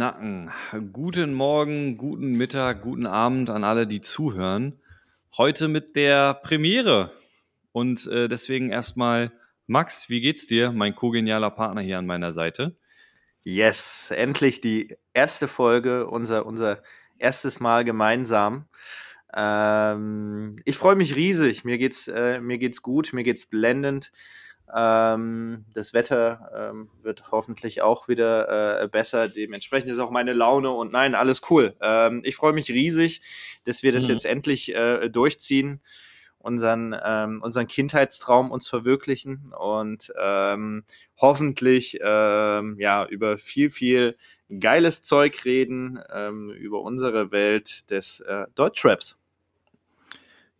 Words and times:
Guten 0.00 1.34
Morgen, 1.34 1.98
guten 1.98 2.32
Mittag, 2.32 2.80
guten 2.80 3.04
Abend 3.04 3.50
an 3.50 3.64
alle, 3.64 3.86
die 3.86 4.00
zuhören. 4.00 4.80
Heute 5.36 5.68
mit 5.68 5.94
der 5.94 6.32
Premiere. 6.32 7.12
Und 7.72 8.06
äh, 8.06 8.26
deswegen 8.26 8.70
erstmal, 8.70 9.30
Max, 9.66 10.08
wie 10.08 10.22
geht's 10.22 10.46
dir? 10.46 10.72
Mein 10.72 10.94
kogenialer 10.94 11.50
Partner 11.50 11.82
hier 11.82 11.98
an 11.98 12.06
meiner 12.06 12.32
Seite. 12.32 12.78
Yes, 13.42 14.10
endlich 14.10 14.62
die 14.62 14.96
erste 15.12 15.46
Folge, 15.46 16.06
unser, 16.06 16.46
unser 16.46 16.82
erstes 17.18 17.60
Mal 17.60 17.84
gemeinsam. 17.84 18.64
Ähm, 19.34 20.56
ich 20.64 20.78
freue 20.78 20.96
mich 20.96 21.14
riesig. 21.14 21.66
Mir 21.66 21.76
geht's, 21.76 22.08
äh, 22.08 22.40
mir 22.40 22.56
geht's 22.56 22.80
gut, 22.80 23.12
mir 23.12 23.22
geht's 23.22 23.44
blendend. 23.44 24.12
Ähm, 24.74 25.64
das 25.72 25.92
Wetter 25.94 26.50
ähm, 26.72 26.90
wird 27.02 27.30
hoffentlich 27.32 27.82
auch 27.82 28.08
wieder 28.08 28.82
äh, 28.82 28.88
besser. 28.88 29.28
Dementsprechend 29.28 29.90
ist 29.90 29.98
auch 29.98 30.10
meine 30.10 30.32
Laune 30.32 30.70
und 30.70 30.92
nein, 30.92 31.14
alles 31.14 31.42
cool. 31.50 31.74
Ähm, 31.80 32.22
ich 32.24 32.36
freue 32.36 32.52
mich 32.52 32.70
riesig, 32.70 33.22
dass 33.64 33.82
wir 33.82 33.92
das 33.92 34.04
Mhm. 34.04 34.10
jetzt 34.10 34.26
endlich 34.26 34.74
äh, 34.74 35.08
durchziehen, 35.08 35.80
unseren, 36.38 36.96
ähm, 37.04 37.42
unseren 37.42 37.66
Kindheitstraum 37.66 38.50
uns 38.50 38.68
verwirklichen 38.68 39.52
und 39.58 40.12
ähm, 40.18 40.84
hoffentlich 41.18 41.98
ähm, 42.02 42.76
ja 42.78 43.06
über 43.06 43.36
viel, 43.38 43.70
viel 43.70 44.16
geiles 44.58 45.02
Zeug 45.02 45.44
reden, 45.44 46.00
über 46.56 46.80
unsere 46.80 47.30
Welt 47.30 47.88
des 47.90 48.18
äh, 48.20 48.46
Deutschraps. 48.56 49.19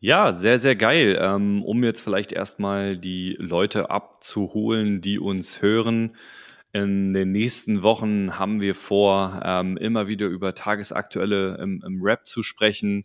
Ja, 0.02 0.32
sehr, 0.32 0.58
sehr 0.58 0.76
geil. 0.76 1.18
Ähm, 1.20 1.62
um 1.62 1.84
jetzt 1.84 2.00
vielleicht 2.00 2.32
erstmal 2.32 2.96
die 2.96 3.36
Leute 3.38 3.90
abzuholen, 3.90 5.02
die 5.02 5.18
uns 5.18 5.60
hören. 5.60 6.16
In 6.72 7.12
den 7.12 7.32
nächsten 7.32 7.82
Wochen 7.82 8.38
haben 8.38 8.60
wir 8.62 8.74
vor, 8.74 9.42
ähm, 9.44 9.76
immer 9.76 10.08
wieder 10.08 10.26
über 10.26 10.54
tagesaktuelle 10.54 11.58
im, 11.60 12.00
Rap 12.02 12.26
zu 12.26 12.42
sprechen. 12.42 13.04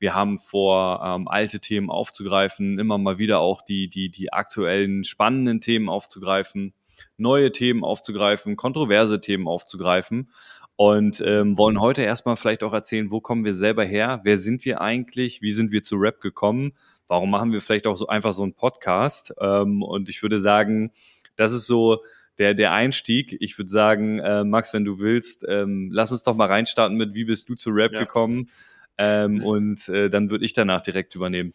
Wir 0.00 0.14
haben 0.16 0.36
vor, 0.36 1.00
ähm, 1.04 1.28
alte 1.28 1.60
Themen 1.60 1.90
aufzugreifen, 1.90 2.78
immer 2.80 2.98
mal 2.98 3.18
wieder 3.18 3.38
auch 3.38 3.62
die, 3.62 3.88
die, 3.88 4.10
die 4.10 4.32
aktuellen 4.32 5.04
spannenden 5.04 5.60
Themen 5.60 5.88
aufzugreifen, 5.88 6.74
neue 7.16 7.52
Themen 7.52 7.84
aufzugreifen, 7.84 8.56
kontroverse 8.56 9.20
Themen 9.20 9.46
aufzugreifen 9.46 10.28
und 10.76 11.22
ähm, 11.24 11.56
wollen 11.56 11.80
heute 11.80 12.02
erstmal 12.02 12.36
vielleicht 12.36 12.62
auch 12.62 12.72
erzählen, 12.72 13.10
wo 13.10 13.20
kommen 13.20 13.44
wir 13.44 13.54
selber 13.54 13.84
her, 13.84 14.20
wer 14.24 14.38
sind 14.38 14.64
wir 14.64 14.80
eigentlich, 14.80 15.42
wie 15.42 15.52
sind 15.52 15.72
wir 15.72 15.82
zu 15.82 15.96
Rap 15.96 16.20
gekommen, 16.20 16.72
warum 17.08 17.30
machen 17.30 17.52
wir 17.52 17.60
vielleicht 17.60 17.86
auch 17.86 17.96
so 17.96 18.06
einfach 18.06 18.32
so 18.32 18.42
einen 18.42 18.54
Podcast 18.54 19.34
ähm, 19.40 19.82
und 19.82 20.08
ich 20.08 20.22
würde 20.22 20.38
sagen, 20.38 20.92
das 21.36 21.52
ist 21.52 21.66
so 21.66 22.02
der, 22.38 22.54
der 22.54 22.72
Einstieg. 22.72 23.36
Ich 23.40 23.58
würde 23.58 23.70
sagen, 23.70 24.18
äh, 24.18 24.44
Max, 24.44 24.72
wenn 24.72 24.84
du 24.84 24.98
willst, 24.98 25.44
ähm, 25.48 25.90
lass 25.92 26.12
uns 26.12 26.22
doch 26.22 26.34
mal 26.34 26.46
reinstarten 26.46 26.96
mit, 26.96 27.14
wie 27.14 27.24
bist 27.24 27.48
du 27.48 27.54
zu 27.54 27.70
Rap 27.70 27.92
Ja. 27.92 28.00
gekommen 28.00 28.50
ähm, 28.98 29.36
und 29.44 29.88
äh, 29.88 30.08
dann 30.08 30.30
würde 30.30 30.44
ich 30.44 30.52
danach 30.52 30.80
direkt 30.80 31.14
übernehmen. 31.14 31.52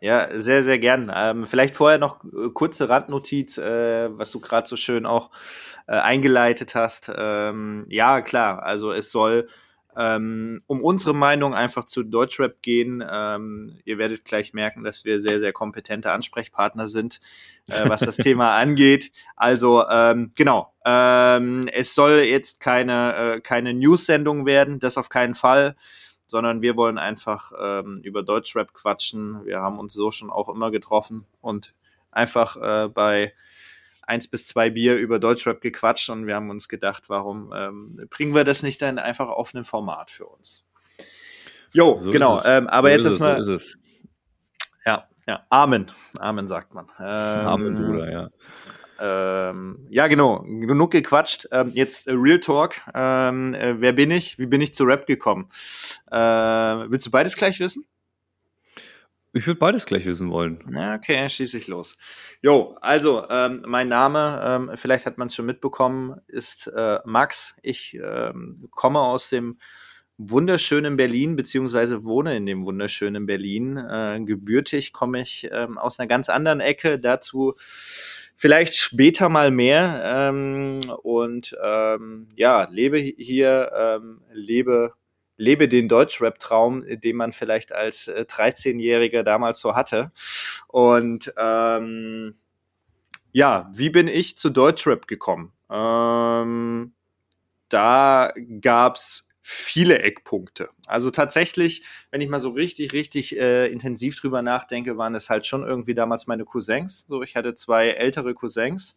Ja, 0.00 0.28
sehr, 0.38 0.62
sehr 0.62 0.78
gern. 0.78 1.12
Ähm, 1.14 1.44
vielleicht 1.44 1.76
vorher 1.76 1.98
noch 1.98 2.24
äh, 2.24 2.48
kurze 2.54 2.88
Randnotiz, 2.88 3.58
äh, 3.58 4.08
was 4.16 4.30
du 4.30 4.40
gerade 4.40 4.66
so 4.66 4.76
schön 4.76 5.04
auch 5.04 5.30
äh, 5.86 5.92
eingeleitet 5.92 6.74
hast. 6.74 7.12
Ähm, 7.14 7.84
ja, 7.88 8.22
klar, 8.22 8.62
also 8.62 8.92
es 8.92 9.10
soll 9.10 9.48
ähm, 9.96 10.60
um 10.66 10.82
unsere 10.82 11.14
Meinung 11.14 11.54
einfach 11.54 11.84
zu 11.84 12.02
Deutschrap 12.02 12.62
gehen. 12.62 13.04
Ähm, 13.08 13.78
ihr 13.84 13.98
werdet 13.98 14.24
gleich 14.24 14.54
merken, 14.54 14.84
dass 14.84 15.04
wir 15.04 15.20
sehr, 15.20 15.40
sehr 15.40 15.52
kompetente 15.52 16.12
Ansprechpartner 16.12 16.88
sind, 16.88 17.20
äh, 17.66 17.88
was 17.88 18.00
das 18.00 18.16
Thema 18.16 18.56
angeht. 18.56 19.10
Also 19.36 19.84
ähm, 19.88 20.32
genau, 20.34 20.72
ähm, 20.84 21.68
es 21.72 21.94
soll 21.94 22.20
jetzt 22.20 22.60
keine, 22.60 23.34
äh, 23.36 23.40
keine 23.40 23.74
News-Sendung 23.74 24.46
werden, 24.46 24.78
das 24.78 24.96
auf 24.96 25.08
keinen 25.08 25.34
Fall 25.34 25.76
sondern 26.30 26.62
wir 26.62 26.76
wollen 26.76 26.96
einfach 26.96 27.52
ähm, 27.60 28.00
über 28.04 28.22
Deutschrap 28.22 28.72
quatschen. 28.72 29.44
Wir 29.44 29.60
haben 29.60 29.80
uns 29.80 29.92
so 29.92 30.12
schon 30.12 30.30
auch 30.30 30.48
immer 30.48 30.70
getroffen 30.70 31.26
und 31.40 31.74
einfach 32.12 32.56
äh, 32.56 32.88
bei 32.88 33.34
eins 34.06 34.28
bis 34.28 34.46
zwei 34.46 34.70
Bier 34.70 34.96
über 34.96 35.18
Deutschrap 35.18 35.60
gequatscht 35.60 36.08
und 36.08 36.26
wir 36.26 36.36
haben 36.36 36.50
uns 36.50 36.68
gedacht, 36.68 37.04
warum 37.08 37.52
ähm, 37.54 38.06
bringen 38.10 38.34
wir 38.34 38.44
das 38.44 38.62
nicht 38.62 38.80
dann 38.80 38.98
einfach 38.98 39.28
auf 39.28 39.54
ein 39.54 39.64
Format 39.64 40.10
für 40.10 40.26
uns? 40.26 40.64
Jo, 41.72 41.94
So 41.96 42.12
genau. 42.12 42.40
Ähm, 42.44 42.68
aber 42.68 42.88
so 42.88 42.94
jetzt 42.94 43.00
ist 43.00 43.06
es, 43.06 43.20
erstmal, 43.20 43.44
So 43.44 43.54
ist 43.54 43.76
ja, 44.86 45.08
ja, 45.26 45.44
Amen, 45.50 45.90
Amen 46.18 46.46
sagt 46.46 46.74
man. 46.74 46.86
Ähm, 47.00 47.04
Amen, 47.46 47.74
Bruder, 47.74 48.10
ja. 48.10 48.30
Ähm, 49.00 49.86
ja, 49.88 50.06
genau. 50.06 50.42
Genug 50.42 50.90
gequatscht. 50.90 51.48
Ähm, 51.52 51.72
jetzt 51.74 52.06
äh, 52.06 52.12
Real 52.12 52.40
Talk. 52.40 52.80
Ähm, 52.94 53.54
äh, 53.54 53.80
wer 53.80 53.92
bin 53.92 54.10
ich? 54.10 54.38
Wie 54.38 54.46
bin 54.46 54.60
ich 54.60 54.74
zu 54.74 54.84
Rap 54.84 55.06
gekommen? 55.06 55.48
Äh, 56.10 56.16
willst 56.16 57.06
du 57.06 57.10
beides 57.10 57.36
gleich 57.36 57.60
wissen? 57.60 57.86
Ich 59.32 59.46
würde 59.46 59.60
beides 59.60 59.86
gleich 59.86 60.06
wissen 60.06 60.30
wollen. 60.30 60.60
Ja, 60.74 60.96
okay, 60.96 61.28
schieße 61.28 61.56
ich 61.56 61.68
los. 61.68 61.96
Jo, 62.42 62.76
also 62.80 63.28
ähm, 63.30 63.62
mein 63.64 63.88
Name, 63.88 64.40
ähm, 64.44 64.70
vielleicht 64.74 65.06
hat 65.06 65.18
man 65.18 65.28
es 65.28 65.36
schon 65.36 65.46
mitbekommen, 65.46 66.20
ist 66.26 66.66
äh, 66.66 66.98
Max. 67.04 67.54
Ich 67.62 67.94
ähm, 67.94 68.66
komme 68.72 68.98
aus 68.98 69.30
dem 69.30 69.58
wunderschönen 70.18 70.96
Berlin, 70.96 71.36
beziehungsweise 71.36 72.04
wohne 72.04 72.36
in 72.36 72.44
dem 72.44 72.66
wunderschönen 72.66 73.24
Berlin. 73.24 73.76
Äh, 73.76 74.20
gebürtig 74.24 74.92
komme 74.92 75.22
ich 75.22 75.48
ähm, 75.52 75.78
aus 75.78 75.98
einer 75.98 76.08
ganz 76.08 76.28
anderen 76.28 76.60
Ecke, 76.60 76.98
dazu 76.98 77.54
vielleicht 78.40 78.74
später 78.74 79.28
mal 79.28 79.50
mehr. 79.50 80.02
Ähm, 80.02 80.80
und 81.02 81.54
ähm, 81.62 82.26
ja, 82.36 82.66
lebe 82.70 82.98
hier, 82.98 83.70
ähm, 83.76 84.22
lebe 84.32 84.94
lebe 85.36 85.68
den 85.68 85.88
Deutschrap-Traum, 85.88 86.84
den 86.86 87.16
man 87.16 87.32
vielleicht 87.32 87.72
als 87.72 88.08
äh, 88.08 88.26
13-Jähriger 88.28 89.22
damals 89.22 89.60
so 89.60 89.74
hatte. 89.74 90.12
Und 90.68 91.32
ähm, 91.36 92.34
ja, 93.32 93.70
wie 93.74 93.90
bin 93.90 94.08
ich 94.08 94.36
zu 94.36 94.50
Deutschrap 94.50 95.06
gekommen? 95.06 95.52
Ähm, 95.70 96.92
da 97.70 98.32
gab's 98.60 99.26
viele 99.50 99.98
Eckpunkte. 100.00 100.70
Also 100.86 101.10
tatsächlich, 101.10 101.82
wenn 102.10 102.20
ich 102.20 102.28
mal 102.28 102.40
so 102.40 102.50
richtig, 102.50 102.92
richtig 102.92 103.36
äh, 103.38 103.66
intensiv 103.66 104.18
drüber 104.20 104.42
nachdenke, 104.42 104.96
waren 104.96 105.14
es 105.14 105.28
halt 105.28 105.46
schon 105.46 105.62
irgendwie 105.62 105.94
damals 105.94 106.26
meine 106.26 106.44
Cousins. 106.44 107.04
So, 107.08 107.22
ich 107.22 107.36
hatte 107.36 107.54
zwei 107.54 107.90
ältere 107.90 108.34
Cousins. 108.34 108.96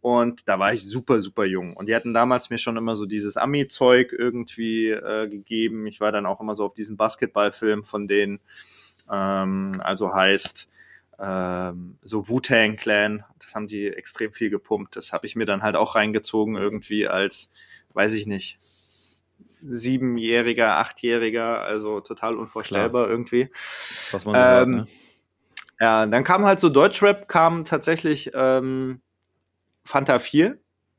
Und 0.00 0.48
da 0.48 0.58
war 0.58 0.74
ich 0.74 0.84
super, 0.84 1.22
super 1.22 1.46
jung. 1.46 1.74
Und 1.74 1.88
die 1.88 1.94
hatten 1.94 2.12
damals 2.12 2.50
mir 2.50 2.58
schon 2.58 2.76
immer 2.76 2.94
so 2.94 3.06
dieses 3.06 3.38
Ami-Zeug 3.38 4.12
irgendwie 4.12 4.90
äh, 4.90 5.28
gegeben. 5.28 5.86
Ich 5.86 6.00
war 6.00 6.12
dann 6.12 6.26
auch 6.26 6.42
immer 6.42 6.54
so 6.54 6.66
auf 6.66 6.74
diesen 6.74 6.98
Basketballfilm 6.98 7.84
von 7.84 8.06
denen. 8.06 8.40
Ähm, 9.10 9.72
also 9.82 10.12
heißt 10.14 10.68
ähm, 11.18 11.96
so 12.02 12.28
Wu-Tang 12.28 12.76
Clan. 12.76 13.24
Das 13.38 13.54
haben 13.54 13.66
die 13.66 13.88
extrem 13.88 14.30
viel 14.30 14.50
gepumpt. 14.50 14.96
Das 14.96 15.14
habe 15.14 15.26
ich 15.26 15.36
mir 15.36 15.46
dann 15.46 15.62
halt 15.62 15.74
auch 15.74 15.94
reingezogen 15.94 16.56
irgendwie 16.56 17.08
als, 17.08 17.50
weiß 17.94 18.12
ich 18.12 18.26
nicht, 18.26 18.58
siebenjähriger, 19.66 20.76
achtjähriger. 20.76 21.62
Also 21.62 22.00
total 22.00 22.36
unvorstellbar 22.36 23.08
irgendwie. 23.08 23.50
Was 24.12 24.24
man 24.24 24.34
so 24.34 24.40
hört, 24.40 24.66
Ähm, 24.66 24.76
ne? 24.76 24.86
Ja, 25.80 26.06
dann 26.06 26.24
kam 26.24 26.44
halt 26.44 26.60
so 26.60 26.68
Deutschrap, 26.68 27.28
kam 27.28 27.64
tatsächlich 27.64 28.30
ähm, 28.34 29.00
Fanta 29.84 30.18
4, 30.18 30.58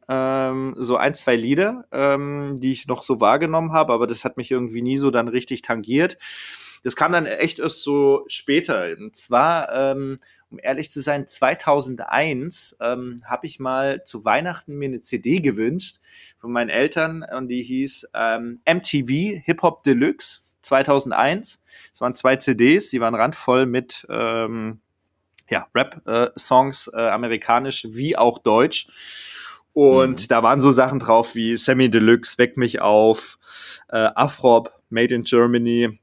ähm, 0.10 0.76
so 0.78 0.98
ein, 0.98 1.16
zwei 1.16 1.36
Lieder, 1.36 1.86
ähm, 1.92 2.60
die 2.60 2.72
ich 2.72 2.88
noch 2.88 3.02
so 3.04 3.20
wahrgenommen 3.22 3.72
habe, 3.72 3.94
aber 3.94 4.06
das 4.06 4.26
hat 4.26 4.38
mich 4.38 4.52
irgendwie 4.52 4.82
nie 4.82 4.98
so 4.98 5.12
dann 5.12 5.28
richtig 5.28 5.62
tangiert. 5.62 6.18
Das 6.84 6.96
kam 6.96 7.14
dann 7.14 7.26
echt 7.26 7.60
erst 7.60 7.82
so 7.82 8.26
später. 8.28 8.96
Und 9.00 9.16
zwar, 9.16 9.74
ähm, 9.74 10.18
um 10.50 10.60
ehrlich 10.62 10.92
zu 10.92 11.02
sein, 11.02 11.28
2001 11.28 12.78
ähm, 12.80 13.24
habe 13.26 13.48
ich 13.48 13.60
mal 13.60 14.04
zu 14.04 14.26
Weihnachten 14.26 14.76
mir 14.76 14.90
eine 14.90 15.02
CD 15.02 15.40
gewünscht 15.40 15.98
von 16.40 16.52
meinen 16.52 16.70
Eltern 16.70 17.24
und 17.24 17.48
die 17.48 17.64
hieß 17.64 18.10
ähm, 18.14 18.62
MTV 18.66 19.42
Hip 19.44 19.62
Hop 19.62 19.84
Deluxe 19.84 20.42
2001. 20.62 21.62
Es 21.94 22.02
waren 22.02 22.16
zwei 22.16 22.36
CDs, 22.36 22.90
die 22.90 23.02
waren 23.02 23.16
randvoll 23.16 23.66
mit 23.66 24.06
ähm, 24.10 24.80
ja, 25.50 25.68
Rap-Songs, 25.76 26.90
äh, 26.94 27.00
amerikanisch 27.00 27.88
wie 27.90 28.18
auch 28.18 28.40
deutsch. 28.40 28.88
Und 29.74 30.24
mhm. 30.24 30.28
da 30.28 30.42
waren 30.42 30.60
so 30.62 30.72
Sachen 30.72 31.00
drauf 31.00 31.36
wie 31.36 31.58
Sammy 31.58 31.90
Deluxe, 31.90 32.38
Weck 32.38 32.58
mich 32.58 32.82
auf, 32.82 33.38
äh, 33.90 34.10
Afrop, 34.16 34.72
Made 34.90 35.14
in 35.14 35.24
Germany, 35.24 36.00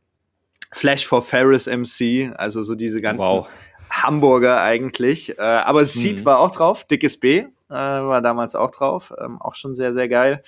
Flash 0.72 1.06
for 1.06 1.22
Ferris 1.22 1.66
MC, 1.66 2.32
also 2.36 2.62
so 2.62 2.74
diese 2.74 3.00
ganzen 3.00 3.26
wow. 3.26 3.48
Hamburger 3.90 4.60
eigentlich. 4.60 5.38
Äh, 5.38 5.42
aber 5.42 5.84
Seed 5.84 6.20
mhm. 6.20 6.24
war 6.24 6.40
auch 6.40 6.50
drauf, 6.50 6.84
Dickes 6.84 7.18
B 7.18 7.46
äh, 7.72 7.74
war 7.74 8.20
damals 8.20 8.54
auch 8.54 8.70
drauf, 8.70 9.12
ähm, 9.18 9.40
auch 9.40 9.54
schon 9.54 9.74
sehr, 9.74 9.92
sehr 9.92 10.08
geil. 10.08 10.42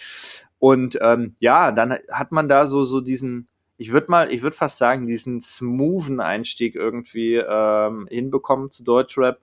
Und 0.58 0.98
ähm, 1.00 1.36
ja, 1.38 1.72
dann 1.72 1.98
hat 2.10 2.32
man 2.32 2.48
da 2.48 2.66
so, 2.66 2.84
so 2.84 3.00
diesen, 3.00 3.48
ich 3.78 3.92
würde 3.92 4.10
mal, 4.10 4.30
ich 4.30 4.42
würde 4.42 4.56
fast 4.56 4.78
sagen, 4.78 5.06
diesen 5.06 5.40
smoothen 5.40 6.20
Einstieg 6.20 6.74
irgendwie 6.74 7.36
ähm, 7.36 8.06
hinbekommen 8.10 8.70
zu 8.70 8.84
Deutschrap. 8.84 9.40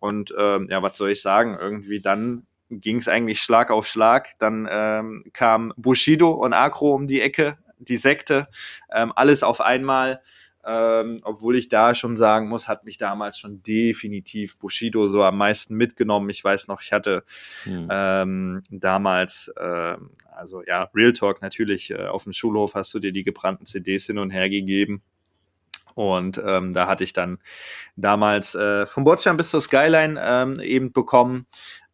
Und 0.00 0.34
ähm, 0.36 0.68
ja, 0.70 0.82
was 0.82 0.96
soll 0.96 1.10
ich 1.10 1.22
sagen? 1.22 1.56
Irgendwie 1.58 2.00
dann 2.00 2.46
ging 2.68 2.98
es 2.98 3.08
eigentlich 3.08 3.40
Schlag 3.40 3.70
auf 3.70 3.86
Schlag. 3.86 4.30
Dann 4.38 4.68
ähm, 4.70 5.24
kam 5.32 5.72
Bushido 5.76 6.32
und 6.32 6.52
Agro 6.52 6.94
um 6.94 7.06
die 7.06 7.20
Ecke, 7.20 7.58
die 7.78 7.96
Sekte, 7.96 8.48
ähm, 8.92 9.12
alles 9.14 9.42
auf 9.42 9.60
einmal. 9.60 10.20
Ähm, 10.66 11.18
obwohl 11.24 11.56
ich 11.56 11.68
da 11.68 11.94
schon 11.94 12.16
sagen 12.16 12.48
muss, 12.48 12.68
hat 12.68 12.84
mich 12.84 12.96
damals 12.96 13.38
schon 13.38 13.62
definitiv 13.62 14.56
Bushido 14.58 15.06
so 15.08 15.22
am 15.22 15.36
meisten 15.36 15.74
mitgenommen. 15.74 16.30
Ich 16.30 16.42
weiß 16.42 16.68
noch, 16.68 16.80
ich 16.80 16.92
hatte 16.92 17.24
hm. 17.64 17.88
ähm, 17.90 18.62
damals, 18.70 19.52
äh, 19.56 19.96
also 20.34 20.62
ja, 20.66 20.90
Real 20.94 21.12
Talk 21.12 21.42
natürlich, 21.42 21.90
äh, 21.90 22.06
auf 22.06 22.24
dem 22.24 22.32
Schulhof 22.32 22.74
hast 22.74 22.94
du 22.94 22.98
dir 22.98 23.12
die 23.12 23.24
gebrannten 23.24 23.66
CDs 23.66 24.06
hin 24.06 24.18
und 24.18 24.30
her 24.30 24.48
gegeben. 24.48 25.02
Und 25.94 26.42
ähm, 26.44 26.72
da 26.72 26.88
hatte 26.88 27.04
ich 27.04 27.12
dann 27.12 27.38
damals 27.96 28.54
äh, 28.54 28.86
vom 28.86 29.04
Bordstein 29.04 29.36
bis 29.36 29.50
zur 29.50 29.60
Skyline 29.60 30.20
ähm, 30.22 30.54
eben 30.60 30.92
bekommen. 30.92 31.46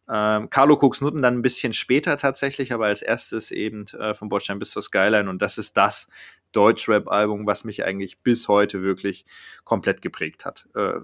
Ähm, 0.09 0.49
Carlo 0.49 0.75
Cooks 0.75 1.01
Nutten 1.01 1.21
dann 1.21 1.35
ein 1.35 1.41
bisschen 1.41 1.73
später 1.73 2.17
tatsächlich, 2.17 2.73
aber 2.73 2.87
als 2.87 3.01
erstes 3.01 3.51
eben 3.51 3.85
äh, 3.99 4.13
vom 4.13 4.29
Bordstein 4.29 4.59
bis 4.59 4.71
zur 4.71 4.81
Skyline. 4.81 5.29
Und 5.29 5.41
das 5.41 5.57
ist 5.57 5.77
das 5.77 6.07
Deutschrap-Album, 6.51 7.45
was 7.45 7.63
mich 7.63 7.85
eigentlich 7.85 8.19
bis 8.19 8.47
heute 8.47 8.81
wirklich 8.81 9.25
komplett 9.63 10.01
geprägt 10.01 10.45
hat. 10.45 10.67
Äh, 10.75 10.99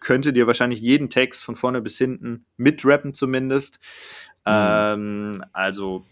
könnte 0.00 0.32
dir 0.32 0.46
wahrscheinlich 0.46 0.80
jeden 0.80 1.10
Text 1.10 1.44
von 1.44 1.56
vorne 1.56 1.80
bis 1.80 1.96
hinten 1.96 2.44
mitrappen 2.56 3.14
zumindest. 3.14 3.78
Mhm. 4.44 4.52
Ähm, 4.52 5.44
also 5.52 6.04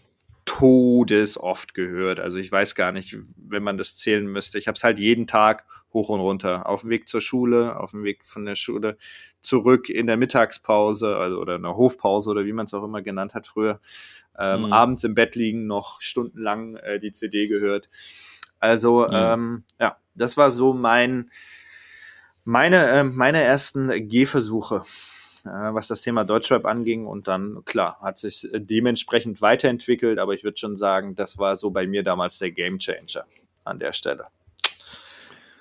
todesoft 0.49 1.75
gehört. 1.75 2.19
Also 2.19 2.37
ich 2.37 2.51
weiß 2.51 2.73
gar 2.73 2.91
nicht, 2.91 3.15
wenn 3.37 3.61
man 3.61 3.77
das 3.77 3.97
zählen 3.97 4.25
müsste. 4.25 4.57
Ich 4.57 4.67
habe 4.67 4.75
es 4.75 4.83
halt 4.83 4.97
jeden 4.97 5.27
Tag 5.27 5.65
hoch 5.93 6.09
und 6.09 6.19
runter. 6.19 6.67
Auf 6.67 6.81
dem 6.81 6.89
Weg 6.89 7.07
zur 7.07 7.21
Schule, 7.21 7.79
auf 7.79 7.91
dem 7.91 8.03
Weg 8.03 8.25
von 8.25 8.45
der 8.45 8.55
Schule 8.55 8.97
zurück 9.41 9.89
in 9.89 10.07
der 10.07 10.17
Mittagspause 10.17 11.17
also, 11.17 11.37
oder 11.39 11.57
in 11.57 11.61
der 11.61 11.77
Hofpause 11.77 12.31
oder 12.31 12.45
wie 12.45 12.53
man 12.53 12.65
es 12.65 12.73
auch 12.73 12.83
immer 12.83 13.03
genannt 13.03 13.35
hat 13.35 13.45
früher. 13.45 13.79
Ähm, 14.39 14.65
mhm. 14.65 14.73
Abends 14.73 15.03
im 15.03 15.13
Bett 15.13 15.35
liegen, 15.35 15.67
noch 15.67 16.01
stundenlang 16.01 16.77
äh, 16.77 16.97
die 16.97 17.11
CD 17.11 17.47
gehört. 17.47 17.87
Also 18.59 19.07
mhm. 19.07 19.13
ähm, 19.13 19.63
ja, 19.79 19.97
das 20.15 20.37
war 20.37 20.51
so 20.51 20.73
mein 20.73 21.31
meine 22.43 22.87
äh, 22.87 23.03
meine 23.03 23.41
ersten 23.41 24.07
Gehversuche 24.07 24.83
äh, 25.45 25.73
was 25.73 25.87
das 25.87 26.01
Thema 26.01 26.25
Deutschrap 26.25 26.65
anging. 26.65 27.05
Und 27.05 27.27
dann, 27.27 27.63
klar, 27.65 27.97
hat 28.01 28.17
sich 28.17 28.47
dementsprechend 28.53 29.41
weiterentwickelt, 29.41 30.19
aber 30.19 30.33
ich 30.33 30.43
würde 30.43 30.57
schon 30.57 30.75
sagen, 30.75 31.15
das 31.15 31.37
war 31.37 31.55
so 31.55 31.71
bei 31.71 31.87
mir 31.87 32.03
damals 32.03 32.39
der 32.39 32.51
Game 32.51 32.79
Changer 32.79 33.25
an 33.63 33.79
der 33.79 33.93
Stelle. 33.93 34.25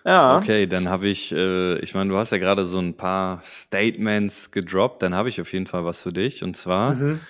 Ja. 0.04 0.38
Okay, 0.38 0.66
dann 0.66 0.88
habe 0.88 1.08
ich, 1.08 1.32
äh, 1.32 1.78
ich 1.80 1.94
meine, 1.94 2.10
du 2.10 2.16
hast 2.16 2.32
ja 2.32 2.38
gerade 2.38 2.64
so 2.64 2.78
ein 2.78 2.96
paar 2.96 3.42
Statements 3.44 4.50
gedroppt, 4.50 5.02
dann 5.02 5.14
habe 5.14 5.28
ich 5.28 5.40
auf 5.40 5.52
jeden 5.52 5.66
Fall 5.66 5.84
was 5.84 6.02
für 6.02 6.12
dich. 6.12 6.42
Und 6.42 6.56
zwar, 6.56 6.94
mhm. 6.94 7.20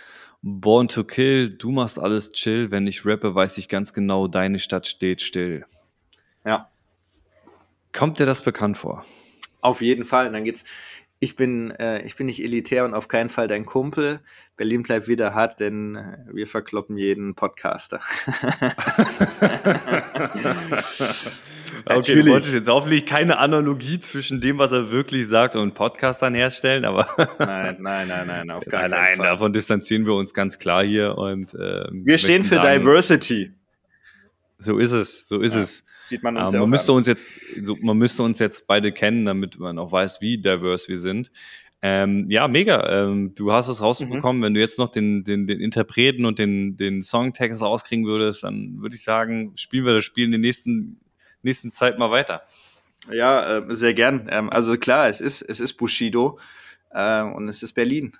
Born 0.43 0.89
to 0.89 1.05
Kill, 1.05 1.51
du 1.51 1.71
machst 1.71 1.99
alles 1.99 2.31
chill, 2.31 2.71
wenn 2.71 2.87
ich 2.87 3.05
rappe, 3.05 3.35
weiß 3.35 3.59
ich 3.59 3.69
ganz 3.69 3.93
genau, 3.93 4.29
deine 4.29 4.61
Stadt 4.61 4.87
steht 4.87 5.21
still. 5.21 5.65
Ja. 6.45 6.71
Kommt 7.93 8.19
dir 8.19 8.27
das 8.27 8.43
bekannt 8.43 8.79
vor? 8.79 9.05
Auf 9.61 9.81
jeden 9.81 10.05
Fall. 10.05 10.29
Und 10.29 10.35
dann 10.35 10.45
geht's 10.45 10.65
ich 11.21 11.37
bin, 11.37 11.71
äh, 11.73 12.03
ich 12.03 12.17
bin 12.17 12.27
nicht 12.27 12.43
elitär 12.43 12.85
und 12.85 12.95
auf 12.95 13.09
keinen 13.09 13.29
Fall 13.29 13.49
dein 13.49 13.67
Kumpel. 13.67 14.21
Berlin 14.59 14.83
bleibt 14.83 15.09
wieder 15.09 15.35
hart, 15.35 15.61
denn 15.61 15.95
äh, 15.95 16.19
wir 16.33 16.49
verkloppen 16.49 16.99
jeden 16.99 17.37
Podcaster. 17.37 18.01
okay, 21.87 22.23
du 22.23 22.27
wolltest 22.27 22.55
jetzt 22.55 22.69
hoffentlich 22.69 23.07
keine 23.07 23.39
Analogie 23.39 24.01
zwischen 24.01 24.41
dem, 24.41 24.59
was 24.59 24.73
er 24.73 24.91
wirklich 24.91 25.29
sagt, 25.29 25.55
und 25.55 25.75
Podcastern 25.75 26.35
herstellen, 26.35 26.85
aber 26.85 27.07
nein, 27.39 27.77
nein, 27.83 28.09
nein, 28.09 28.27
nein, 28.27 28.51
auf 28.51 28.65
gar 28.65 28.83
nein, 28.83 28.91
keinen 28.91 29.01
nein, 29.01 29.17
Fall. 29.19 29.27
davon 29.29 29.53
distanzieren 29.53 30.05
wir 30.07 30.15
uns 30.15 30.35
ganz 30.35 30.59
klar 30.59 30.85
hier 30.85 31.17
und 31.17 31.55
ähm, 31.55 32.03
wir 32.05 32.19
stehen 32.19 32.43
für 32.43 32.57
sagen, 32.57 32.81
Diversity. 32.81 33.53
So 34.59 34.79
ist 34.79 34.91
es, 34.91 35.29
so 35.29 35.41
ist 35.41 35.55
ja. 35.55 35.61
es. 35.61 35.85
Sieht 36.03 36.25
man 36.25 36.37
uns 36.37 36.51
ähm, 36.51 36.55
ja 36.55 36.61
man 36.63 36.71
müsste 36.71 36.91
an. 36.91 36.99
uns 36.99 37.07
jetzt, 37.07 37.31
so, 37.63 37.77
man 37.81 37.97
müsste 37.97 38.25
uns 38.25 38.41
jetzt 38.41 38.67
beide 38.67 38.91
kennen, 38.91 39.25
damit 39.25 39.57
man 39.61 39.79
auch 39.79 39.93
weiß, 39.93 40.21
wie 40.21 40.37
diverse 40.39 40.89
wir 40.89 40.99
sind. 40.99 41.31
Ähm, 41.81 42.29
ja, 42.29 42.49
mega. 42.49 43.05
Ähm, 43.05 43.35
du 43.35 43.53
hast 43.53 43.69
es 43.69 43.81
rausbekommen. 43.81 44.39
Mhm. 44.39 44.43
Wenn 44.43 44.55
du 44.55 44.61
jetzt 44.61 44.79
noch 44.79 44.89
den, 44.89 45.25
den, 45.25 45.47
den 45.47 45.61
Interpreten 45.61 46.25
und 46.25 46.39
den, 46.39 46.77
den 46.77 47.03
Songtext 47.03 47.63
rauskriegen 47.63 48.05
würdest, 48.05 48.43
dann 48.43 48.81
würde 48.81 48.97
ich 48.97 49.05
sagen, 49.05 49.53
spielen 49.57 49.85
wir 49.85 49.95
das 49.95 50.05
Spiel 50.05 50.25
in 50.25 50.33
der 50.33 50.41
nächsten, 50.41 51.01
nächsten 51.43 51.71
Zeit 51.71 51.99
mal 51.99 52.11
weiter. 52.11 52.43
Ja, 53.13 53.59
äh, 53.59 53.75
sehr 53.75 53.95
gern. 53.95 54.29
Ähm, 54.31 54.51
also 54.51 54.77
klar, 54.77 55.09
es 55.09 55.21
ist, 55.21 55.43
es 55.43 55.61
ist 55.61 55.75
Bushido 55.75 56.39
äh, 56.91 57.23
und 57.23 57.49
es 57.49 57.63
ist 57.63 57.75
Berlin. 57.75 58.13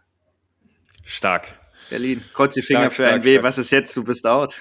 Stark. 1.05 1.59
Berlin. 1.91 2.23
Kreuz 2.35 2.55
die 2.55 2.63
Finger 2.63 2.91
stark, 2.91 2.95
für 2.95 3.09
ein 3.09 3.25
W. 3.25 3.43
Was 3.43 3.59
ist 3.59 3.71
jetzt? 3.71 3.97
Du 3.97 4.05
bist 4.05 4.27
out. 4.27 4.55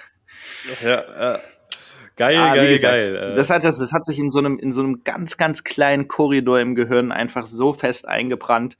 Ja, 0.82 1.36
äh, 1.36 1.40
Geil, 2.18 2.36
ah, 2.36 2.56
geil, 2.56 2.74
gesagt, 2.74 3.04
geil. 3.04 3.16
Äh. 3.16 3.36
Das 3.36 3.50
hat, 3.50 3.64
das, 3.64 3.78
das 3.78 3.94
hat 3.94 4.04
sich 4.04 4.18
in 4.18 4.32
so, 4.32 4.40
einem, 4.40 4.58
in 4.58 4.74
so 4.74 4.82
einem 4.82 5.04
ganz, 5.04 5.38
ganz 5.38 5.64
kleinen 5.64 6.08
Korridor 6.08 6.60
im 6.60 6.76
Gehirn 6.76 7.12
einfach 7.12 7.46
so 7.46 7.74
fest 7.74 8.08
eingebrannt. 8.08 8.78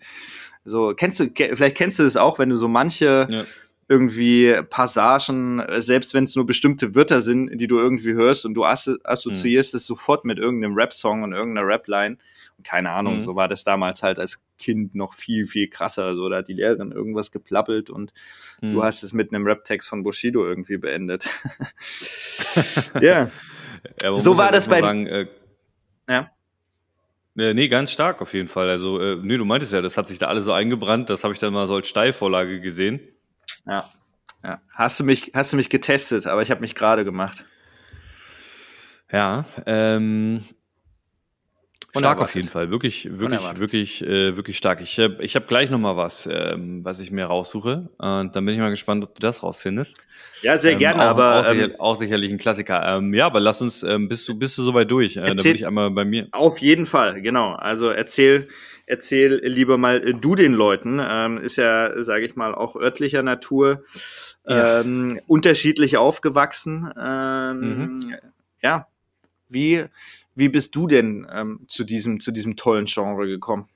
So, 0.66 0.94
kennst 0.96 1.20
du, 1.20 1.30
vielleicht 1.34 1.78
kennst 1.78 2.00
du 2.00 2.04
das 2.04 2.18
auch, 2.18 2.40
wenn 2.40 2.50
du 2.50 2.56
so 2.58 2.68
manche 2.68 3.28
ja. 3.30 3.44
irgendwie 3.88 4.56
Passagen, 4.70 5.64
selbst 5.78 6.14
wenn 6.14 6.26
es 6.26 6.36
nur 6.36 6.46
bestimmte 6.46 6.96
Wörter 6.96 7.22
sind, 7.22 7.62
die 7.62 7.68
du 7.68 7.78
irgendwie 7.78 8.14
hörst 8.14 8.44
und 8.44 8.56
du 8.56 8.66
assoziierst 8.66 9.74
mhm. 9.74 9.78
es 9.78 9.86
sofort 9.86 10.26
mit 10.26 10.40
irgendeinem 10.40 10.74
Rap-Song 10.74 11.22
und 11.24 11.32
irgendeiner 11.32 11.68
Rap-Line 11.68 12.18
keine 12.64 12.92
Ahnung, 12.92 13.18
mhm. 13.18 13.22
so 13.22 13.36
war 13.36 13.48
das 13.48 13.64
damals 13.64 14.04
halt 14.04 14.20
als 14.20 14.40
Kind 14.58 14.96
noch 14.96 15.14
viel, 15.14 15.48
viel 15.48 15.70
krasser. 15.70 16.16
So, 16.16 16.28
da 16.30 16.38
hat 16.38 16.48
die 16.48 16.54
Lehrerin 16.54 16.92
irgendwas 16.92 17.32
geplappelt 17.32 17.90
und 17.90 18.14
mhm. 18.62 18.72
du 18.72 18.84
hast 18.84 19.04
es 19.04 19.14
mit 19.14 19.34
einem 19.34 19.46
Rap-Text 19.46 19.88
von 19.88 20.04
Bushido 20.04 20.46
irgendwie 20.46 20.78
beendet. 20.78 21.28
yeah. 22.96 23.32
ja. 24.02 24.18
So 24.18 24.38
war 24.38 24.52
das 24.52 24.68
bei. 24.68 24.80
Sagen, 24.82 25.08
äh, 25.08 25.28
ja. 26.10 26.32
Äh, 27.38 27.54
nee, 27.54 27.68
ganz 27.68 27.92
stark 27.92 28.22
auf 28.22 28.34
jeden 28.34 28.48
Fall. 28.48 28.70
Also, 28.70 29.00
äh, 29.00 29.18
nee, 29.22 29.38
du 29.38 29.46
meintest 29.46 29.74
ja, 29.74 29.82
das 29.82 29.98
hat 29.98 30.08
sich 30.08 30.18
da 30.18 30.28
alles 30.28 30.46
so 30.46 30.54
eingebrannt, 30.54 31.10
das 31.10 31.24
habe 31.24 31.34
ich 31.34 31.40
dann 31.40 31.54
mal 31.54 31.68
so 31.68 31.76
als 31.76 31.88
Steilvorlage 31.88 32.60
gesehen. 32.62 33.00
Ja. 33.66 33.88
ja. 34.44 34.60
Hast 34.74 35.00
du 35.00 35.04
mich, 35.04 35.32
hast 35.36 35.54
du 35.54 35.58
mich 35.58 35.70
getestet, 35.70 36.26
aber 36.26 36.42
ich 36.42 36.50
habe 36.50 36.62
mich 36.62 36.74
gerade 36.74 37.06
gemacht. 37.06 37.46
Ja, 39.12 39.46
ähm, 39.66 40.44
Stark 42.00 42.22
auf 42.22 42.36
jeden 42.36 42.50
Fall, 42.50 42.72
wirklich, 42.72 43.08
wirklich, 43.12 43.42
wirklich, 43.60 44.06
äh, 44.06 44.36
wirklich 44.36 44.58
stark. 44.58 44.82
Ich, 44.82 44.98
äh, 44.98 45.10
ich 45.20 45.36
habe 45.36 45.46
gleich 45.46 45.70
noch 45.70 45.80
mal 45.80 45.98
was, 45.98 46.28
ähm, 46.32 46.84
was 46.84 47.00
ich 47.00 47.12
mir 47.12 47.26
raussuche. 47.26 47.90
Und 47.98 48.36
dann 48.36 48.46
bin 48.46 48.54
ich 48.54 48.60
mal 48.60 48.70
gespannt, 48.70 49.04
ob 49.04 49.16
du 49.16 49.22
das 49.22 49.44
rausfindest. 49.44 49.98
Ja, 50.42 50.58
sehr 50.58 50.74
ähm, 50.74 50.80
gerne, 50.80 51.04
auch, 51.04 51.10
aber 51.10 51.40
auch, 51.40 51.54
ähm, 51.54 51.76
auch, 51.80 51.96
sicherlich 51.96 52.32
ein 52.32 52.38
Klassiker. 52.38 52.98
Ähm, 52.98 53.14
ja, 53.14 53.26
aber 53.26 53.40
lass 53.40 53.62
uns, 53.62 53.84
ähm, 53.84 54.08
bist 54.08 54.28
du, 54.28 54.38
bist 54.38 54.58
du 54.58 54.64
soweit 54.64 54.90
durch? 54.90 55.18
Äh, 55.18 55.26
dann 55.26 55.38
bin 55.38 55.56
ich 55.56 55.66
einmal 55.66 55.92
bei 55.92 56.06
mir. 56.06 56.28
Auf 56.32 56.60
jeden 56.60 56.86
Fall, 56.86 57.22
genau. 57.22 57.54
Also 57.54 57.90
erzähl, 57.90 58.48
erzähl 58.86 59.42
lieber 59.44 59.78
mal 59.78 60.08
äh, 60.08 60.14
du 60.14 60.36
den 60.36 60.54
Leuten. 60.54 61.00
Ähm, 61.04 61.38
ist 61.38 61.58
ja, 61.58 62.04
sage 62.04 62.26
ich 62.26 62.36
mal, 62.36 62.56
auch 62.56 62.76
örtlicher 62.76 63.24
Natur, 63.24 63.84
ja. 64.48 64.82
ähm, 64.82 65.20
unterschiedlich 65.28 65.98
aufgewachsen. 65.98 66.92
Ähm, 67.00 67.60
mhm. 67.60 68.00
Ja, 68.62 68.88
wie 69.50 69.86
wie 70.38 70.50
bist 70.50 70.76
du 70.76 70.88
denn 70.88 71.28
ähm, 71.32 71.66
zu, 71.68 71.84
diesem, 71.84 72.20
zu 72.20 72.32
diesem 72.32 72.56
tollen 72.56 72.86
Genre 72.86 73.28
gekommen? 73.28 73.68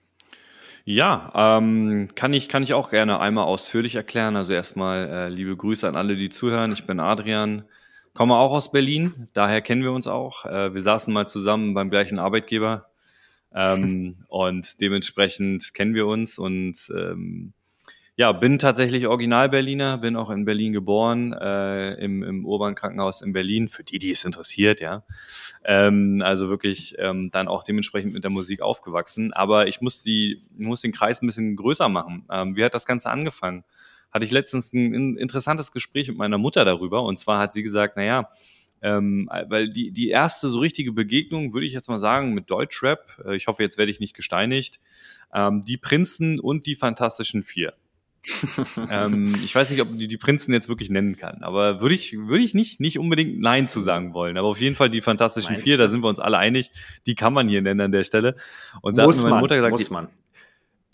Ja, 0.84 1.58
ähm, 1.60 2.10
kann 2.16 2.34
ich 2.34 2.50
kann 2.50 2.64
ich 2.64 2.74
auch 2.74 2.90
gerne 2.90 3.20
einmal 3.20 3.46
ausführlich 3.46 3.96
erklären. 3.96 4.36
Also 4.36 4.54
erstmal 4.54 5.08
äh, 5.08 5.30
liebe 5.30 5.56
Grüße 5.56 5.88
an 5.88 5.96
alle, 5.96 6.16
die 6.16 6.30
zuhören. 6.30 6.72
Ich 6.72 6.86
bin 6.86 7.00
Adrian, 7.00 7.66
komme 8.14 8.36
auch 8.36 8.52
aus 8.52 8.72
Berlin, 8.72 9.28
daher 9.34 9.62
kennen 9.62 9.84
wir 9.84 9.92
uns 9.92 10.08
auch. 10.08 10.46
Äh, 10.46 10.74
wir 10.74 10.82
saßen 10.82 11.14
mal 11.14 11.28
zusammen 11.28 11.74
beim 11.74 11.90
gleichen 11.92 12.18
Arbeitgeber 12.18 12.90
ähm, 13.54 14.18
und 14.28 14.82
dementsprechend 14.82 15.74
kennen 15.74 15.94
wir 15.94 16.08
uns 16.08 16.40
und 16.40 16.76
ähm, 16.96 17.54
ja, 18.18 18.32
bin 18.32 18.60
tatsächlich 18.60 19.08
Original-Berliner, 19.08 19.98
bin 19.98 20.16
auch 20.16 20.30
in 20.30 20.46
Berlin 20.46 20.74
geboren, 20.74 21.34
äh, 21.34 21.94
im, 21.96 22.24
im 22.24 22.46
Urban 22.46 22.76
Krankenhaus 22.76 23.22
in 23.22 23.34
Berlin, 23.34 23.70
für 23.70 23.84
die, 23.84 24.00
die 24.00 24.12
es 24.12 24.26
interessiert, 24.26 24.82
ja. 24.82 25.04
Ähm, 25.64 26.22
also 26.24 26.50
wirklich 26.50 26.96
ähm, 27.00 27.32
dann 27.32 27.48
auch 27.48 27.64
dementsprechend 27.64 28.14
mit 28.14 28.24
der 28.24 28.32
Musik 28.32 28.62
aufgewachsen. 28.62 29.34
Aber 29.34 29.68
ich 29.68 29.82
muss, 29.82 30.04
die, 30.04 30.44
muss 30.58 30.82
den 30.82 30.92
Kreis 30.92 31.22
ein 31.22 31.28
bisschen 31.28 31.56
größer 31.56 31.90
machen. 31.90 32.26
Ähm, 32.30 32.56
wie 32.56 32.64
hat 32.64 32.74
das 32.74 32.86
Ganze 32.86 33.10
angefangen? 33.10 33.64
hatte 34.12 34.26
ich 34.26 34.32
letztens 34.32 34.74
ein 34.74 35.18
interessantes 35.18 35.72
Gespräch 35.72 36.10
mit 36.10 36.18
meiner 36.18 36.38
Mutter 36.38 36.66
darüber. 36.66 37.04
Und 37.04 37.18
zwar 37.18 37.40
hat 37.40 37.54
sie 37.54 37.64
gesagt, 37.64 37.96
naja, 37.96 38.30
ähm, 38.82 39.30
weil 39.48 39.70
die, 39.70 39.92
die 39.92 40.10
erste 40.10 40.50
so 40.50 40.60
richtige 40.60 40.92
Begegnung, 40.92 41.54
würde 41.54 41.66
ich 41.66 41.74
jetzt 41.74 41.88
mal 41.88 42.00
sagen, 42.00 42.34
mit 42.34 42.50
Deutschrap, 42.50 43.24
äh, 43.26 43.36
ich 43.36 43.48
hoffe, 43.48 43.64
jetzt 43.64 43.78
werde 43.78 43.92
ich 43.92 44.00
nicht 44.00 44.16
gesteinigt, 44.16 44.80
ähm, 45.34 45.62
die 45.62 45.78
Prinzen 45.78 46.40
und 46.40 46.66
die 46.66 46.76
Fantastischen 46.76 47.44
Vier. 47.44 47.74
Ähm, 48.90 49.36
ich 49.44 49.56
weiß 49.56 49.72
nicht, 49.72 49.82
ob 49.82 49.98
die 49.98 50.08
die 50.08 50.18
Prinzen 50.18 50.54
jetzt 50.54 50.70
wirklich 50.70 50.90
nennen 50.90 51.18
kann, 51.18 51.42
aber 51.42 51.82
würde 51.82 51.96
ich, 51.96 52.14
würde 52.14 52.44
ich 52.44 52.54
nicht, 52.54 52.80
nicht 52.80 53.00
unbedingt 53.00 53.40
Nein 53.40 53.68
zu 53.68 53.82
sagen 53.82 54.14
wollen. 54.14 54.38
Aber 54.38 54.48
auf 54.48 54.60
jeden 54.60 54.76
Fall 54.76 54.90
die 54.90 55.02
Fantastischen 55.02 55.54
Meinst 55.54 55.66
Vier, 55.66 55.78
da 55.78 55.90
sind 55.90 56.02
wir 56.04 56.10
uns 56.10 56.20
alle 56.20 56.38
einig, 56.38 56.72
die 57.06 57.16
kann 57.16 57.34
man 57.34 57.50
hier 57.50 57.62
nennen 57.62 57.82
an 57.82 57.92
der 57.92 58.04
Stelle. 58.04 58.36
Und 58.82 58.98
da 58.98 59.06
muss 59.06 59.18
hat 59.18 59.24
mir 59.24 59.30
meine 59.30 59.36
man, 59.36 59.42
Mutter 59.42 59.56
gesagt, 59.56 59.72
muss 59.72 59.90
man. 59.90 60.08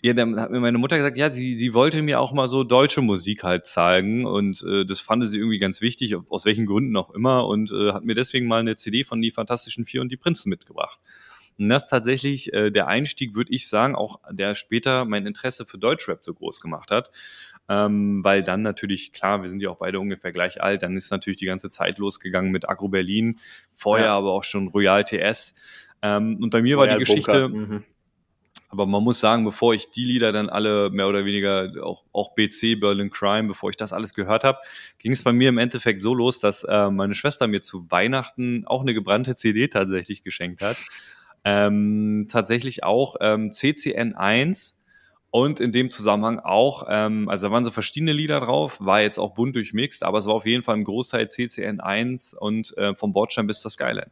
Ja, 0.00 0.12
dann 0.12 0.38
hat 0.40 0.50
mir 0.50 0.60
meine 0.60 0.78
Mutter 0.78 0.96
gesagt, 0.96 1.16
ja, 1.16 1.30
sie, 1.30 1.54
sie 1.56 1.74
wollte 1.74 2.02
mir 2.02 2.20
auch 2.20 2.32
mal 2.32 2.46
so 2.46 2.62
deutsche 2.62 3.02
Musik 3.02 3.42
halt 3.42 3.66
zeigen 3.66 4.26
und 4.26 4.62
äh, 4.62 4.84
das 4.84 5.00
fand 5.00 5.26
sie 5.26 5.38
irgendwie 5.38 5.58
ganz 5.58 5.80
wichtig, 5.80 6.14
aus 6.28 6.44
welchen 6.44 6.66
Gründen 6.66 6.96
auch 6.96 7.10
immer 7.10 7.46
und 7.46 7.72
äh, 7.72 7.92
hat 7.92 8.04
mir 8.04 8.14
deswegen 8.14 8.46
mal 8.46 8.60
eine 8.60 8.76
CD 8.76 9.02
von 9.02 9.20
die 9.20 9.32
Fantastischen 9.32 9.84
Vier 9.84 10.00
und 10.00 10.12
die 10.12 10.16
Prinzen 10.16 10.50
mitgebracht. 10.50 11.00
Und 11.58 11.68
das 11.68 11.84
ist 11.84 11.90
tatsächlich 11.90 12.52
äh, 12.52 12.70
der 12.70 12.86
Einstieg, 12.86 13.34
würde 13.34 13.52
ich 13.52 13.68
sagen, 13.68 13.96
auch 13.96 14.20
der 14.30 14.54
später 14.54 15.04
mein 15.04 15.26
Interesse 15.26 15.66
für 15.66 15.78
Deutschrap 15.78 16.24
so 16.24 16.32
groß 16.32 16.60
gemacht 16.60 16.90
hat. 16.90 17.10
Ähm, 17.68 18.24
weil 18.24 18.42
dann 18.42 18.62
natürlich, 18.62 19.12
klar, 19.12 19.42
wir 19.42 19.50
sind 19.50 19.62
ja 19.62 19.68
auch 19.68 19.76
beide 19.76 20.00
ungefähr 20.00 20.32
gleich 20.32 20.62
alt, 20.62 20.82
dann 20.82 20.96
ist 20.96 21.10
natürlich 21.10 21.38
die 21.38 21.46
ganze 21.46 21.70
Zeit 21.70 21.98
losgegangen 21.98 22.50
mit 22.50 22.66
Agro 22.66 22.88
Berlin, 22.88 23.38
vorher 23.74 24.06
ja. 24.06 24.16
aber 24.16 24.32
auch 24.32 24.44
schon 24.44 24.68
Royal 24.68 25.04
TS. 25.04 25.54
Ähm, 26.00 26.38
und 26.40 26.48
bei 26.48 26.62
mir 26.62 26.76
Royal 26.76 26.92
war 26.92 26.98
die 26.98 27.04
Geschichte, 27.04 27.48
mhm. 27.48 27.84
aber 28.70 28.86
man 28.86 29.04
muss 29.04 29.20
sagen, 29.20 29.44
bevor 29.44 29.74
ich 29.74 29.90
die 29.90 30.04
Lieder 30.04 30.32
dann 30.32 30.48
alle 30.48 30.88
mehr 30.88 31.08
oder 31.08 31.26
weniger, 31.26 31.70
auch, 31.82 32.04
auch 32.14 32.34
BC, 32.34 32.80
Berlin 32.80 33.10
Crime, 33.10 33.48
bevor 33.48 33.68
ich 33.68 33.76
das 33.76 33.92
alles 33.92 34.14
gehört 34.14 34.44
habe, 34.44 34.60
ging 34.98 35.12
es 35.12 35.22
bei 35.22 35.34
mir 35.34 35.50
im 35.50 35.58
Endeffekt 35.58 36.00
so 36.00 36.14
los, 36.14 36.40
dass 36.40 36.64
äh, 36.64 36.90
meine 36.90 37.14
Schwester 37.14 37.48
mir 37.48 37.60
zu 37.60 37.90
Weihnachten 37.90 38.66
auch 38.66 38.80
eine 38.80 38.94
gebrannte 38.94 39.34
CD 39.34 39.68
tatsächlich 39.68 40.22
geschenkt 40.22 40.62
hat. 40.62 40.78
Ähm, 41.44 42.26
tatsächlich 42.30 42.84
auch 42.84 43.16
ähm, 43.20 43.52
CCN 43.52 44.14
1 44.14 44.76
und 45.30 45.60
in 45.60 45.72
dem 45.72 45.90
Zusammenhang 45.90 46.38
auch, 46.38 46.86
ähm, 46.88 47.28
also 47.28 47.48
da 47.48 47.52
waren 47.52 47.64
so 47.64 47.70
verschiedene 47.70 48.12
Lieder 48.12 48.40
drauf, 48.40 48.80
war 48.80 49.02
jetzt 49.02 49.18
auch 49.18 49.34
bunt 49.34 49.54
durchmixt, 49.54 50.02
aber 50.02 50.18
es 50.18 50.26
war 50.26 50.34
auf 50.34 50.46
jeden 50.46 50.62
Fall 50.62 50.76
im 50.76 50.84
Großteil 50.84 51.28
CCN 51.28 51.80
1 51.80 52.34
und 52.34 52.76
äh, 52.78 52.94
vom 52.94 53.12
Bordstein 53.12 53.46
bis 53.46 53.60
zur 53.60 53.70
Skyline. 53.70 54.10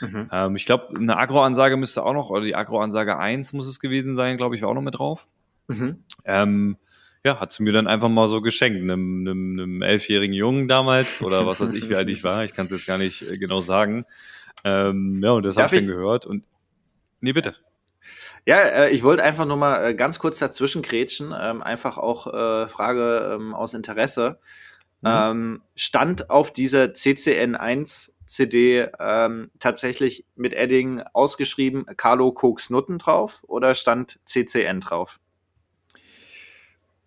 Mhm. 0.00 0.28
Ähm, 0.30 0.56
ich 0.56 0.66
glaube, 0.66 0.94
eine 0.98 1.16
Agro-Ansage 1.16 1.76
müsste 1.76 2.04
auch 2.04 2.12
noch, 2.12 2.30
oder 2.30 2.42
die 2.42 2.54
Agro-Ansage 2.54 3.18
1 3.18 3.52
muss 3.52 3.68
es 3.68 3.80
gewesen 3.80 4.16
sein, 4.16 4.36
glaube 4.36 4.54
ich, 4.54 4.62
war 4.62 4.68
auch 4.68 4.74
noch 4.74 4.82
mit 4.82 4.98
drauf. 4.98 5.28
Mhm. 5.68 6.04
Ähm, 6.24 6.76
ja, 7.24 7.38
hat 7.38 7.52
sie 7.52 7.62
mir 7.62 7.72
dann 7.72 7.86
einfach 7.86 8.08
mal 8.08 8.28
so 8.28 8.40
geschenkt, 8.40 8.80
einem, 8.80 9.20
einem, 9.20 9.58
einem 9.58 9.82
elfjährigen 9.82 10.34
Jungen 10.34 10.68
damals 10.68 11.22
oder 11.22 11.46
was 11.46 11.60
weiß 11.60 11.72
ich, 11.72 11.88
wie 11.88 11.96
alt 11.96 12.08
ich 12.08 12.24
war. 12.24 12.44
Ich 12.44 12.54
kann 12.54 12.66
es 12.66 12.72
jetzt 12.72 12.86
gar 12.86 12.98
nicht 12.98 13.22
äh, 13.22 13.36
genau 13.36 13.60
sagen. 13.60 14.06
Ähm, 14.64 15.20
ja, 15.22 15.32
und 15.32 15.42
das 15.44 15.56
habe 15.56 15.74
ich 15.74 15.82
dann 15.82 15.88
gehört. 15.88 16.24
Und 16.24 16.44
nee, 17.20 17.32
bitte. 17.32 17.54
Ja, 18.46 18.60
äh, 18.60 18.90
ich 18.90 19.02
wollte 19.02 19.22
einfach 19.22 19.46
nur 19.46 19.56
mal 19.56 19.84
äh, 19.84 19.94
ganz 19.94 20.18
kurz 20.18 20.38
dazwischen 20.38 20.82
grätschen, 20.82 21.34
ähm, 21.38 21.62
einfach 21.62 21.98
auch 21.98 22.26
äh, 22.26 22.68
Frage 22.68 23.32
ähm, 23.34 23.54
aus 23.54 23.74
Interesse. 23.74 24.38
Mhm. 25.02 25.08
Ähm, 25.08 25.62
stand 25.76 26.30
auf 26.30 26.52
dieser 26.52 26.84
CCN1 26.84 28.10
CD 28.26 28.88
ähm, 28.98 29.50
tatsächlich 29.58 30.24
mit 30.36 30.52
Edding 30.52 31.02
ausgeschrieben 31.12 31.84
Carlo 31.96 32.32
Koks 32.32 32.70
Nutten 32.70 32.98
drauf 32.98 33.42
oder 33.46 33.74
stand 33.74 34.20
CCN 34.24 34.80
drauf? 34.80 35.18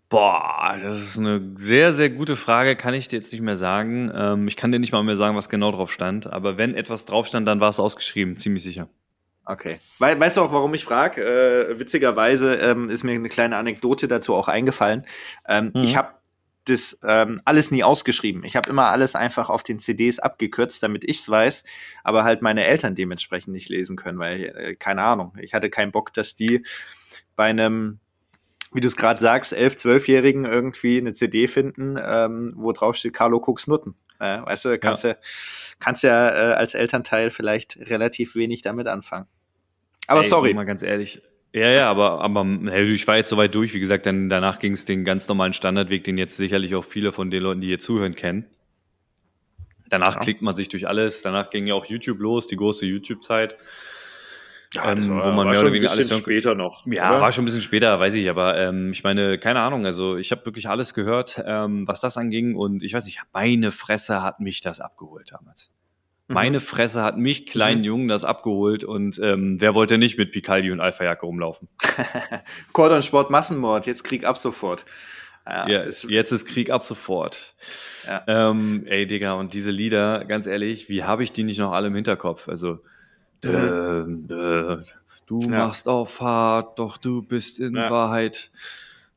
Boah, 0.09 0.77
das 0.79 0.99
ist 0.99 1.17
eine 1.17 1.53
sehr, 1.55 1.93
sehr 1.93 2.09
gute 2.09 2.35
Frage, 2.35 2.75
kann 2.75 2.93
ich 2.93 3.07
dir 3.07 3.15
jetzt 3.15 3.31
nicht 3.31 3.41
mehr 3.41 3.55
sagen. 3.55 4.11
Ähm, 4.13 4.47
ich 4.47 4.57
kann 4.57 4.71
dir 4.71 4.77
nicht 4.79 4.91
mal 4.91 5.01
mehr 5.03 5.17
sagen, 5.17 5.35
was 5.35 5.49
genau 5.49 5.71
drauf 5.71 5.91
stand, 5.91 6.27
aber 6.27 6.57
wenn 6.57 6.75
etwas 6.75 7.05
drauf 7.05 7.25
stand, 7.25 7.47
dann 7.47 7.59
war 7.59 7.69
es 7.69 7.79
ausgeschrieben, 7.79 8.37
ziemlich 8.37 8.61
sicher. 8.61 8.89
Okay. 9.45 9.79
We 9.99 10.19
weißt 10.19 10.37
du 10.37 10.41
auch, 10.41 10.53
warum 10.53 10.73
ich 10.73 10.85
frage? 10.85 11.21
Äh, 11.21 11.79
witzigerweise 11.79 12.55
ähm, 12.55 12.89
ist 12.89 13.03
mir 13.03 13.11
eine 13.11 13.29
kleine 13.29 13.57
Anekdote 13.57 14.07
dazu 14.07 14.35
auch 14.35 14.47
eingefallen. 14.47 15.05
Ähm, 15.47 15.71
mhm. 15.73 15.83
Ich 15.83 15.95
habe 15.95 16.13
das 16.65 16.97
ähm, 17.03 17.41
alles 17.43 17.71
nie 17.71 17.83
ausgeschrieben. 17.83 18.43
Ich 18.45 18.55
habe 18.55 18.69
immer 18.69 18.85
alles 18.85 19.15
einfach 19.15 19.49
auf 19.49 19.63
den 19.63 19.79
CDs 19.79 20.19
abgekürzt, 20.19 20.81
damit 20.81 21.03
ich's 21.03 21.29
weiß, 21.29 21.65
aber 22.05 22.23
halt 22.23 22.41
meine 22.41 22.63
Eltern 22.63 22.95
dementsprechend 22.95 23.53
nicht 23.53 23.67
lesen 23.67 23.97
können, 23.97 24.17
weil 24.17 24.43
äh, 24.43 24.75
keine 24.75 25.03
Ahnung. 25.03 25.33
Ich 25.41 25.53
hatte 25.53 25.69
keinen 25.69 25.91
Bock, 25.91 26.13
dass 26.13 26.35
die 26.35 26.63
bei 27.35 27.45
einem 27.45 27.99
wie 28.73 28.81
du 28.81 28.87
es 28.87 28.95
gerade 28.95 29.19
sagst, 29.19 29.53
elf, 29.53 29.75
zwölfjährigen 29.75 30.45
irgendwie 30.45 30.97
eine 30.97 31.13
CD 31.13 31.47
finden, 31.47 31.95
ähm, 32.03 32.53
wo 32.55 32.71
drauf 32.71 32.95
steht 32.95 33.13
Carlo 33.13 33.37
Cooks 33.37 33.67
Nutten. 33.67 33.95
Äh, 34.19 34.41
weißt 34.41 34.65
du, 34.65 34.79
kannst 34.79 35.03
ja, 35.03 35.11
ja 35.11 35.15
kannst 35.79 36.03
ja 36.03 36.29
äh, 36.29 36.53
als 36.53 36.73
Elternteil 36.73 37.29
vielleicht 37.29 37.77
relativ 37.89 38.35
wenig 38.35 38.61
damit 38.61 38.87
anfangen. 38.87 39.27
Aber 40.07 40.21
Ey, 40.21 40.27
sorry. 40.27 40.53
Mal 40.53 40.65
ganz 40.65 40.83
ehrlich. 40.83 41.21
Ja, 41.53 41.69
ja, 41.69 41.89
aber, 41.89 42.21
aber 42.21 42.45
hey, 42.65 42.91
ich 42.91 43.07
war 43.07 43.17
jetzt 43.17 43.29
soweit 43.29 43.53
durch. 43.53 43.73
Wie 43.73 43.79
gesagt, 43.79 44.05
dann 44.05 44.27
danach 44.27 44.59
ging 44.59 44.73
es 44.73 44.85
den 44.85 45.05
ganz 45.05 45.27
normalen 45.27 45.53
Standardweg, 45.53 46.03
den 46.03 46.17
jetzt 46.17 46.35
sicherlich 46.35 46.73
auch 46.73 46.85
viele 46.85 47.11
von 47.11 47.29
den 47.29 47.43
Leuten, 47.43 47.61
die 47.61 47.67
hier 47.67 47.79
zuhören, 47.79 48.15
kennen. 48.15 48.47
Danach 49.89 50.15
ja. 50.15 50.21
klickt 50.21 50.41
man 50.41 50.55
sich 50.55 50.69
durch 50.69 50.87
alles. 50.87 51.21
Danach 51.21 51.51
ging 51.51 51.67
ja 51.67 51.75
auch 51.75 51.85
YouTube 51.85 52.19
los, 52.19 52.47
die 52.47 52.55
große 52.55 52.87
YouTube-Zeit. 52.87 53.55
Ja, 54.73 54.91
ähm, 54.91 55.07
war, 55.09 55.25
wo 55.25 55.31
man 55.31 55.49
mehr 55.49 55.59
oder 55.59 55.71
weniger 55.71 55.91
alles 55.91 56.09
hören, 56.09 56.21
später 56.21 56.55
noch. 56.55 56.85
Ja, 56.87 57.11
oder? 57.11 57.21
war 57.21 57.31
schon 57.31 57.43
ein 57.43 57.45
bisschen 57.45 57.61
später, 57.61 57.99
weiß 57.99 58.15
ich, 58.15 58.29
aber 58.29 58.57
ähm, 58.57 58.91
ich 58.91 59.03
meine, 59.03 59.37
keine 59.37 59.61
Ahnung, 59.61 59.85
also 59.85 60.17
ich 60.17 60.31
habe 60.31 60.45
wirklich 60.45 60.67
alles 60.67 60.93
gehört, 60.93 61.41
ähm, 61.45 61.87
was 61.87 62.01
das 62.01 62.17
anging 62.17 62.55
und 62.55 62.83
ich 62.83 62.93
weiß 62.93 63.05
nicht, 63.05 63.21
meine 63.33 63.71
Fresse 63.71 64.23
hat 64.23 64.39
mich 64.39 64.61
das 64.61 64.79
abgeholt 64.79 65.31
damals. 65.31 65.71
Mhm. 66.27 66.33
Meine 66.33 66.61
Fresse 66.61 67.03
hat 67.03 67.17
mich, 67.17 67.45
kleinen 67.45 67.79
mhm. 67.79 67.85
Jungen, 67.85 68.07
das 68.07 68.23
abgeholt 68.23 68.83
und 68.83 69.19
ähm, 69.21 69.59
wer 69.59 69.75
wollte 69.75 69.97
nicht 69.97 70.17
mit 70.17 70.31
Picaldi 70.31 70.71
und 70.71 70.79
Alpha-Jacke 70.79 71.25
rumlaufen? 71.25 71.69
Cordon 72.73 73.03
Sport 73.03 73.29
Massenmord, 73.29 73.85
jetzt 73.85 74.03
Krieg 74.03 74.25
ab 74.25 74.37
sofort. 74.37 74.85
Ja, 75.45 75.67
ja 75.67 75.81
ist, 75.81 76.09
jetzt 76.09 76.31
ist 76.31 76.45
Krieg 76.45 76.69
ab 76.69 76.83
sofort. 76.83 77.55
Ja. 78.07 78.23
Ähm, 78.27 78.85
ey, 78.87 79.05
Digga, 79.05 79.33
und 79.33 79.53
diese 79.53 79.71
Lieder, 79.71 80.23
ganz 80.25 80.47
ehrlich, 80.47 80.89
wie 80.89 81.03
habe 81.03 81.23
ich 81.23 81.33
die 81.33 81.43
nicht 81.43 81.59
noch 81.59 81.73
alle 81.73 81.87
im 81.87 81.95
Hinterkopf? 81.95 82.47
Also, 82.47 82.79
Mhm. 83.43 84.27
Dö, 84.27 84.81
du 85.25 85.41
ja. 85.41 85.49
machst 85.49 85.87
auf 85.87 86.21
hart, 86.21 86.79
doch 86.79 86.97
du 86.97 87.21
bist 87.21 87.59
in 87.59 87.75
ja. 87.75 87.89
Wahrheit 87.89 88.51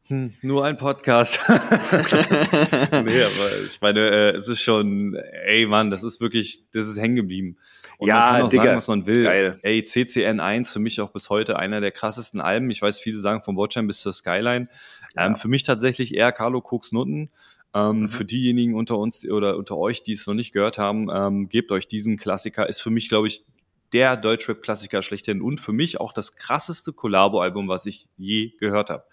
hm, 0.08 0.34
nur 0.40 0.64
ein 0.64 0.76
Podcast. 0.76 1.40
nee, 1.48 1.52
aber 1.52 3.50
ich 3.66 3.80
meine, 3.80 4.08
äh, 4.08 4.30
es 4.36 4.46
ist 4.46 4.60
schon, 4.60 5.16
ey 5.16 5.66
Mann, 5.66 5.90
das 5.90 6.04
ist 6.04 6.20
wirklich, 6.20 6.62
das 6.70 6.86
ist 6.86 6.96
hängen 6.96 7.16
geblieben. 7.16 7.56
Und 7.98 8.08
ja, 8.08 8.14
man 8.14 8.24
kann 8.24 8.42
auch 8.42 8.50
Digga, 8.50 8.62
sagen, 8.62 8.76
was 8.76 8.88
man 8.88 9.06
will. 9.06 9.24
Geil. 9.24 9.58
Ey, 9.62 9.80
CCN1 9.80 10.72
für 10.72 10.78
mich 10.78 11.00
auch 11.00 11.10
bis 11.10 11.28
heute 11.28 11.58
einer 11.58 11.80
der 11.80 11.90
krassesten 11.90 12.40
Alben. 12.40 12.70
Ich 12.70 12.80
weiß, 12.82 13.00
viele 13.00 13.16
sagen 13.16 13.42
vom 13.42 13.56
Bordstein 13.56 13.88
bis 13.88 14.00
zur 14.00 14.12
Skyline. 14.12 14.68
Ja. 15.16 15.26
Ähm, 15.26 15.34
für 15.34 15.48
mich 15.48 15.64
tatsächlich 15.64 16.14
eher 16.14 16.30
Carlo 16.30 16.60
Koks 16.60 16.92
Nutten. 16.92 17.30
Ähm, 17.74 18.02
mhm. 18.02 18.08
Für 18.08 18.24
diejenigen 18.24 18.74
unter 18.74 18.98
uns 18.98 19.28
oder 19.28 19.56
unter 19.56 19.76
euch, 19.76 20.04
die 20.04 20.12
es 20.12 20.26
noch 20.28 20.34
nicht 20.34 20.52
gehört 20.52 20.78
haben, 20.78 21.08
ähm, 21.12 21.48
gebt 21.48 21.72
euch 21.72 21.88
diesen 21.88 22.16
Klassiker. 22.16 22.68
Ist 22.68 22.80
für 22.80 22.90
mich, 22.90 23.08
glaube 23.08 23.26
ich, 23.26 23.44
der 23.92 24.16
Deutschrap-Klassiker 24.16 25.02
schlechthin 25.02 25.40
und 25.40 25.60
für 25.60 25.72
mich 25.72 26.00
auch 26.00 26.12
das 26.12 26.36
krasseste 26.36 26.92
Collabo-Album, 26.92 27.68
was 27.68 27.86
ich 27.86 28.08
je 28.16 28.52
gehört 28.58 28.90
habe. 28.90 29.04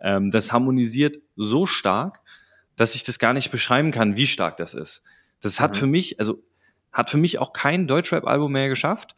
Ähm, 0.00 0.30
das 0.30 0.52
harmonisiert 0.52 1.18
so 1.36 1.66
stark, 1.66 2.20
dass 2.76 2.94
ich 2.94 3.04
das 3.04 3.18
gar 3.18 3.32
nicht 3.32 3.50
beschreiben 3.50 3.90
kann, 3.90 4.16
wie 4.16 4.26
stark 4.26 4.56
das 4.56 4.74
ist. 4.74 5.02
Das 5.40 5.60
hat 5.60 5.72
mhm. 5.72 5.78
für 5.78 5.86
mich, 5.86 6.18
also 6.18 6.42
hat 6.92 7.10
für 7.10 7.18
mich 7.18 7.38
auch 7.38 7.52
kein 7.52 7.86
Deutschrap-Album 7.86 8.52
mehr 8.52 8.68
geschafft. 8.68 9.14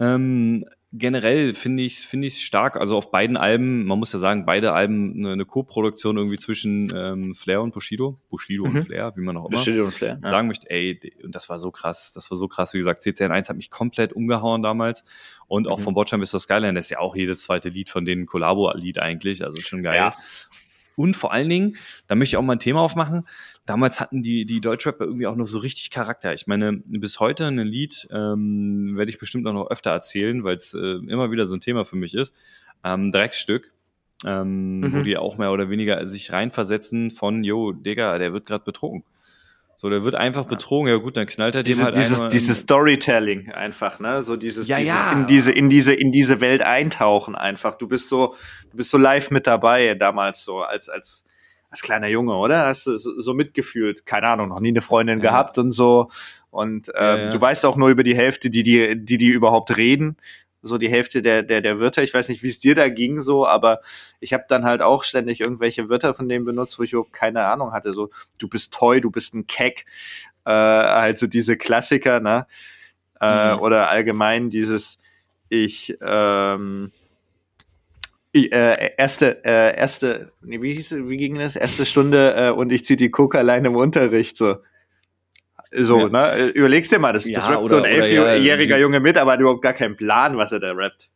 Ähm, 0.00 0.64
generell 0.92 1.54
finde 1.54 1.82
ich 1.82 2.00
finde 2.00 2.26
ich 2.26 2.44
stark. 2.44 2.76
Also 2.76 2.96
auf 2.96 3.10
beiden 3.10 3.36
Alben, 3.36 3.84
man 3.84 3.98
muss 3.98 4.12
ja 4.12 4.18
sagen, 4.18 4.44
beide 4.44 4.72
Alben 4.72 5.14
eine, 5.16 5.32
eine 5.32 5.46
Co-Produktion 5.46 6.16
irgendwie 6.16 6.36
zwischen 6.36 6.92
ähm, 6.94 7.34
Flair 7.34 7.62
und 7.62 7.72
Bushido, 7.72 8.20
Bushido 8.28 8.66
mhm. 8.66 8.76
und 8.76 8.84
Flair, 8.84 9.12
wie 9.16 9.22
man 9.22 9.36
auch 9.36 9.48
immer 9.48 9.58
Bushido 9.58 9.84
und 9.84 9.94
Flair, 9.94 10.18
ja. 10.22 10.30
sagen 10.30 10.48
möchte. 10.48 10.68
Ey, 10.70 11.00
und 11.24 11.34
das 11.34 11.48
war 11.48 11.58
so 11.58 11.70
krass, 11.70 12.12
das 12.12 12.30
war 12.30 12.36
so 12.36 12.46
krass. 12.46 12.74
Wie 12.74 12.78
gesagt, 12.78 13.02
CCN1 13.02 13.48
hat 13.48 13.56
mich 13.56 13.70
komplett 13.70 14.12
umgehauen 14.12 14.62
damals 14.62 15.04
und 15.46 15.66
auch 15.66 15.78
mhm. 15.78 15.82
von 15.84 15.94
Botchan 15.94 16.20
bis 16.20 16.30
zur 16.30 16.40
Skyline, 16.40 16.74
das 16.74 16.86
ist 16.86 16.90
ja 16.90 16.98
auch 16.98 17.16
jedes 17.16 17.42
zweite 17.42 17.70
Lied 17.70 17.88
von 17.88 18.04
denen 18.04 18.26
Collabo-Lied 18.26 18.98
eigentlich, 18.98 19.44
also 19.44 19.60
schon 19.62 19.82
geil. 19.82 19.96
Ja. 19.96 20.14
Und 20.94 21.14
vor 21.14 21.32
allen 21.32 21.48
Dingen, 21.48 21.76
da 22.06 22.14
möchte 22.14 22.34
ich 22.34 22.36
auch 22.36 22.42
mal 22.42 22.54
ein 22.54 22.58
Thema 22.58 22.80
aufmachen. 22.80 23.26
Damals 23.64 24.00
hatten 24.00 24.22
die, 24.22 24.44
die 24.44 24.60
Deutschrapper 24.60 25.04
irgendwie 25.04 25.26
auch 25.26 25.36
noch 25.36 25.46
so 25.46 25.58
richtig 25.58 25.90
Charakter. 25.90 26.34
Ich 26.34 26.46
meine, 26.46 26.82
bis 26.84 27.20
heute 27.20 27.46
ein 27.46 27.58
Lied 27.58 28.08
ähm, 28.10 28.96
werde 28.96 29.10
ich 29.10 29.18
bestimmt 29.18 29.46
auch 29.46 29.52
noch 29.52 29.70
öfter 29.70 29.90
erzählen, 29.90 30.42
weil 30.42 30.56
es 30.56 30.74
äh, 30.74 30.78
immer 30.78 31.30
wieder 31.30 31.46
so 31.46 31.54
ein 31.54 31.60
Thema 31.60 31.84
für 31.84 31.96
mich 31.96 32.14
ist. 32.14 32.34
Ähm, 32.82 33.12
Dreckstück, 33.12 33.72
ähm, 34.24 34.80
mhm. 34.80 34.92
wo 34.92 35.02
die 35.02 35.16
auch 35.16 35.38
mehr 35.38 35.52
oder 35.52 35.70
weniger 35.70 36.04
sich 36.08 36.32
reinversetzen 36.32 37.12
von, 37.12 37.44
yo, 37.44 37.72
Digga, 37.72 38.18
der 38.18 38.32
wird 38.32 38.46
gerade 38.46 38.64
betrogen. 38.64 39.04
So, 39.76 39.90
der 39.90 40.04
wird 40.04 40.14
einfach 40.14 40.46
betrogen. 40.46 40.88
Ja 40.88 40.96
gut, 40.96 41.16
dann 41.16 41.26
knallt 41.26 41.54
er 41.54 41.62
Diese, 41.62 41.80
dem 41.80 41.84
halt 41.86 41.96
dieses, 41.96 42.28
dieses 42.28 42.60
Storytelling 42.60 43.50
einfach, 43.50 43.98
ne? 44.00 44.22
So 44.22 44.36
dieses, 44.36 44.68
ja, 44.68 44.78
dieses 44.78 44.94
ja. 44.94 45.12
in 45.12 45.26
diese, 45.26 45.50
in 45.50 45.70
diese, 45.70 45.92
in 45.92 46.12
diese 46.12 46.40
Welt 46.40 46.62
eintauchen 46.62 47.34
einfach. 47.34 47.74
Du 47.74 47.88
bist 47.88 48.08
so, 48.08 48.36
du 48.70 48.76
bist 48.76 48.90
so 48.90 48.98
live 48.98 49.30
mit 49.30 49.46
dabei 49.46 49.94
damals 49.94 50.44
so 50.44 50.60
als, 50.60 50.88
als, 50.88 51.24
als 51.72 51.82
kleiner 51.82 52.06
Junge, 52.06 52.36
oder? 52.36 52.66
Hast 52.66 52.86
du 52.86 52.98
so, 52.98 53.34
mitgefühlt? 53.34 54.06
Keine 54.06 54.28
Ahnung, 54.28 54.50
noch 54.50 54.60
nie 54.60 54.68
eine 54.68 54.82
Freundin 54.82 55.20
ja. 55.20 55.30
gehabt 55.30 55.58
und 55.58 55.72
so. 55.72 56.08
Und 56.50 56.88
ähm, 56.94 57.02
ja, 57.02 57.16
ja. 57.16 57.30
du 57.30 57.40
weißt 57.40 57.64
auch 57.64 57.76
nur 57.76 57.88
über 57.88 58.04
die 58.04 58.14
Hälfte, 58.14 58.50
die 58.50 58.62
die, 58.62 59.04
die, 59.04 59.16
die 59.16 59.28
überhaupt 59.28 59.76
reden 59.76 60.16
so 60.62 60.78
die 60.78 60.88
Hälfte 60.88 61.22
der, 61.22 61.42
der, 61.42 61.60
der 61.60 61.80
Wörter. 61.80 62.04
Ich 62.04 62.14
weiß 62.14 62.28
nicht, 62.28 62.42
wie 62.44 62.48
es 62.48 62.60
dir 62.60 62.76
da 62.76 62.88
ging 62.88 63.20
so, 63.20 63.46
aber 63.46 63.80
ich 64.20 64.32
habe 64.32 64.44
dann 64.48 64.64
halt 64.64 64.80
auch 64.80 65.02
ständig 65.02 65.40
irgendwelche 65.40 65.88
Wörter 65.88 66.14
von 66.14 66.28
denen 66.28 66.44
benutzt, 66.44 66.78
wo 66.78 66.84
ich 66.84 66.92
überhaupt 66.92 67.12
keine 67.12 67.44
Ahnung 67.46 67.72
hatte. 67.72 67.92
So, 67.92 68.10
du 68.38 68.48
bist 68.48 68.72
toy, 68.72 69.00
du 69.00 69.10
bist 69.10 69.34
ein 69.34 69.48
Keck. 69.48 69.86
Äh, 70.46 70.50
also 70.50 71.26
diese 71.26 71.56
Klassiker, 71.56 72.20
ne? 72.20 72.46
Äh, 73.20 73.54
mhm. 73.54 73.60
Oder 73.60 73.88
allgemein 73.88 74.50
dieses, 74.50 75.00
ich, 75.48 75.96
ähm, 76.00 76.92
äh, 78.34 78.94
erste, 78.96 79.44
äh, 79.44 79.76
erste, 79.76 80.32
nee, 80.40 80.60
wie 80.62 80.72
hieß, 80.72 80.96
wie 81.08 81.16
ging 81.16 81.38
das? 81.38 81.56
Erste 81.56 81.84
Stunde 81.84 82.34
äh, 82.34 82.50
und 82.50 82.72
ich 82.72 82.84
zieh 82.84 82.96
die 82.96 83.12
Cook-allein 83.12 83.64
im 83.64 83.76
Unterricht 83.76 84.36
so. 84.36 84.56
So, 85.74 86.00
ja. 86.00 86.08
ne? 86.08 86.48
Überlegst 86.48 86.92
dir 86.92 86.98
mal, 86.98 87.12
das, 87.12 87.26
ja, 87.26 87.34
das 87.34 87.48
rappt 87.48 87.60
oder, 87.60 87.68
so 87.68 87.76
ein 87.78 87.84
elfjähriger 87.84 88.76
ja, 88.76 88.82
Junge 88.82 89.00
mit, 89.00 89.16
aber 89.16 89.32
hat 89.32 89.40
überhaupt 89.40 89.62
gar 89.62 89.72
keinen 89.72 89.96
Plan, 89.96 90.36
was 90.36 90.52
er 90.52 90.60
da 90.60 90.72
rappt. 90.72 91.08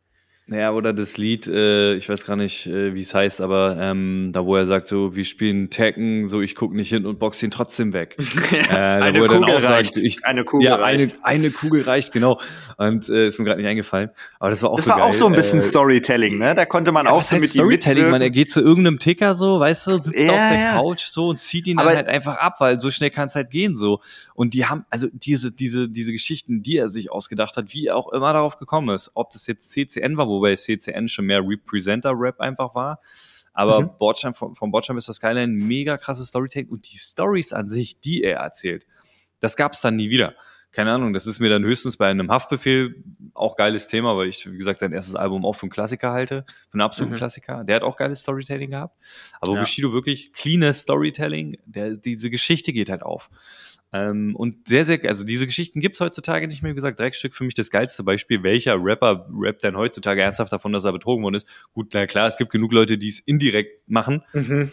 Ja, 0.49 0.71
oder 0.71 0.93
das 0.93 1.17
Lied, 1.17 1.45
äh, 1.47 1.95
ich 1.95 2.07
weiß 2.07 2.25
gar 2.25 2.37
nicht, 2.37 2.67
äh, 2.67 2.93
wie 2.93 3.01
es 3.01 3.13
heißt, 3.13 3.41
aber 3.41 3.77
ähm, 3.81 4.29
da 4.31 4.45
wo 4.45 4.55
er 4.55 4.65
sagt 4.65 4.87
so, 4.87 5.13
wir 5.13 5.25
spielen 5.25 5.69
Tekken, 5.69 6.29
so 6.29 6.39
ich 6.39 6.55
guck 6.55 6.73
nicht 6.73 6.87
hin 6.87 7.05
und 7.05 7.19
box 7.19 7.43
ihn 7.43 7.51
trotzdem 7.51 7.91
weg. 7.91 8.15
äh, 8.51 8.75
eine 8.77 9.19
Kugel 9.19 9.55
reicht. 9.55 9.95
Sagt, 9.95 10.05
ich, 10.05 10.25
eine 10.25 10.45
Kugel 10.45 10.67
ja, 10.67 10.75
reicht. 10.75 11.15
Eine, 11.15 11.25
eine 11.25 11.51
Kugel 11.51 11.81
reicht, 11.81 12.13
genau. 12.13 12.39
Und 12.77 13.09
äh, 13.09 13.27
ist 13.27 13.39
mir 13.39 13.45
gerade 13.45 13.59
nicht 13.59 13.69
eingefallen. 13.69 14.09
Aber 14.39 14.49
das 14.49 14.63
war 14.63 14.69
auch 14.69 14.77
das 14.77 14.85
so 14.85 14.91
war 14.91 14.99
geil. 14.99 15.09
auch 15.09 15.13
so 15.13 15.25
ein 15.27 15.33
bisschen 15.33 15.59
äh, 15.59 15.63
Storytelling, 15.63 16.37
ne? 16.37 16.55
Da 16.55 16.65
konnte 16.65 16.93
man 16.93 17.07
ja, 17.07 17.11
auch 17.11 17.23
so 17.23 17.35
mit 17.35 17.49
Storytelling, 17.49 18.05
ihm 18.05 18.11
man, 18.11 18.21
er 18.21 18.29
geht 18.29 18.49
zu 18.49 18.61
irgendeinem 18.61 18.99
Ticker 18.99 19.33
so, 19.33 19.59
weißt 19.59 19.87
du, 19.87 19.97
sitzt 20.01 20.17
ja, 20.17 20.29
auf 20.29 20.49
der 20.49 20.59
ja. 20.59 20.71
Couch 20.75 21.07
so 21.07 21.27
und 21.27 21.39
zieht 21.39 21.67
ihn 21.67 21.77
aber 21.77 21.89
dann 21.89 21.97
halt 21.97 22.07
einfach 22.07 22.37
ab, 22.37 22.53
weil 22.59 22.79
so 22.79 22.89
schnell 22.89 23.09
kann 23.09 23.27
es 23.27 23.35
halt 23.35 23.49
gehen 23.49 23.75
so. 23.75 23.99
Und 24.33 24.53
die 24.53 24.65
haben, 24.65 24.85
also 24.89 25.09
diese, 25.11 25.51
diese, 25.51 25.89
diese 25.89 26.13
Geschichten, 26.13 26.63
die 26.63 26.77
er 26.77 26.87
sich 26.87 27.11
ausgedacht 27.11 27.57
hat, 27.57 27.73
wie 27.73 27.87
er 27.87 27.97
auch 27.97 28.13
immer 28.13 28.31
darauf 28.31 28.55
gekommen 28.57 28.95
ist, 28.95 29.11
ob 29.13 29.31
das 29.31 29.45
jetzt 29.47 29.71
CCN 29.71 30.15
war, 30.15 30.36
wobei 30.37 30.55
CCN 30.55 31.07
schon 31.07 31.25
mehr 31.25 31.41
Representer-Rap 31.41 32.39
einfach 32.39 32.73
war. 32.75 32.99
Aber 33.53 33.81
mhm. 33.81 33.97
Bordstein, 33.97 34.33
vom, 34.33 34.55
vom 34.55 34.71
Bordstein 34.71 34.97
ist 34.97 35.09
das 35.09 35.17
Skyline 35.17 35.51
mega 35.51 35.97
krasses 35.97 36.27
Storytelling 36.27 36.69
und 36.69 36.91
die 36.91 36.97
Stories 36.97 37.53
an 37.53 37.69
sich, 37.69 37.99
die 37.99 38.23
er 38.23 38.37
erzählt, 38.37 38.85
das 39.39 39.55
gab 39.55 39.73
es 39.73 39.81
dann 39.81 39.95
nie 39.95 40.09
wieder. 40.09 40.35
Keine 40.71 40.91
Ahnung, 40.91 41.13
das 41.13 41.25
ist 41.27 41.39
mir 41.39 41.49
dann 41.49 41.63
höchstens 41.63 41.97
bei 41.97 42.07
einem 42.07 42.29
Haftbefehl 42.29 43.03
auch 43.33 43.55
geiles 43.55 43.87
Thema, 43.87 44.17
weil 44.17 44.27
ich, 44.27 44.51
wie 44.51 44.57
gesagt, 44.57 44.79
sein 44.81 44.91
erstes 44.91 45.15
Album 45.15 45.45
auch 45.45 45.53
für 45.53 45.63
einen 45.63 45.71
Klassiker 45.71 46.11
halte, 46.11 46.45
für 46.69 46.73
einen 46.73 46.81
absoluten 46.81 47.13
mhm. 47.13 47.17
Klassiker. 47.17 47.63
Der 47.63 47.77
hat 47.77 47.83
auch 47.83 47.95
geiles 47.95 48.21
Storytelling 48.21 48.71
gehabt. 48.71 48.97
Aber 49.39 49.53
ja. 49.53 49.59
Bushido 49.61 49.93
wirklich 49.93 50.33
cleanes 50.33 50.81
Storytelling, 50.81 51.57
der, 51.65 51.97
diese 51.97 52.29
Geschichte 52.29 52.73
geht 52.73 52.89
halt 52.89 53.03
auf. 53.03 53.29
Ähm, 53.93 54.35
und 54.35 54.67
sehr, 54.67 54.85
sehr, 54.85 54.99
also 55.05 55.23
diese 55.23 55.45
Geschichten 55.45 55.79
gibt's 55.79 55.99
heutzutage 55.99 56.47
nicht 56.47 56.61
mehr. 56.61 56.71
Wie 56.71 56.75
gesagt, 56.75 56.99
Dreckstück 56.99 57.33
für 57.33 57.45
mich 57.45 57.53
das 57.53 57.69
geilste 57.69 58.03
Beispiel. 58.03 58.43
Welcher 58.43 58.77
Rapper 58.79 59.27
rappt 59.33 59.63
denn 59.63 59.77
heutzutage 59.77 60.21
ernsthaft 60.21 60.51
davon, 60.51 60.73
dass 60.73 60.83
er 60.83 60.91
betrogen 60.91 61.23
worden 61.23 61.35
ist? 61.35 61.47
Gut, 61.73 61.93
na 61.93 62.05
klar, 62.05 62.27
es 62.27 62.37
gibt 62.37 62.51
genug 62.51 62.73
Leute, 62.73 62.97
die 62.97 63.07
es 63.07 63.19
indirekt 63.19 63.89
machen. 63.89 64.23
Mhm. 64.33 64.71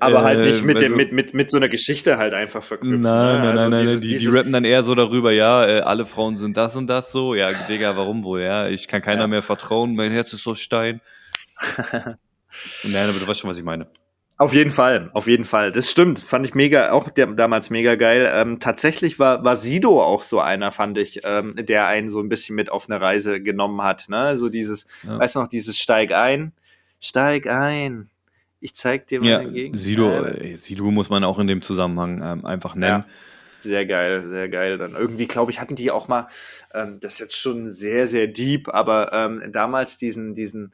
Aber 0.00 0.20
äh, 0.20 0.22
halt 0.22 0.40
nicht 0.40 0.64
mit, 0.64 0.76
also, 0.76 0.88
dem, 0.88 0.96
mit, 0.96 1.12
mit, 1.12 1.34
mit 1.34 1.50
so 1.50 1.58
einer 1.58 1.68
Geschichte 1.68 2.16
halt 2.18 2.34
einfach 2.34 2.62
verknüpfen. 2.62 3.00
Nein, 3.00 3.12
ne? 3.12 3.38
nein, 3.38 3.58
also 3.58 3.68
nein, 3.68 3.82
dieses, 3.82 4.00
nein, 4.00 4.08
die, 4.08 4.18
die 4.18 4.26
rappen 4.28 4.52
dann 4.52 4.64
eher 4.64 4.82
so 4.82 4.94
darüber, 4.94 5.30
ja, 5.30 5.66
äh, 5.66 5.80
alle 5.80 6.06
Frauen 6.06 6.36
sind 6.36 6.56
das 6.56 6.74
und 6.76 6.86
das 6.86 7.12
so. 7.12 7.34
Ja, 7.34 7.50
Digga, 7.68 7.96
warum 7.96 8.24
wohl, 8.24 8.40
ja? 8.40 8.68
Ich 8.68 8.88
kann 8.88 9.02
keiner 9.02 9.22
ja. 9.22 9.26
mehr 9.26 9.42
vertrauen, 9.42 9.94
mein 9.94 10.10
Herz 10.10 10.32
ist 10.32 10.42
so 10.42 10.54
Stein. 10.54 11.00
nein, 11.92 13.08
aber 13.08 13.18
du 13.18 13.26
weißt 13.26 13.40
schon, 13.40 13.50
was 13.50 13.58
ich 13.58 13.64
meine. 13.64 13.86
Auf 14.40 14.54
jeden 14.54 14.70
Fall, 14.70 15.10
auf 15.12 15.26
jeden 15.26 15.44
Fall. 15.44 15.70
Das 15.70 15.90
stimmt, 15.90 16.18
fand 16.18 16.46
ich 16.46 16.54
mega, 16.54 16.92
auch 16.92 17.10
der, 17.10 17.26
damals 17.26 17.68
mega 17.68 17.94
geil. 17.96 18.26
Ähm, 18.32 18.58
tatsächlich 18.58 19.18
war, 19.18 19.44
war 19.44 19.56
Sido 19.56 20.02
auch 20.02 20.22
so 20.22 20.40
einer, 20.40 20.72
fand 20.72 20.96
ich, 20.96 21.20
ähm, 21.24 21.56
der 21.58 21.86
einen 21.86 22.08
so 22.08 22.20
ein 22.20 22.30
bisschen 22.30 22.56
mit 22.56 22.72
auf 22.72 22.88
eine 22.88 23.02
Reise 23.02 23.42
genommen 23.42 23.82
hat. 23.82 24.08
Ne? 24.08 24.36
So 24.36 24.48
dieses, 24.48 24.86
ja. 25.02 25.18
weißt 25.18 25.34
du 25.34 25.40
noch, 25.40 25.48
dieses 25.48 25.76
Steig 25.76 26.12
ein, 26.12 26.52
steig 27.00 27.46
ein. 27.48 28.09
Ich 28.60 28.74
zeig 28.74 29.06
dir 29.06 29.20
meine 29.20 29.44
ja, 29.44 29.48
Gegend. 29.48 29.78
Sido, 29.78 30.10
äh, 30.10 30.56
Sido 30.56 30.90
muss 30.90 31.10
man 31.10 31.24
auch 31.24 31.38
in 31.38 31.46
dem 31.46 31.62
Zusammenhang 31.62 32.22
ähm, 32.22 32.44
einfach 32.44 32.74
nennen. 32.74 33.04
Ja. 33.04 33.08
Sehr 33.60 33.84
geil, 33.84 34.28
sehr 34.28 34.48
geil. 34.48 34.78
Dann 34.78 34.92
irgendwie, 34.92 35.26
glaube 35.26 35.50
ich, 35.50 35.60
hatten 35.60 35.76
die 35.76 35.90
auch 35.90 36.08
mal, 36.08 36.28
ähm, 36.72 36.98
das 37.00 37.14
ist 37.14 37.18
jetzt 37.18 37.36
schon 37.36 37.68
sehr, 37.68 38.06
sehr 38.06 38.26
deep, 38.26 38.68
aber 38.68 39.12
ähm, 39.12 39.42
damals 39.52 39.98
diesen, 39.98 40.34
diesen, 40.34 40.72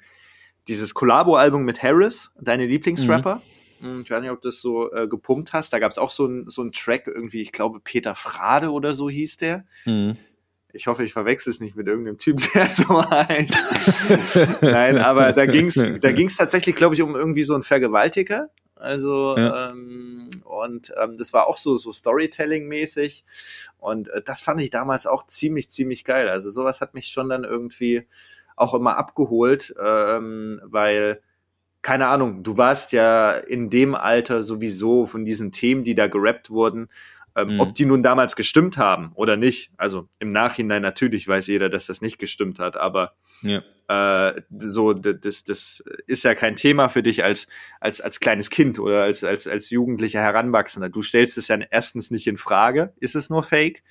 dieses 0.69 0.95
Collabo-Album 0.95 1.65
mit 1.65 1.83
Harris, 1.83 2.31
deine 2.41 2.67
Lieblingsrapper. 2.67 3.37
Mhm 3.37 3.57
hm, 3.81 4.01
ich 4.03 4.11
weiß 4.11 4.21
nicht, 4.23 4.31
ob 4.31 4.41
du 4.41 4.49
das 4.49 4.61
so 4.61 4.93
äh, 4.93 5.07
gepumpt 5.07 5.53
hast. 5.53 5.73
Da 5.73 5.79
gab 5.79 5.91
es 5.91 5.99
auch 5.99 6.11
so 6.11 6.27
einen 6.27 6.49
so 6.49 6.69
Track, 6.71 7.07
irgendwie, 7.07 7.43
ich 7.43 7.53
glaube, 7.53 7.81
Peter 7.81 8.15
Frade 8.15 8.71
oder 8.71 8.95
so 8.95 9.11
hieß 9.11 9.37
der. 9.37 9.65
Mhm. 9.85 10.17
Ich 10.77 10.87
hoffe, 10.87 11.05
ich 11.05 11.13
verwechsel 11.13 11.51
es 11.51 11.61
nicht 11.61 11.77
mit 11.77 11.87
irgendeinem 11.87 12.19
Typ, 12.19 12.41
der 12.55 12.67
so 12.67 13.03
heißt. 13.11 13.59
Nein, 14.61 14.99
aber 14.99 15.33
da 15.33 15.47
ging 15.47 15.67
es 15.67 15.75
da 15.75 16.13
ging's 16.13 16.37
tatsächlich, 16.37 16.77
glaube 16.77 16.95
ich, 16.95 17.03
um 17.03 17.17
irgendwie 17.17 17.43
so 17.43 17.55
einen 17.55 17.63
Vergewaltiger. 17.63 18.51
Also, 18.77 19.37
ja. 19.37 19.71
ähm, 19.71 20.29
und 20.45 20.93
ähm, 21.03 21.17
das 21.17 21.33
war 21.33 21.47
auch 21.47 21.57
so, 21.57 21.79
so 21.79 21.91
Storytelling-mäßig. 21.93 23.25
Und 23.79 24.09
äh, 24.11 24.21
das 24.23 24.43
fand 24.43 24.61
ich 24.61 24.71
damals 24.71 25.07
auch 25.07 25.27
ziemlich, 25.27 25.71
ziemlich 25.71 26.05
geil. 26.05 26.29
Also, 26.29 26.51
sowas 26.51 26.81
hat 26.81 26.93
mich 26.93 27.09
schon 27.09 27.31
dann 27.31 27.45
irgendwie 27.45 28.07
auch 28.55 28.75
immer 28.75 28.97
abgeholt, 28.99 29.75
ähm, 29.83 30.61
weil 30.65 31.21
keine 31.87 32.09
Ahnung, 32.09 32.43
du 32.43 32.57
warst 32.57 32.91
ja 32.91 33.31
in 33.31 33.71
dem 33.71 33.95
Alter 33.95 34.43
sowieso 34.43 35.07
von 35.07 35.25
diesen 35.25 35.53
Themen, 35.53 35.85
die 35.85 35.95
da 35.95 36.09
gerappt 36.09 36.51
wurden, 36.51 36.89
ähm, 37.37 37.55
mhm. 37.55 37.61
ob 37.61 37.75
die 37.75 37.85
nun 37.85 38.03
damals 38.03 38.35
gestimmt 38.35 38.79
haben 38.79 39.13
oder 39.15 39.37
nicht. 39.37 39.71
Also 39.77 40.09
im 40.19 40.33
Nachhinein 40.33 40.83
natürlich 40.83 41.29
weiß 41.29 41.47
jeder, 41.47 41.69
dass 41.69 41.87
das 41.87 42.01
nicht 42.01 42.19
gestimmt 42.19 42.59
hat, 42.59 42.77
aber 42.77 43.15
ja. 43.43 43.63
äh, 43.89 44.43
so 44.59 44.95
das, 44.95 45.45
das 45.45 45.85
ist 46.07 46.25
ja 46.25 46.35
kein 46.35 46.57
Thema 46.57 46.89
für 46.89 47.03
dich 47.03 47.23
als 47.23 47.47
als 47.79 48.01
als 48.01 48.21
kleines 48.21 48.49
Kind 48.51 48.79
oder 48.79 49.03
als 49.03 49.23
als 49.23 49.47
als 49.47 49.71
jugendlicher 49.71 50.21
Heranwachsender. 50.21 50.89
Du 50.89 51.03
stellst 51.03 51.37
es 51.37 51.49
ja 51.49 51.59
erstens 51.71 52.11
nicht 52.11 52.27
in 52.27 52.39
Frage, 52.39 52.95
ist 53.01 53.15
es 53.15 53.29
nur 53.29 53.43
Fake, 53.43 53.83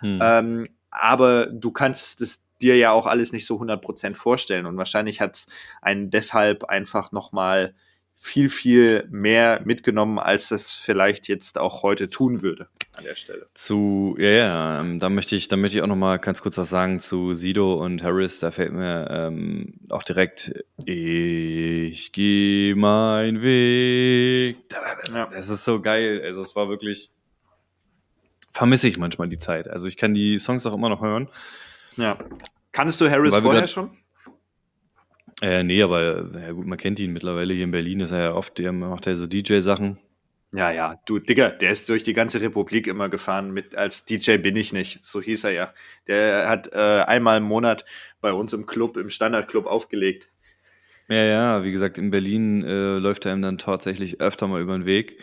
mhm. 0.00 0.18
ähm, 0.22 0.64
aber 0.90 1.46
du 1.46 1.70
kannst 1.70 2.22
das 2.22 2.42
dir 2.60 2.76
ja 2.76 2.90
auch 2.90 3.06
alles 3.06 3.32
nicht 3.32 3.46
so 3.46 3.60
100% 3.60 4.14
vorstellen. 4.14 4.66
Und 4.66 4.76
wahrscheinlich 4.76 5.20
hat 5.20 5.36
es 5.36 5.46
einen 5.80 6.10
deshalb 6.10 6.64
einfach 6.64 7.12
nochmal 7.12 7.74
viel, 8.18 8.48
viel 8.48 9.06
mehr 9.10 9.62
mitgenommen, 9.64 10.18
als 10.18 10.50
es 10.50 10.74
vielleicht 10.74 11.28
jetzt 11.28 11.56
auch 11.56 11.82
heute 11.82 12.08
tun 12.08 12.42
würde 12.42 12.68
an 12.98 13.04
der 13.04 13.14
Stelle. 13.14 13.46
Zu, 13.54 14.16
ja, 14.18 14.28
ja, 14.28 14.80
ähm, 14.80 14.98
da 14.98 15.08
möchte 15.08 15.36
ich, 15.36 15.46
da 15.46 15.56
möchte 15.56 15.78
ich 15.78 15.82
auch 15.82 15.88
nochmal 15.88 16.18
ganz 16.18 16.42
kurz 16.42 16.58
was 16.58 16.68
sagen 16.68 16.98
zu 16.98 17.32
Sido 17.34 17.74
und 17.74 18.02
Harris. 18.02 18.40
Da 18.40 18.50
fällt 18.50 18.72
mir 18.72 19.08
ähm, 19.08 19.74
auch 19.88 20.02
direkt, 20.02 20.52
ich 20.84 22.10
gehe 22.12 22.74
mein 22.74 23.40
Weg. 23.40 24.68
Das 25.30 25.48
ist 25.48 25.64
so 25.64 25.80
geil. 25.80 26.20
Also 26.24 26.42
es 26.42 26.56
war 26.56 26.68
wirklich, 26.68 27.10
vermisse 28.52 28.88
ich 28.88 28.98
manchmal 28.98 29.28
die 29.28 29.38
Zeit. 29.38 29.68
Also 29.68 29.86
ich 29.86 29.96
kann 29.96 30.12
die 30.12 30.40
Songs 30.40 30.66
auch 30.66 30.74
immer 30.74 30.88
noch 30.88 31.00
hören. 31.00 31.28
Ja. 31.96 32.18
Kannst 32.72 33.00
du 33.00 33.08
Harris 33.08 33.34
vorher 33.34 33.68
schon? 33.68 33.96
Äh, 35.40 35.62
nee, 35.62 35.82
aber 35.82 36.30
ja 36.40 36.52
gut, 36.52 36.66
man 36.66 36.78
kennt 36.78 36.98
ihn 36.98 37.12
mittlerweile 37.12 37.54
hier 37.54 37.64
in 37.64 37.70
Berlin, 37.70 38.00
ist 38.00 38.10
er 38.10 38.20
ja 38.20 38.34
oft, 38.34 38.58
der 38.58 38.72
macht 38.72 39.06
ja 39.06 39.14
so 39.14 39.26
DJ-Sachen. 39.26 39.98
Ja, 40.52 40.70
ja, 40.72 40.98
du, 41.04 41.18
Digga, 41.18 41.50
der 41.50 41.70
ist 41.70 41.90
durch 41.90 42.02
die 42.04 42.14
ganze 42.14 42.40
Republik 42.40 42.86
immer 42.86 43.10
gefahren 43.10 43.52
mit, 43.52 43.76
als 43.76 44.06
DJ 44.06 44.38
bin 44.38 44.56
ich 44.56 44.72
nicht, 44.72 45.04
so 45.04 45.20
hieß 45.20 45.44
er 45.44 45.50
ja. 45.50 45.74
Der 46.06 46.48
hat 46.48 46.72
äh, 46.72 47.02
einmal 47.06 47.36
im 47.36 47.44
Monat 47.44 47.84
bei 48.20 48.32
uns 48.32 48.54
im 48.54 48.64
Club, 48.64 48.96
im 48.96 49.10
Standardclub 49.10 49.66
aufgelegt. 49.66 50.28
Ja, 51.08 51.22
ja, 51.24 51.64
wie 51.64 51.72
gesagt, 51.72 51.98
in 51.98 52.10
Berlin 52.10 52.62
äh, 52.64 52.98
läuft 52.98 53.26
er 53.26 53.34
ihm 53.34 53.42
dann 53.42 53.58
tatsächlich 53.58 54.20
öfter 54.20 54.46
mal 54.48 54.60
über 54.60 54.76
den 54.76 54.86
Weg. 54.86 55.18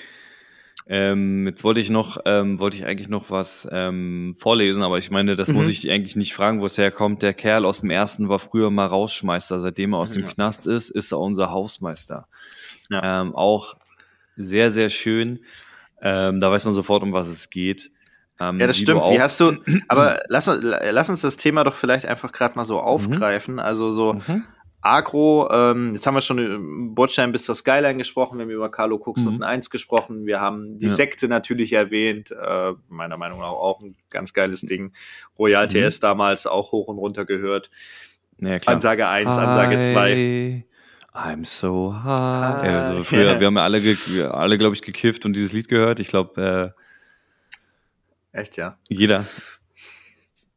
Ähm, 0.88 1.48
jetzt 1.48 1.64
wollte 1.64 1.80
ich 1.80 1.90
noch, 1.90 2.18
ähm, 2.26 2.60
wollte 2.60 2.78
ich 2.78 2.86
eigentlich 2.86 3.10
noch 3.10 3.32
was 3.32 3.68
ähm, 3.72 4.36
vorlesen, 4.38 4.84
aber 4.84 5.00
ich 5.00 5.10
meine, 5.10 5.36
das 5.36 5.50
mhm. 5.50 5.56
muss 5.56 5.68
ich 5.68 5.90
eigentlich 5.90 6.16
nicht 6.16 6.36
fragen, 6.36 6.62
wo 6.62 6.66
es 6.68 6.78
herkommt. 6.78 7.24
Der 7.24 7.34
Kerl 7.34 7.66
aus 7.66 7.82
dem 7.82 7.90
ersten 7.90 8.30
war 8.30 8.38
früher 8.38 8.70
mal 8.70 8.86
Rausschmeister. 8.86 9.60
Seitdem 9.62 9.94
er 9.94 10.00
aus 10.00 10.12
dem 10.12 10.28
Knast 10.28 10.68
ist, 10.68 10.92
ist 10.92 11.12
er 11.12 11.20
unser 11.20 11.50
Hausmeister. 11.50 12.28
Ja. 12.92 13.22
Ähm, 13.22 13.36
auch 13.36 13.76
sehr, 14.38 14.70
sehr 14.70 14.90
schön. 14.90 15.40
Ähm, 16.02 16.40
da 16.40 16.52
weiß 16.52 16.66
man 16.66 16.74
sofort, 16.74 17.02
um 17.02 17.14
was 17.14 17.30
es 17.30 17.50
geht. 17.50 17.90
Ähm, 18.40 18.60
ja, 18.60 18.68
das 18.68 18.78
stimmt. 18.78 19.02
Wie 19.10 19.20
hast 19.20 19.40
du, 19.40 19.58
aber 19.88 20.22
lass, 20.28 20.48
lass 20.62 21.10
uns 21.10 21.22
das 21.22 21.38
Thema 21.38 21.64
doch 21.64 21.74
vielleicht 21.74 22.06
einfach 22.06 22.32
gerade 22.32 22.56
mal 22.56 22.66
so 22.66 22.76
mhm. 22.76 22.84
aufgreifen. 22.84 23.54
Mhm. 23.56 23.60
Also 23.60 23.92
so, 23.92 24.14
mhm. 24.14 24.44
Agro, 24.86 25.50
ähm, 25.52 25.96
jetzt 25.96 26.06
haben 26.06 26.14
wir 26.14 26.22
schon 26.22 26.38
über 26.38 26.60
Bordstein 26.94 27.32
bis 27.32 27.46
zur 27.46 27.56
Skyline 27.56 27.98
gesprochen, 27.98 28.38
wir 28.38 28.44
haben 28.44 28.52
über 28.52 28.70
Carlo 28.70 28.98
Cooks 28.98 29.24
mhm. 29.24 29.36
und 29.36 29.44
1 29.44 29.72
gesprochen, 29.72 30.28
wir 30.28 30.42
haben 30.42 30.78
die 30.78 30.86
ja. 30.86 30.92
Sekte 30.92 31.28
natürlich 31.28 31.74
erwähnt, 31.74 32.30
äh, 32.32 32.74
meiner 32.88 33.18
Meinung 33.18 33.40
nach 33.40 33.50
auch 33.50 33.82
ein 33.82 33.96
ganz 34.12 34.34
geiles 34.34 34.62
Ding. 34.62 34.94
Royal 35.40 35.66
mhm. 35.66 35.90
TS 35.90 36.00
damals 36.00 36.46
auch 36.46 36.72
hoch 36.72 36.88
und 36.88 37.00
runter 37.00 37.26
gehört. 37.26 37.72
Ja, 38.40 38.58
Ansage 38.66 39.08
1, 39.08 39.36
Ansage 39.36 39.80
2. 39.80 40.64
I'm 41.14 41.46
so 41.46 41.94
high. 42.04 42.64
Also 42.64 43.04
früher, 43.04 43.34
ja. 43.34 43.40
wir 43.40 43.48
haben 43.48 43.58
ja 43.58 43.64
alle, 43.64 43.82
wir 43.82 44.34
alle 44.36 44.58
glaube 44.60 44.76
ich, 44.76 44.84
gekifft 44.84 45.26
und 45.26 45.36
dieses 45.36 45.52
Lied 45.52 45.68
gehört. 45.68 46.00
Ich 46.00 46.10
glaube, 46.10 46.76
Echt, 48.32 48.58
ja. 48.58 48.78
äh, 48.90 48.94
jeder. 48.94 49.26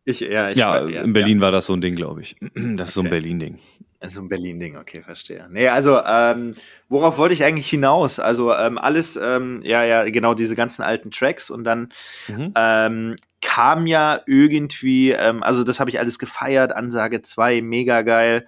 Ich, 0.04 0.20
ja, 0.20 0.50
ich, 0.50 0.58
ja, 0.58 0.86
ja, 0.86 1.02
in 1.02 1.12
Berlin 1.12 1.40
war 1.40 1.52
das 1.52 1.66
so 1.66 1.74
ein 1.74 1.80
Ding, 1.80 1.94
glaube 1.94 2.22
ich. 2.22 2.36
Das 2.76 2.88
ist 2.88 2.94
so 2.94 3.00
ein 3.00 3.06
Okay. 3.06 3.20
Berlin-Ding. 3.20 3.58
Ja. 4.00 4.08
So 4.08 4.20
ein 4.20 4.28
Berlin-Ding, 4.28 4.76
okay, 4.76 5.02
verstehe. 5.02 5.46
Nee, 5.50 5.68
also, 5.68 6.00
ähm, 6.06 6.54
worauf 6.88 7.18
wollte 7.18 7.34
ich 7.34 7.42
eigentlich 7.44 7.68
hinaus? 7.68 8.20
Also, 8.20 8.54
ähm, 8.54 8.78
alles, 8.78 9.18
ähm, 9.20 9.60
ja, 9.64 9.82
ja, 9.84 10.08
genau, 10.08 10.34
diese 10.34 10.54
ganzen 10.54 10.82
alten 10.82 11.10
Tracks 11.10 11.50
und 11.50 11.64
dann 11.64 11.88
Mhm. 12.28 12.52
ähm, 12.54 13.16
kam 13.42 13.86
ja 13.86 14.20
irgendwie, 14.26 15.10
ähm, 15.10 15.42
also 15.42 15.64
das 15.64 15.80
habe 15.80 15.90
ich 15.90 15.98
alles 15.98 16.18
gefeiert, 16.18 16.72
Ansage 16.72 17.22
2, 17.22 17.60
mega 17.60 18.02
geil. 18.02 18.46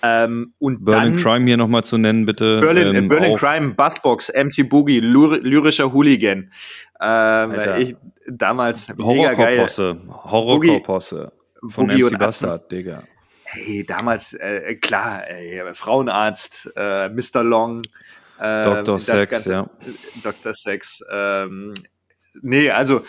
Ähm, 0.00 0.52
und 0.58 0.84
Berlin 0.84 1.14
dann 1.14 1.22
Crime 1.22 1.44
hier 1.46 1.56
nochmal 1.56 1.84
zu 1.84 1.98
nennen, 1.98 2.24
bitte. 2.24 2.60
Berlin, 2.60 2.94
äh, 2.94 2.98
Ähm, 2.98 3.08
Berlin 3.08 3.36
Crime, 3.36 3.74
Buzzbox, 3.74 4.30
MC 4.30 4.62
Boogie, 4.68 5.00
lyr 5.00 5.38
lyrischer 5.42 5.92
Hooligan. 5.92 6.52
Ähm, 7.00 7.54
ich, 7.78 7.96
damals 8.26 8.88
mega 8.96 9.34
geil. 9.34 9.58
Horrorcore-Posse. 9.58 10.00
Horrorcore-Posse. 10.08 11.32
Von 11.68 11.88
Boogie 11.88 12.04
MC. 12.04 12.18
Bastard, 12.18 12.70
Digga. 12.70 13.00
Hey, 13.50 13.82
damals, 13.84 14.34
äh, 14.34 14.74
klar, 14.74 15.26
ey, 15.26 15.62
Frauenarzt, 15.72 16.70
äh, 16.76 17.08
Mr. 17.08 17.42
Long, 17.42 17.82
äh, 18.38 18.62
Dr. 18.62 18.98
Sex, 18.98 19.30
ganze- 19.30 19.52
ja. 19.52 19.70
Dr. 20.22 20.52
Sex, 20.52 21.02
ähm, 21.10 21.72
nee, 22.42 22.70
also 22.70 23.00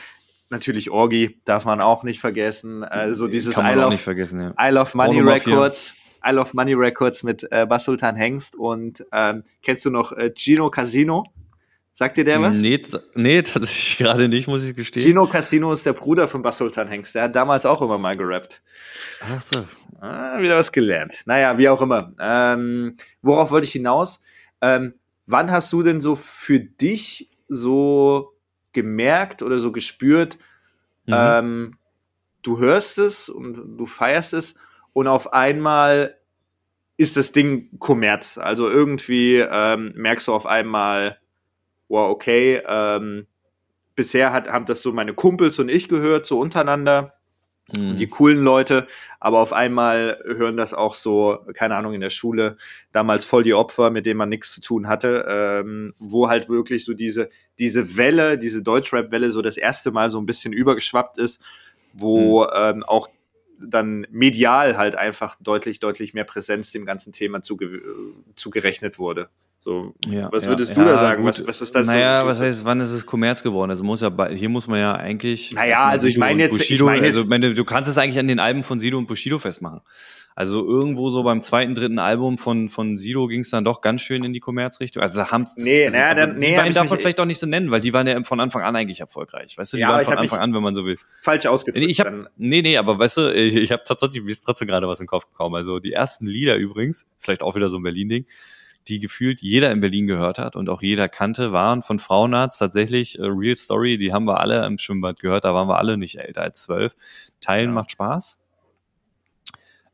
natürlich 0.49 0.89
Orgi 0.91 1.41
darf 1.43 1.65
man 1.65 1.81
auch 1.81 2.03
nicht 2.03 2.21
vergessen. 2.21 2.85
Also 2.85 3.27
dieses 3.27 3.55
Kann 3.55 3.65
man 3.65 3.73
I 3.73 3.75
love, 3.75 3.95
ja. 4.41 4.53
I 4.59 4.71
love 4.71 4.95
Money. 4.95 5.19
Records, 5.19 5.93
I 6.25 6.31
love 6.31 6.51
Money 6.53 6.73
Records 6.73 7.21
mit 7.23 7.45
äh, 7.51 7.65
Basultan 7.65 8.15
Hengst 8.15 8.55
und 8.55 9.05
ähm, 9.11 9.43
kennst 9.61 9.83
du 9.83 9.89
noch 9.89 10.13
äh, 10.13 10.31
Gino 10.33 10.69
Casino? 10.69 11.25
Sagt 11.99 12.15
dir 12.15 12.23
der 12.23 12.41
was? 12.41 12.59
Nee, 12.59 12.81
nee, 13.15 13.41
tatsächlich 13.43 13.97
gerade 13.97 14.29
nicht, 14.29 14.47
muss 14.47 14.63
ich 14.63 14.73
gestehen. 14.73 15.03
Gino 15.03 15.27
Casino 15.27 15.73
ist 15.73 15.85
der 15.85 15.91
Bruder 15.91 16.29
von 16.29 16.41
Basultan 16.41 16.87
Hengst. 16.87 17.13
Der 17.13 17.23
hat 17.23 17.35
damals 17.35 17.65
auch 17.65 17.81
immer 17.81 17.97
mal 17.97 18.15
gerappt. 18.15 18.61
Ach 19.19 19.43
so. 19.53 19.67
Ah, 19.99 20.39
wieder 20.39 20.55
was 20.55 20.71
gelernt. 20.71 21.23
Naja, 21.25 21.57
wie 21.57 21.67
auch 21.67 21.81
immer. 21.81 22.13
Ähm, 22.17 22.95
worauf 23.21 23.51
wollte 23.51 23.65
ich 23.67 23.73
hinaus? 23.73 24.21
Ähm, 24.61 24.93
wann 25.25 25.51
hast 25.51 25.73
du 25.73 25.83
denn 25.83 25.99
so 25.99 26.15
für 26.15 26.61
dich 26.61 27.29
so 27.49 28.31
gemerkt 28.71 29.43
oder 29.43 29.59
so 29.59 29.73
gespürt, 29.73 30.37
Mhm. 31.05 31.13
ähm, 31.17 31.77
du 32.43 32.59
hörst 32.59 32.97
es 32.97 33.27
und 33.27 33.77
du 33.77 33.85
feierst 33.85 34.33
es 34.33 34.55
und 34.93 35.07
auf 35.07 35.33
einmal 35.33 36.15
ist 36.95 37.17
das 37.17 37.33
Ding 37.33 37.77
Kommerz. 37.77 38.37
Also 38.37 38.69
irgendwie 38.69 39.35
ähm, 39.39 39.91
merkst 39.97 40.29
du 40.29 40.33
auf 40.33 40.45
einmal, 40.45 41.18
wow, 41.89 42.09
okay, 42.09 42.61
ähm, 42.65 43.27
bisher 43.95 44.31
hat, 44.31 44.47
haben 44.47 44.65
das 44.65 44.81
so 44.81 44.93
meine 44.93 45.13
Kumpels 45.13 45.59
und 45.59 45.69
ich 45.69 45.89
gehört, 45.89 46.25
so 46.25 46.39
untereinander 46.39 47.19
Mhm. 47.75 47.97
die 47.97 48.07
coolen 48.07 48.43
Leute, 48.43 48.87
aber 49.19 49.39
auf 49.39 49.53
einmal 49.53 50.21
hören 50.25 50.57
das 50.57 50.73
auch 50.73 50.95
so, 50.95 51.39
keine 51.53 51.75
Ahnung, 51.75 51.93
in 51.93 52.01
der 52.01 52.09
Schule, 52.09 52.57
damals 52.91 53.25
voll 53.25 53.43
die 53.43 53.53
Opfer, 53.53 53.89
mit 53.91 54.05
denen 54.05 54.17
man 54.17 54.29
nichts 54.29 54.53
zu 54.53 54.61
tun 54.61 54.87
hatte, 54.87 55.25
ähm, 55.27 55.93
wo 55.99 56.29
halt 56.29 56.49
wirklich 56.49 56.85
so 56.85 56.93
diese, 56.93 57.29
diese 57.59 57.97
Welle, 57.97 58.37
diese 58.37 58.63
Deutschrap-Welle 58.63 59.29
so 59.29 59.41
das 59.41 59.57
erste 59.57 59.91
Mal 59.91 60.09
so 60.09 60.19
ein 60.19 60.25
bisschen 60.25 60.53
übergeschwappt 60.53 61.17
ist, 61.17 61.41
wo 61.93 62.45
ähm, 62.45 62.83
auch 62.83 63.07
dann 63.61 64.07
medial 64.09 64.77
halt 64.77 64.95
einfach 64.95 65.35
deutlich, 65.41 65.79
deutlich 65.79 66.13
mehr 66.13 66.23
Präsenz 66.23 66.71
dem 66.71 66.85
ganzen 66.85 67.11
Thema 67.11 67.41
zuge 67.41 67.65
äh, 67.65 67.81
zugerechnet 68.35 68.97
wurde. 68.99 69.29
So, 69.61 69.93
Ja, 70.07 70.29
was 70.31 70.47
würdest 70.47 70.71
ja, 70.71 70.77
du 70.77 70.85
da 70.85 70.95
sagen? 70.95 71.25
Was, 71.25 71.45
was 71.45 71.61
ist 71.61 71.75
das? 71.75 71.85
Naja, 71.85 72.21
so, 72.21 72.27
was 72.27 72.39
heißt, 72.39 72.63
wann 72.63 72.79
ist 72.79 72.91
es 72.91 73.05
Kommerz 73.05 73.43
geworden? 73.43 73.69
Also 73.71 73.83
muss 73.83 73.99
ja 73.99 74.09
hier 74.29 74.47
muss 74.47 74.67
man 74.67 74.79
ja 74.79 74.93
eigentlich. 74.95 75.51
Naja, 75.53 75.85
also 75.85 76.07
ich 76.07 76.17
meine 76.17 76.41
jetzt- 76.41 76.53
ich 76.61 76.69
Bushido, 76.69 76.85
meine 76.85 77.05
jetzt- 77.07 77.29
also 77.29 77.53
du 77.53 77.65
kannst 77.65 77.89
es 77.89 77.97
eigentlich 77.97 78.19
an 78.19 78.29
den 78.29 78.39
Alben 78.39 78.63
von 78.63 78.79
Sido 78.79 78.97
und 78.97 79.07
Bushido 79.07 79.37
festmachen. 79.37 79.81
Also 80.33 80.65
irgendwo 80.65 81.09
so 81.09 81.23
beim 81.23 81.41
zweiten, 81.41 81.75
dritten 81.75 81.99
Album 81.99 82.37
von, 82.37 82.69
von 82.69 82.95
Sido 82.95 83.27
ging 83.27 83.41
es 83.41 83.49
dann 83.49 83.65
doch 83.65 83.81
ganz 83.81 84.01
schön 84.01 84.23
in 84.23 84.31
die 84.31 84.39
Kommerzrichtung. 84.39 85.03
Also 85.03 85.17
da 85.19 85.29
haben 85.31 85.45
Nee, 85.57 85.87
also, 85.87 85.97
naja, 85.97 86.11
aber 86.11 86.19
dann- 86.21 86.39
nee, 86.39 86.51
die 86.51 86.55
beiden 86.55 86.73
darf 86.73 86.89
man 86.89 86.97
vielleicht 86.97 87.19
auch 87.19 87.25
nicht 87.25 87.39
so 87.39 87.45
nennen, 87.45 87.69
weil 87.71 87.81
die 87.81 87.93
waren 87.93 88.07
ja 88.07 88.23
von 88.23 88.39
Anfang 88.39 88.61
an 88.61 88.73
eigentlich 88.77 89.01
erfolgreich. 89.01 89.57
Weißt 89.57 89.73
du, 89.73 89.77
die 89.77 89.81
Ja, 89.81 89.89
waren 89.89 90.05
von 90.05 90.17
Anfang 90.17 90.39
an, 90.39 90.53
wenn 90.53 90.63
man 90.63 90.73
so 90.73 90.85
will. 90.85 90.97
falsch 91.19 91.45
ausgedrückt. 91.45 91.83
Nee, 91.85 91.91
ich 91.91 91.99
hab, 91.99 92.13
nee, 92.37 92.61
nee, 92.61 92.77
aber 92.77 92.97
weißt 92.97 93.17
du, 93.17 93.33
ich, 93.33 93.55
ich 93.55 93.71
habe 93.73 93.83
tatsächlich, 93.85 94.23
mir 94.23 94.31
ist 94.31 94.45
trotzdem 94.45 94.69
gerade 94.69 94.87
was 94.87 95.01
im 95.01 95.07
Kopf 95.07 95.25
gekommen. 95.25 95.55
Also 95.55 95.79
die 95.79 95.91
ersten 95.91 96.25
Lieder 96.27 96.55
übrigens, 96.55 96.99
ist 97.17 97.25
vielleicht 97.25 97.41
auch 97.43 97.55
wieder 97.55 97.69
so 97.69 97.75
ein 97.77 97.83
Berlin-Ding, 97.83 98.25
die 98.87 98.99
gefühlt 98.99 99.41
jeder 99.41 99.71
in 99.71 99.81
Berlin 99.81 100.07
gehört 100.07 100.39
hat 100.39 100.55
und 100.55 100.69
auch 100.69 100.81
jeder 100.81 101.07
kannte, 101.09 101.51
waren 101.51 101.83
von 101.83 101.99
Frauenarzt 101.99 102.59
tatsächlich 102.59 103.19
äh, 103.19 103.23
Real 103.25 103.55
Story, 103.55 103.97
die 103.97 104.13
haben 104.13 104.25
wir 104.25 104.39
alle 104.39 104.65
im 104.65 104.77
Schwimmbad 104.77 105.19
gehört, 105.19 105.45
da 105.45 105.53
waren 105.53 105.67
wir 105.67 105.77
alle 105.77 105.97
nicht 105.97 106.19
älter 106.19 106.41
als 106.41 106.63
zwölf. 106.63 106.95
Teilen 107.41 107.69
Ja. 107.69 107.73
macht 107.73 107.91
Spaß. 107.91 108.37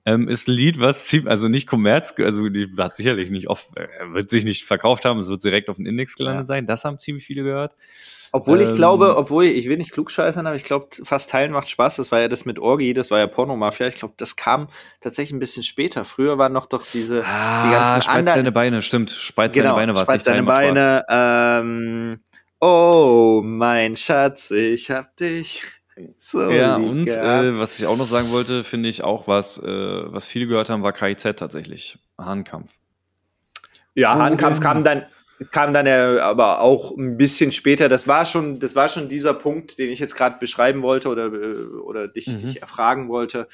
Ähm, 0.07 0.27
ist 0.29 0.47
ein 0.47 0.51
Lied, 0.51 0.79
was 0.79 1.07
ziemlich, 1.07 1.29
also 1.31 1.47
nicht 1.47 1.65
Kommerz, 1.65 2.13
also 2.19 2.47
die 2.49 2.69
hat 2.77 2.95
sicherlich 2.95 3.31
nicht 3.31 3.47
oft, 3.49 3.69
äh, 3.75 3.87
wird 4.13 4.29
sich 4.29 4.45
nicht 4.45 4.63
verkauft 4.63 5.03
haben, 5.03 5.19
es 5.19 5.27
wird 5.27 5.43
direkt 5.43 5.67
auf 5.67 5.77
den 5.77 5.87
Index 5.87 6.15
gelandet 6.15 6.43
Ja. 6.43 6.47
sein. 6.47 6.65
Das 6.67 6.85
haben 6.85 6.99
ziemlich 6.99 7.25
viele 7.25 7.41
gehört. 7.43 7.75
Obwohl 8.31 8.61
ich 8.61 8.67
Ähm, 8.69 8.75
glaube, 8.75 9.15
obwohl 9.17 9.45
ich 9.45 9.67
will 9.69 9.77
nicht 9.77 9.91
klugscheißern, 9.93 10.45
aber 10.45 10.57
ich 10.57 10.63
glaube, 10.65 10.89
fast 11.03 11.29
teilen 11.29 11.51
macht 11.53 11.69
Spaß. 11.69 11.95
Das 11.95 12.11
war 12.11 12.19
ja 12.19 12.27
das 12.27 12.43
mit 12.45 12.59
Orgi, 12.59 12.93
das 12.93 13.09
war 13.09 13.17
ja 13.19 13.27
Pornomafia. 13.27 13.87
Ich 13.87 13.95
glaube, 13.95 14.13
das 14.17 14.35
kam 14.35 14.67
tatsächlich 14.99 15.33
ein 15.35 15.39
bisschen 15.39 15.63
später. 15.63 16.03
Früher 16.05 16.37
waren 16.37 16.51
noch 16.53 16.65
doch 16.65 16.83
diese 16.85 17.23
Ah, 17.25 17.65
die 17.65 17.71
ganzen 17.71 18.01
Spreiz 18.01 18.17
anderen. 18.17 18.37
deine 18.39 18.51
Beine, 18.51 18.81
stimmt. 18.81 19.09
Spreiz 19.11 19.53
deine 19.53 19.63
genau, 19.63 19.75
Beine 19.75 19.93
war 19.95 20.01
es 20.01 20.05
Spreiz 20.05 20.25
nicht. 20.25 20.27
deine. 20.27 20.43
Beine. 20.43 21.05
Ähm, 21.09 22.19
oh, 22.59 23.41
mein 23.43 23.95
Schatz, 23.95 24.51
ich 24.51 24.91
hab 24.91 25.15
dich 25.15 25.63
so 26.17 26.49
Ja, 26.49 26.77
lieb 26.77 26.89
und 26.89 27.07
äh, 27.07 27.57
was 27.59 27.79
ich 27.79 27.85
auch 27.85 27.97
noch 27.97 28.05
sagen 28.05 28.31
wollte, 28.31 28.63
finde 28.63 28.89
ich 28.89 29.03
auch, 29.03 29.27
was, 29.27 29.57
äh, 29.59 29.63
was 29.65 30.27
viele 30.27 30.47
gehört 30.47 30.69
haben, 30.69 30.83
war 30.83 30.93
KIZ 30.93 31.23
tatsächlich. 31.37 31.97
Hahnkampf. 32.17 32.69
Ja, 33.93 34.13
Oh, 34.15 34.19
Hahnkampf 34.19 34.59
kam 34.59 34.83
dann 34.83 35.05
kam 35.51 35.73
dann 35.73 35.85
ja 35.85 36.19
aber 36.23 36.61
auch 36.61 36.95
ein 36.97 37.17
bisschen 37.17 37.51
später. 37.51 37.89
Das 37.89 38.07
war 38.07 38.25
schon, 38.25 38.59
das 38.59 38.73
war 38.75 38.87
schon 38.87 39.09
dieser 39.09 39.33
Punkt, 39.33 39.79
den 39.79 39.89
ich 39.89 39.99
jetzt 39.99 40.15
gerade 40.15 40.37
beschreiben 40.39 40.81
wollte 40.81 41.09
oder 41.09 41.25
äh, 41.25 41.53
oder 41.83 42.07
dich, 42.07 42.27
Mhm. 42.27 42.37
dich 42.39 42.61
erfragen 42.61 43.09
wollte, 43.09 43.47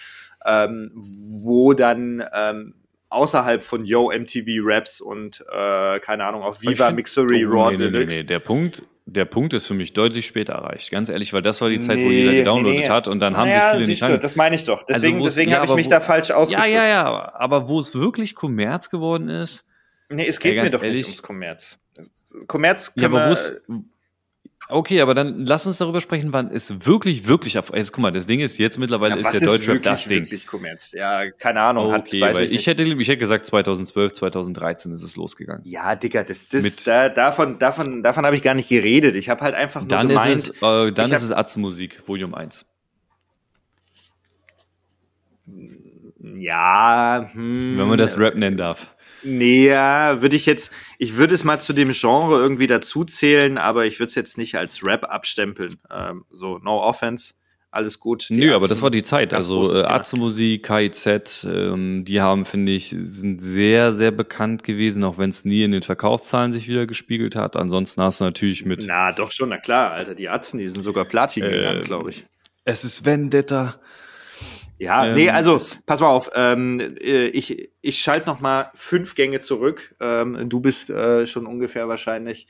ähm, 0.45 0.91
wo 0.95 1.73
dann 1.73 2.23
ähm, 2.35 2.75
außerhalb 3.09 3.63
von 3.63 3.83
Yo 3.83 4.11
MTV 4.11 4.61
Raps 4.63 5.01
und 5.01 5.43
äh, 5.51 5.99
keine 6.01 6.23
Ahnung 6.25 6.43
auf 6.43 6.61
Viva 6.61 6.85
find- 6.85 6.97
Mixery 6.97 7.45
Oh, 7.47 7.51
Raw 7.51 7.71
nee, 7.75 7.89
nee, 7.89 7.99
nee, 7.99 8.05
nee. 8.05 8.23
Der 8.23 8.39
Punkt, 8.39 8.83
der 9.11 9.25
Punkt 9.25 9.53
ist 9.53 9.67
für 9.67 9.73
mich 9.73 9.93
deutlich 9.93 10.25
später 10.25 10.53
erreicht. 10.53 10.89
Ganz 10.91 11.09
ehrlich, 11.09 11.33
weil 11.33 11.41
das 11.41 11.59
war 11.61 11.69
die 11.69 11.79
Zeit, 11.79 11.97
wo 11.97 12.01
Nee, 12.01 12.19
jeder 12.19 12.31
nee, 12.31 12.37
gedownloadet 12.39 12.79
nee. 12.81 12.89
hat 12.89 13.07
und 13.07 13.19
dann 13.19 13.35
haben 13.37 13.49
naja, 13.49 13.61
sich 13.61 13.71
viele 13.71 13.85
siehst 13.85 14.01
nicht 14.03 14.13
du, 14.13 14.19
das 14.19 14.35
meine 14.35 14.55
ich 14.55 14.63
doch. 14.65 14.83
Deswegen, 14.83 15.19
wo 15.19 15.27
es- 15.27 15.33
deswegen 15.35 15.51
ja, 15.51 15.57
habe 15.57 15.65
ich 15.67 15.75
mich 15.75 15.85
wo- 15.87 15.89
da 15.91 15.99
falsch 15.99 16.29
Ja, 16.29 16.35
ausgedrückt. 16.37 16.69
ja, 16.69 16.85
ja. 16.87 17.33
Aber 17.35 17.67
wo 17.67 17.79
es 17.79 17.93
wirklich 17.95 18.35
Kommerz 18.35 18.89
geworden 18.89 19.29
ist, 19.29 19.65
Nee, 20.09 20.27
es 20.27 20.39
geht 20.41 20.57
Ey, 20.57 20.63
mir 20.63 20.69
doch 20.69 20.83
ehrlich. 20.83 20.97
nicht 20.99 21.07
ums 21.07 21.21
Kommerz. 21.23 21.79
Kommerz 22.47 22.91
ja, 22.95 23.03
können 23.03 23.15
aber 23.15 23.27
wo 23.27 23.31
es. 23.31 23.61
Okay, 24.71 25.01
aber 25.01 25.13
dann 25.13 25.45
lass 25.45 25.67
uns 25.67 25.77
darüber 25.79 25.99
sprechen, 25.99 26.31
wann 26.31 26.49
es 26.49 26.85
wirklich, 26.85 27.27
wirklich 27.27 27.57
auf. 27.57 27.73
Jetzt 27.75 27.91
guck 27.91 28.01
mal, 28.01 28.11
das 28.11 28.25
Ding 28.25 28.39
ist, 28.39 28.57
jetzt 28.57 28.79
mittlerweile 28.79 29.15
ja, 29.19 29.21
ist 29.29 29.39
der 29.41 29.49
Deutschrap 29.49 29.75
wirklich, 29.75 29.83
das 29.93 30.03
Ding. 30.05 30.21
wirklich 30.21 30.47
Kommerz? 30.47 30.93
Ja, 30.93 31.29
keine 31.29 31.61
Ahnung. 31.61 31.91
hat, 31.91 32.07
Okay, 32.07 32.21
weiß 32.21 32.37
weil 32.37 32.45
ich 32.45 32.51
ich, 32.51 32.67
hätte, 32.67 32.83
ich 32.83 33.07
hätte 33.07 33.17
gesagt 33.17 33.45
2012, 33.45 34.13
2013 34.13 34.93
ist 34.93 35.03
es 35.03 35.15
losgegangen. 35.17 35.61
Ja, 35.65 35.95
Digga, 35.95 36.23
das, 36.23 36.47
das, 36.47 36.63
Mit- 36.63 36.87
da, 36.87 37.09
davon, 37.09 37.59
davon, 37.59 38.01
davon 38.01 38.25
habe 38.25 38.35
ich 38.35 38.41
gar 38.41 38.53
nicht 38.53 38.69
geredet. 38.69 39.15
Ich 39.15 39.27
habe 39.29 39.41
halt 39.41 39.55
einfach 39.55 39.81
nur 39.81 39.89
Dann 39.89 40.07
gemeint, 40.07 40.37
ist 40.37 40.49
es, 40.49 40.61
äh, 40.61 40.91
dann 40.93 41.11
ist 41.11 41.21
es 41.23 41.31
Atzenmusik, 41.31 42.01
Volume 42.07 42.35
1. 42.37 42.65
ja, 46.37 47.29
hm, 47.33 47.77
Wenn 47.77 47.87
man 47.87 47.97
das 47.97 48.17
Rap 48.17 48.35
nennen 48.35 48.57
darf. 48.57 48.95
Nee, 49.23 49.67
ja, 49.67 50.21
würde 50.21 50.35
ich 50.35 50.45
jetzt, 50.45 50.71
ich 50.97 51.17
würde 51.17 51.35
es 51.35 51.43
mal 51.43 51.59
zu 51.59 51.73
dem 51.73 51.91
Genre 51.91 52.39
irgendwie 52.39 52.67
dazu 52.67 53.05
zählen, 53.05 53.57
aber 53.57 53.85
ich 53.85 53.99
würde 53.99 54.09
es 54.09 54.15
jetzt 54.15 54.37
nicht 54.37 54.55
als 54.55 54.85
Rap 54.85 55.03
abstempeln. 55.05 55.75
Ähm, 55.91 56.25
so, 56.31 56.57
no 56.59 56.81
offense, 56.81 57.33
alles 57.71 57.99
gut. 57.99 58.27
Die 58.29 58.35
Nö, 58.35 58.53
aber 58.53 58.67
das 58.67 58.81
war 58.81 58.91
die 58.91 59.03
Zeit. 59.03 59.33
Also 59.33 59.73
äh. 59.73 59.83
Atzenmusik, 59.83 60.65
KIZ, 60.65 61.45
ähm, 61.45 62.03
die 62.03 62.19
haben, 62.19 62.43
finde 62.43 62.73
ich, 62.73 62.89
sind 62.89 63.41
sehr, 63.41 63.93
sehr 63.93 64.11
bekannt 64.11 64.63
gewesen, 64.63 65.03
auch 65.05 65.17
wenn 65.17 65.29
es 65.29 65.45
nie 65.45 65.63
in 65.63 65.71
den 65.71 65.81
Verkaufszahlen 65.81 66.51
sich 66.51 66.67
wieder 66.67 66.85
gespiegelt 66.85 67.35
hat. 67.35 67.55
Ansonsten 67.55 68.01
hast 68.01 68.19
du 68.19 68.25
natürlich 68.25 68.65
mit 68.65 68.83
Na, 68.85 69.13
doch 69.13 69.31
schon, 69.31 69.49
na 69.49 69.57
klar, 69.57 69.91
Alter, 69.91 70.15
die 70.15 70.27
Atzen, 70.27 70.57
die 70.57 70.67
sind 70.67 70.83
sogar 70.83 71.05
Platin 71.05 71.43
Äh, 71.43 71.51
gegangen, 71.51 71.83
glaube 71.83 72.09
ich. 72.09 72.25
Es 72.65 72.83
ist 72.83 73.05
Vendetta. 73.05 73.79
Ja, 74.81 75.05
Ähm, 75.05 75.13
nee, 75.13 75.29
also 75.29 75.59
pass 75.85 75.99
mal 75.99 76.07
auf, 76.09 76.31
ähm, 76.33 76.79
äh, 76.99 77.27
ich, 77.27 77.69
ich 77.81 77.99
schalte 77.99 78.25
noch 78.25 78.39
mal 78.39 78.71
fünf 78.73 79.13
Gänge 79.13 79.41
zurück. 79.41 79.95
Ähm, 79.99 80.49
du 80.49 80.59
bist 80.59 80.89
äh, 80.89 81.27
schon 81.27 81.45
ungefähr 81.45 81.87
wahrscheinlich 81.87 82.47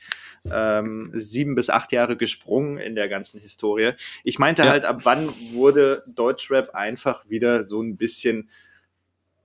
ähm, 0.50 1.10
sieben 1.12 1.54
bis 1.54 1.68
acht 1.68 1.92
Jahre 1.92 2.16
gesprungen 2.16 2.78
in 2.78 2.94
der 2.94 3.10
ganzen 3.10 3.38
Historie. 3.38 3.92
Ich 4.24 4.38
meinte 4.38 4.62
Ja. 4.62 4.70
halt, 4.70 4.86
ab 4.86 5.00
wann 5.02 5.28
wurde 5.52 6.04
Deutschrap 6.06 6.74
einfach 6.74 7.28
wieder 7.28 7.66
so 7.66 7.82
ein 7.82 7.98
bisschen 7.98 8.48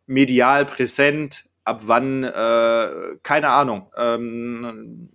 medial 0.05 0.65
präsent, 0.65 1.49
ab 1.65 1.81
wann, 1.87 2.23
äh, 2.23 3.17
keine 3.21 3.49
Ahnung, 3.49 3.91
ähm, 3.97 5.09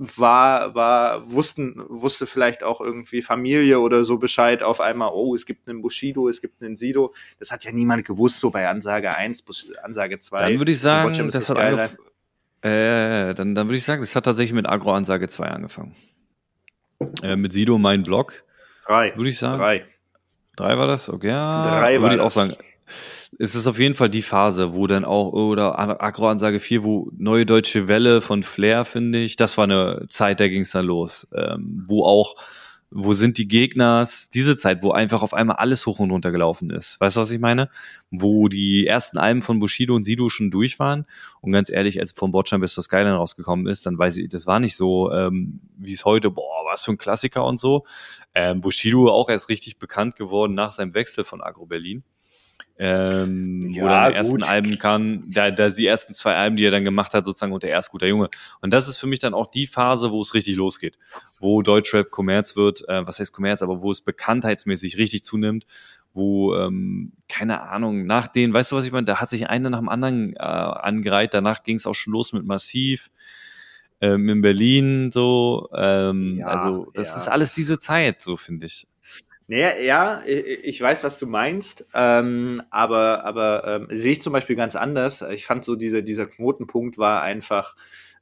war, 0.00 0.76
war, 0.76 1.30
wussten, 1.30 1.74
wusste 1.88 2.26
vielleicht 2.26 2.62
auch 2.62 2.80
irgendwie 2.80 3.20
Familie 3.20 3.80
oder 3.80 4.04
so 4.04 4.16
Bescheid 4.16 4.62
auf 4.62 4.80
einmal, 4.80 5.10
oh, 5.12 5.34
es 5.34 5.44
gibt 5.44 5.68
einen 5.68 5.82
Bushido, 5.82 6.28
es 6.28 6.40
gibt 6.40 6.62
einen 6.62 6.76
Sido. 6.76 7.12
Das 7.40 7.50
hat 7.50 7.64
ja 7.64 7.72
niemand 7.72 8.04
gewusst, 8.04 8.38
so 8.38 8.50
bei 8.50 8.68
Ansage 8.68 9.12
1, 9.12 9.44
Ansage 9.82 10.20
2. 10.20 10.38
Dann 10.38 10.58
würde 10.58 10.72
ich 10.72 10.80
sagen, 10.80 11.28
das 11.30 11.50
hat 11.50 11.58
angef- 11.58 11.98
äh, 12.62 13.34
dann, 13.34 13.54
dann 13.56 13.66
würde 13.66 13.76
ich 13.76 13.84
sagen, 13.84 14.00
das 14.00 14.14
hat 14.14 14.24
tatsächlich 14.24 14.54
mit 14.54 14.68
Agro-Ansage 14.68 15.28
2 15.28 15.46
angefangen. 15.46 15.96
Äh, 17.22 17.34
mit 17.36 17.52
Sido 17.52 17.76
mein 17.78 18.04
Blog. 18.04 18.44
Drei. 18.86 19.16
Würde 19.16 19.30
ich 19.30 19.38
sagen. 19.38 19.58
Drei. 19.58 19.84
Drei 20.56 20.78
war 20.78 20.86
das? 20.86 21.08
Okay, 21.08 21.28
ja. 21.28 21.62
Drei 21.62 21.94
war 21.96 22.02
würde 22.02 22.14
ich 22.16 22.20
auch 22.20 22.32
das. 22.32 22.34
sagen. 22.34 22.54
Es 23.38 23.54
ist 23.54 23.66
auf 23.66 23.78
jeden 23.78 23.94
Fall 23.94 24.08
die 24.08 24.22
Phase, 24.22 24.74
wo 24.74 24.86
dann 24.86 25.04
auch, 25.04 25.32
oder 25.32 25.78
Agro-Ansage 25.78 26.60
4, 26.60 26.82
wo 26.82 27.10
Neue 27.16 27.44
Deutsche 27.44 27.86
Welle 27.88 28.22
von 28.22 28.42
Flair, 28.42 28.84
finde 28.84 29.18
ich, 29.18 29.36
das 29.36 29.58
war 29.58 29.64
eine 29.64 30.06
Zeit, 30.08 30.40
da 30.40 30.48
ging 30.48 30.62
es 30.62 30.70
dann 30.70 30.86
los. 30.86 31.28
Ähm, 31.34 31.84
wo 31.86 32.04
auch, 32.04 32.36
wo 32.90 33.12
sind 33.12 33.36
die 33.36 33.46
Gegners, 33.46 34.30
diese 34.30 34.56
Zeit, 34.56 34.82
wo 34.82 34.92
einfach 34.92 35.22
auf 35.22 35.34
einmal 35.34 35.56
alles 35.56 35.84
hoch 35.84 35.98
und 35.98 36.10
runter 36.10 36.30
gelaufen 36.30 36.70
ist. 36.70 36.98
Weißt 37.00 37.16
du, 37.16 37.20
was 37.20 37.30
ich 37.30 37.38
meine? 37.38 37.68
Wo 38.10 38.48
die 38.48 38.86
ersten 38.86 39.18
Alben 39.18 39.42
von 39.42 39.58
Bushido 39.58 39.94
und 39.94 40.04
Sido 40.04 40.30
schon 40.30 40.50
durch 40.50 40.78
waren. 40.78 41.04
Und 41.42 41.52
ganz 41.52 41.68
ehrlich, 41.68 42.00
als 42.00 42.12
von 42.12 42.32
Bordstein 42.32 42.60
bis 42.60 42.72
zur 42.72 42.82
Skyline 42.82 43.12
rausgekommen 43.12 43.66
ist, 43.66 43.84
dann 43.84 43.98
weiß 43.98 44.16
ich, 44.16 44.28
das 44.28 44.46
war 44.46 44.58
nicht 44.58 44.74
so, 44.74 45.12
ähm, 45.12 45.60
wie 45.76 45.92
es 45.92 46.06
heute, 46.06 46.30
boah, 46.30 46.64
was 46.64 46.82
für 46.82 46.92
ein 46.92 46.98
Klassiker 46.98 47.44
und 47.44 47.60
so. 47.60 47.84
Ähm, 48.34 48.62
Bushido 48.62 49.12
auch 49.12 49.28
erst 49.28 49.50
richtig 49.50 49.78
bekannt 49.78 50.16
geworden 50.16 50.54
nach 50.54 50.72
seinem 50.72 50.94
Wechsel 50.94 51.24
von 51.24 51.42
Agro 51.42 51.66
Berlin. 51.66 52.04
Ähm, 52.80 53.70
Ja, 53.70 53.82
wo 53.82 53.88
dann 53.88 54.10
die 54.10 54.16
ersten 54.16 54.36
gut. 54.36 54.48
Alben 54.48 54.78
kamen, 54.78 55.30
da, 55.32 55.50
da 55.50 55.68
die 55.70 55.86
ersten 55.86 56.14
zwei 56.14 56.36
Alben, 56.36 56.56
die 56.56 56.64
er 56.64 56.70
dann 56.70 56.84
gemacht 56.84 57.12
hat, 57.12 57.24
sozusagen 57.24 57.52
unter 57.52 57.66
erst 57.68 57.90
guter 57.90 58.06
Junge. 58.06 58.28
Und 58.60 58.72
das 58.72 58.86
ist 58.88 58.98
für 58.98 59.08
mich 59.08 59.18
dann 59.18 59.34
auch 59.34 59.48
die 59.48 59.66
Phase, 59.66 60.12
wo 60.12 60.22
es 60.22 60.32
richtig 60.34 60.56
losgeht, 60.56 60.96
wo 61.40 61.62
Deutschrap 61.62 62.10
Kommerz 62.10 62.54
wird, 62.54 62.88
äh, 62.88 63.04
was 63.06 63.18
heißt 63.18 63.32
Kommerz, 63.32 63.62
aber 63.62 63.82
wo 63.82 63.90
es 63.90 64.00
bekanntheitsmäßig 64.00 64.96
richtig 64.96 65.24
zunimmt, 65.24 65.66
wo, 66.14 66.54
ähm, 66.54 67.12
keine 67.28 67.62
Ahnung, 67.62 68.06
nach 68.06 68.28
den, 68.28 68.52
weißt 68.52 68.72
du, 68.72 68.76
was 68.76 68.84
ich 68.84 68.92
meine, 68.92 69.04
da 69.06 69.20
hat 69.20 69.30
sich 69.30 69.48
einer 69.48 69.70
nach 69.70 69.78
dem 69.80 69.88
anderen 69.88 70.34
äh, 70.36 70.38
angereiht, 70.38 71.34
danach 71.34 71.64
ging 71.64 71.76
es 71.76 71.86
auch 71.86 71.94
schon 71.94 72.12
los 72.12 72.32
mit 72.32 72.44
Massiv, 72.44 73.10
ähm, 74.00 74.28
in 74.28 74.40
Berlin, 74.40 75.10
so, 75.12 75.68
ähm, 75.74 76.36
Ja, 76.38 76.46
also 76.46 76.90
das 76.94 77.10
ja. 77.10 77.16
ist 77.16 77.28
alles 77.28 77.54
diese 77.54 77.78
Zeit, 77.80 78.22
so 78.22 78.36
finde 78.36 78.66
ich. 78.66 78.86
Naja, 79.50 79.78
ja, 79.78 80.22
ich 80.26 80.78
weiß, 80.78 81.04
was 81.04 81.18
du 81.18 81.26
meinst, 81.26 81.86
ähm, 81.94 82.62
aber, 82.68 83.24
aber 83.24 83.66
ähm, 83.66 83.86
sehe 83.90 84.12
ich 84.12 84.20
zum 84.20 84.34
Beispiel 84.34 84.56
ganz 84.56 84.76
anders. 84.76 85.22
Ich 85.22 85.46
fand 85.46 85.64
so, 85.64 85.74
dieser, 85.74 86.02
dieser 86.02 86.26
Knotenpunkt 86.26 86.98
war 86.98 87.22
einfach 87.22 87.74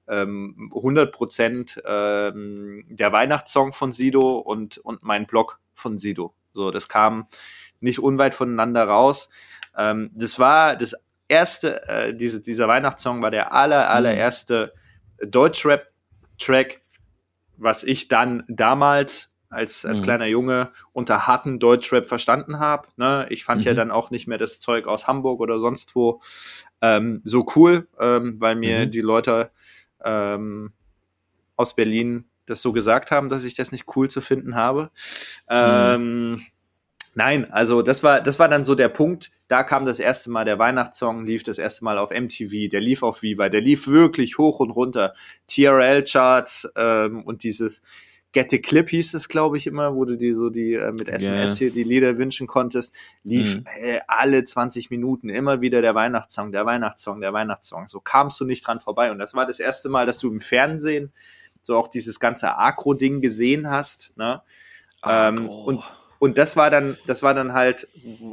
ähm, 0.07 0.71
100 0.73 1.11
Prozent 1.11 1.83
ähm, 1.85 2.85
der 2.89 3.11
Weihnachtssong 3.11 3.73
von 3.73 3.91
Sido 3.91 4.39
und, 4.39 4.79
und 4.79 5.03
mein 5.03 5.27
Blog 5.27 5.59
von 5.75 5.99
Sido. 5.99 6.33
So, 6.53 6.71
das 6.71 6.89
kam 6.89 7.27
nicht 7.81 7.99
unweit 7.99 8.37
voneinander 8.37 8.85
raus. 8.85 9.29
Ähm, 9.77 10.13
das 10.15 10.39
war 10.39 10.77
das 10.77 10.95
erste, 11.27 11.89
äh, 11.89 12.15
diese, 12.15 12.41
dieser 12.41 12.69
Weihnachtssong 12.69 13.21
war 13.21 13.33
der 13.33 13.53
aller, 13.53 13.91
allererste 13.91 14.75
Deutschrap-Track, 15.19 16.83
was 17.57 17.83
ich 17.83 18.07
dann 18.07 18.45
damals 18.47 19.33
als, 19.51 19.85
als 19.87 20.01
Mhm. 20.01 20.05
kleiner 20.05 20.27
Junge 20.27 20.71
unter 20.93 21.27
harten 21.27 21.59
Deutschrap 21.59 22.07
verstanden 22.07 22.59
habe. 22.59 22.89
Ne? 22.97 23.27
Ich 23.31 23.45
fand 23.45 23.65
ja 23.65 23.73
Mhm. 23.73 23.77
dann 23.77 23.91
auch 23.91 24.11
nicht 24.11 24.27
mehr 24.27 24.39
das 24.39 24.61
Zeug 24.61 24.87
aus 24.87 25.07
Hamburg 25.07 25.41
oder 25.41 25.59
sonst 25.61 25.95
wo 25.95 26.21
ähm, 26.83 27.21
so 27.25 27.47
cool, 27.57 27.89
ähm, 28.01 28.37
weil 28.41 28.57
mir 28.57 28.87
Mhm. 28.87 28.91
die 28.91 29.01
Leute 29.01 29.51
ähm, 30.05 30.73
aus 31.57 31.75
Berlin 31.75 32.25
das 32.47 32.63
so 32.63 32.73
gesagt 32.73 33.11
haben, 33.11 33.29
dass 33.29 33.45
ich 33.45 33.55
das 33.55 33.73
nicht 33.73 33.97
cool 33.97 34.09
zu 34.11 34.21
finden 34.21 34.55
habe. 34.55 34.91
Ähm, 35.49 36.43
nein, 37.15 37.51
also 37.51 37.83
das 37.83 38.03
war, 38.05 38.21
das 38.21 38.39
war 38.39 38.49
dann 38.49 38.63
so 38.63 38.75
der 38.75 38.89
Punkt. 38.89 39.33
Da 39.49 39.63
kam 39.65 39.85
das 39.87 39.99
erste 39.99 40.31
Mal 40.31 40.45
der 40.45 40.59
Weihnachtssong, 40.59 41.25
lief 41.25 41.43
das 41.43 41.59
erste 41.59 41.85
Mal 41.85 41.99
auf 41.99 42.11
MTV, 42.11 42.69
der 42.71 42.81
lief 42.81 43.03
auf 43.03 43.23
Viva, 43.23 43.49
der 43.49 43.63
lief 43.63 43.89
wirklich 43.89 44.39
hoch 44.39 44.61
und 44.61 44.71
runter. 44.71 45.15
TRL-Charts 45.49 46.69
ähm, 46.77 47.25
und 47.25 47.43
dieses 47.43 47.83
Get 48.37 48.51
the 48.51 48.61
Clip 48.61 48.87
hieß 48.91 49.15
es, 49.15 49.31
glaube 49.31 49.57
ich, 49.57 49.67
immer, 49.67 49.95
wo 49.95 50.05
du 50.05 50.19
dir 50.19 50.35
so 50.35 50.51
die 50.51 50.75
äh, 50.75 50.93
mit 50.93 51.09
SMS 51.09 51.57
hier 51.57 51.73
die 51.73 51.85
Lieder 51.85 52.19
wünschen 52.19 52.47
konntest, 52.47 52.93
lief 53.25 53.57
Mhm. 53.57 53.65
äh, 53.81 54.01
alle 54.07 54.45
20 54.45 54.91
Minuten 54.91 55.31
immer 55.31 55.63
wieder 55.63 55.81
der 55.81 55.95
Weihnachtssong, 55.95 56.53
der 56.53 56.67
Weihnachtssong, 56.67 57.23
der 57.23 57.33
Weihnachtssong. 57.33 57.89
So 57.89 57.99
kamst 58.01 58.39
du 58.39 58.45
nicht 58.45 58.67
dran 58.67 58.79
vorbei. 58.79 59.11
Und 59.11 59.19
das 59.21 59.33
war 59.33 59.47
das 59.47 59.59
erste 59.59 59.89
Mal, 59.89 60.05
dass 60.05 60.19
du 60.19 60.31
im 60.31 60.43
Fernsehen 60.43 61.15
so 61.63 61.79
auch 61.79 61.89
dieses 61.89 62.21
ganze 62.21 62.59
Agro-Ding 62.59 63.23
gesehen 63.23 63.71
hast. 63.71 64.13
Ne? 64.19 64.43
Ähm, 65.03 65.49
und, 65.49 65.83
und 66.19 66.37
das 66.37 66.59
war 66.59 66.69
dann, 66.69 66.99
das 67.07 67.23
war 67.23 67.33
dann 67.33 67.55
halt, 67.55 67.89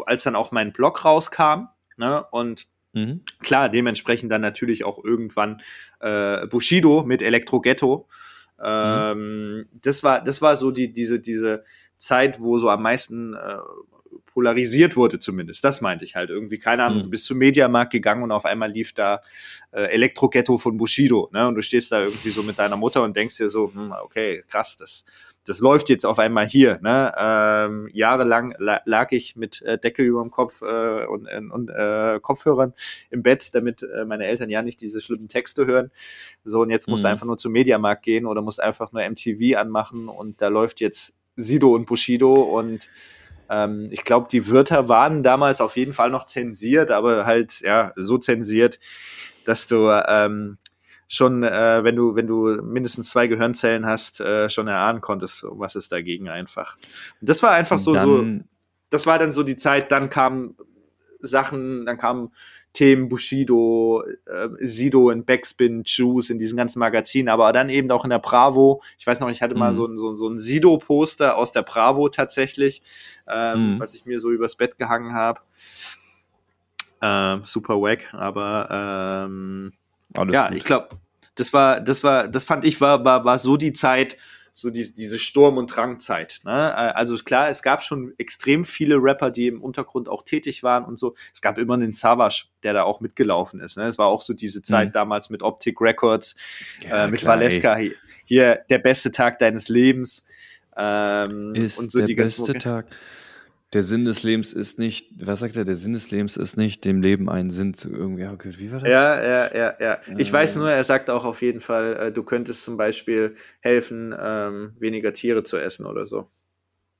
als 0.05 0.23
dann 0.23 0.35
auch 0.35 0.51
mein 0.51 0.73
Blog 0.73 1.05
rauskam, 1.05 1.67
ne? 1.95 2.25
Und 2.29 2.67
Mhm. 2.95 3.21
klar, 3.39 3.69
dementsprechend 3.69 4.31
dann 4.31 4.41
natürlich 4.41 4.83
auch 4.83 5.03
irgendwann 5.03 5.61
äh, 5.99 6.45
Bushido 6.45 7.03
mit 7.05 7.23
Elektro 7.23 7.59
Ghetto. 7.59 8.07
Ähm, 8.61 9.67
das 9.81 10.03
war, 10.03 10.21
das 10.23 10.41
war 10.41 10.57
so 10.57 10.71
die, 10.71 10.91
diese, 10.91 11.19
diese 11.19 11.63
Zeit, 11.97 12.39
wo 12.39 12.57
so 12.57 12.69
am 12.69 12.83
meisten 12.83 13.33
äh, 13.33 13.57
polarisiert 14.33 14.95
wurde, 14.95 15.19
zumindest. 15.19 15.63
Das 15.63 15.81
meinte 15.81 16.05
ich 16.05 16.15
halt 16.15 16.29
irgendwie. 16.29 16.57
Keine 16.59 16.83
Ahnung, 16.83 16.99
Mhm. 16.99 17.03
du 17.03 17.09
bist 17.11 17.25
zum 17.25 17.37
Mediamarkt 17.37 17.91
gegangen 17.91 18.23
und 18.23 18.31
auf 18.31 18.45
einmal 18.45 18.71
lief 18.71 18.93
da 18.93 19.21
äh, 19.71 19.83
Elektro 19.85 20.29
Ghetto 20.29 20.57
von 20.57 20.77
Bushido, 20.77 21.29
ne? 21.31 21.47
Und 21.47 21.55
du 21.55 21.61
stehst 21.61 21.91
da 21.91 22.01
irgendwie 22.01 22.29
so 22.31 22.43
mit 22.43 22.57
deiner 22.59 22.75
Mutter 22.77 23.03
und 23.03 23.15
denkst 23.15 23.37
dir 23.37 23.49
so, 23.49 23.71
hm, 23.73 23.93
okay, 24.03 24.43
krass, 24.49 24.75
das, 24.77 25.03
das 25.45 25.59
läuft 25.59 25.89
jetzt 25.89 26.05
auf 26.05 26.19
einmal 26.19 26.47
hier. 26.47 26.79
Ne? 26.81 27.13
Ähm, 27.17 27.89
jahrelang 27.93 28.55
la 28.59 28.81
lag 28.85 29.11
ich 29.11 29.35
mit 29.35 29.61
äh, 29.61 29.77
Deckel 29.77 30.05
über 30.05 30.21
dem 30.21 30.31
Kopf 30.31 30.61
äh, 30.61 31.05
und, 31.05 31.27
und, 31.31 31.51
und 31.51 31.69
äh, 31.69 32.19
Kopfhörern 32.21 32.73
im 33.09 33.23
Bett, 33.23 33.53
damit 33.53 33.83
äh, 33.83 34.05
meine 34.05 34.25
Eltern 34.25 34.49
ja 34.49 34.61
nicht 34.61 34.79
diese 34.81 35.01
schlimmen 35.01 35.27
Texte 35.27 35.65
hören. 35.65 35.91
So, 36.43 36.61
und 36.61 36.69
jetzt 36.69 36.87
musst 36.87 37.03
du 37.03 37.07
Mhm. 37.07 37.11
einfach 37.11 37.25
nur 37.25 37.37
zum 37.37 37.51
Mediamarkt 37.51 38.03
gehen 38.03 38.25
oder 38.25 38.41
musst 38.41 38.61
einfach 38.61 38.91
nur 38.93 39.01
MTV 39.03 39.57
anmachen 39.57 40.07
und 40.07 40.41
da 40.41 40.47
läuft 40.47 40.79
jetzt 40.79 41.17
Sido 41.35 41.73
und 41.75 41.87
Bushido 41.87 42.33
und 42.33 42.87
ähm, 43.53 43.87
ich 43.91 44.03
glaube, 44.03 44.27
die 44.31 44.49
Wörter 44.49 44.89
waren 44.89 45.21
damals 45.21 45.61
auf 45.61 45.77
jeden 45.77 45.93
Fall 45.93 46.09
noch 46.09 46.25
zensiert, 46.25 46.89
aber 46.91 47.25
halt 47.25 47.61
ja 47.61 47.93
so 47.95 48.17
zensiert, 48.17 48.79
dass 49.45 49.67
du 49.67 49.89
ähm, 50.07 50.57
schon, 51.07 51.43
äh, 51.43 51.83
wenn 51.83 51.95
du 51.95 52.15
wenn 52.15 52.27
du 52.27 52.61
mindestens 52.63 53.11
zwei 53.11 53.27
Gehirnzellen 53.27 53.85
hast, 53.85 54.19
äh, 54.21 54.49
schon 54.49 54.67
erahnen 54.67 55.01
konntest, 55.01 55.45
was 55.47 55.75
es 55.75 55.87
dagegen 55.87 56.29
einfach. 56.29 56.77
Und 57.21 57.29
das 57.29 57.43
war 57.43 57.51
einfach 57.51 57.77
so 57.77 57.95
so 57.97 58.25
das 58.89 59.07
war 59.07 59.19
dann 59.19 59.33
so 59.33 59.43
die 59.43 59.55
Zeit, 59.55 59.91
dann 59.91 60.09
kamen 60.09 60.55
Sachen, 61.23 61.85
dann 61.85 61.97
kamen 61.97 62.31
Themen 62.73 63.07
Bushido, 63.07 64.03
äh, 64.25 64.49
Sido 64.59 65.09
in 65.11 65.25
Backspin, 65.25 65.83
Juice 65.85 66.29
in 66.31 66.39
diesen 66.39 66.57
ganzen 66.57 66.79
Magazinen, 66.79 67.29
aber 67.29 67.51
dann 67.53 67.69
eben 67.69 67.89
auch 67.91 68.03
in 68.03 68.09
der 68.09 68.19
Bravo. 68.19 68.81
Ich 68.97 69.05
weiß 69.05 69.19
noch, 69.19 69.29
ich 69.29 69.41
hatte 69.41 69.55
mal 69.55 69.71
Mhm. 69.71 69.75
so 69.75 69.85
ein, 69.87 69.97
so, 69.97 70.15
so 70.15 70.27
ein 70.29 70.39
Sido-Poster 70.39 71.37
aus 71.37 71.51
der 71.51 71.61
Bravo 71.61 72.09
tatsächlich, 72.09 72.81
ähm, 73.27 73.75
Mhm. 73.75 73.79
was 73.79 73.93
ich 73.93 74.05
mir 74.05 74.19
so 74.19 74.31
übers 74.31 74.55
Bett 74.55 74.77
gehangen 74.77 75.13
habe. 75.13 75.41
Ähm, 77.01 77.41
super 77.45 77.75
wack, 77.81 78.13
aber 78.13 79.25
ähm, 79.27 79.73
ja, 80.31 80.47
gut. 80.47 80.57
ich 80.57 80.63
glaube, 80.63 80.89
das 81.35 81.51
war, 81.51 81.81
das 81.81 82.03
war, 82.03 82.27
das 82.27 82.45
fand 82.45 82.63
ich 82.65 82.79
war, 82.81 83.03
war, 83.03 83.25
war 83.25 83.37
so 83.39 83.57
die 83.57 83.73
Zeit, 83.73 84.17
so 84.55 84.69
die, 84.69 84.93
diese 84.93 85.17
Sturm- 85.17 85.57
und 85.57 85.67
Drangzeit. 85.67 86.41
Ne? 86.43 86.51
Äh, 86.51 86.93
Also 86.93 87.15
klar, 87.17 87.49
es 87.49 87.63
gab 87.63 87.81
schon 87.81 88.13
extrem 88.17 88.65
viele 88.65 88.97
Rapper, 88.97 89.31
die 89.31 89.47
im 89.47 89.61
Untergrund 89.61 90.07
auch 90.07 90.23
tätig 90.23 90.61
waren 90.63 90.85
und 90.85 90.99
so. 90.99 91.15
Es 91.33 91.41
gab 91.41 91.57
immer 91.57 91.73
einen 91.73 91.91
Savage, 91.91 92.45
der 92.61 92.73
da 92.73 92.83
auch 92.83 92.99
mitgelaufen 93.01 93.59
ist. 93.59 93.77
Ne? 93.77 93.83
Es 93.87 93.97
war 93.97 94.07
auch 94.07 94.21
so 94.21 94.33
diese 94.33 94.61
Zeit 94.61 94.89
Mhm. 94.89 94.93
damals 94.93 95.29
mit 95.29 95.41
Optic 95.41 95.81
Records, 95.81 96.35
Ja, 96.87 97.05
äh, 97.05 97.07
mit 97.09 97.21
klar, 97.21 97.35
ey. 97.35 97.39
Valeska. 97.41 97.75
Hier, 97.77 97.91
hier 98.25 98.55
der 98.69 98.77
beste 98.79 99.11
Tag 99.11 99.39
deines 99.39 99.69
Lebens. 99.69 100.23
Ähm, 100.75 101.53
ist 101.55 101.77
und 101.79 101.91
so 101.91 101.99
der 101.99 102.07
die 102.07 102.15
beste 102.15 102.41
Mucke. 102.41 102.57
Tag. 102.57 102.85
Der 103.73 103.81
Sinn 103.83 104.05
des 104.05 104.21
Lebens 104.23 104.53
ist 104.53 104.77
nicht, 104.77 105.07
was 105.25 105.39
sagt 105.39 105.55
er, 105.57 105.65
der 105.65 105.75
Sinn 105.75 105.93
des 105.93 106.11
Lebens 106.11 106.37
ist 106.37 106.57
nicht, 106.57 106.85
dem 106.85 107.01
Leben 107.01 107.29
einen 107.29 107.49
Sinn 107.49 107.73
zu 107.73 107.89
irgendwie, 107.89 108.25
okay, 108.25 108.51
wie 108.57 108.71
war 108.71 108.79
das? 108.79 108.87
Ja, 108.89 109.21
ja, 109.23 109.55
ja, 109.55 109.73
ja. 109.79 109.97
Ich 110.17 110.29
Äh. 110.29 110.33
weiß 110.33 110.55
nur, 110.57 110.69
er 110.71 110.83
sagt 110.83 111.09
auch 111.09 111.25
auf 111.25 111.41
jeden 111.41 111.59
Fall, 111.61 111.95
äh, 111.97 112.11
du 112.11 112.23
könntest 112.23 112.63
zum 112.63 112.77
Beispiel 112.77 113.35
helfen, 113.61 114.13
ähm, 114.19 114.73
weniger 114.79 115.11
Tiere 115.13 115.43
zu 115.43 115.57
essen 115.57 115.85
oder 115.87 116.05
so. 116.05 116.27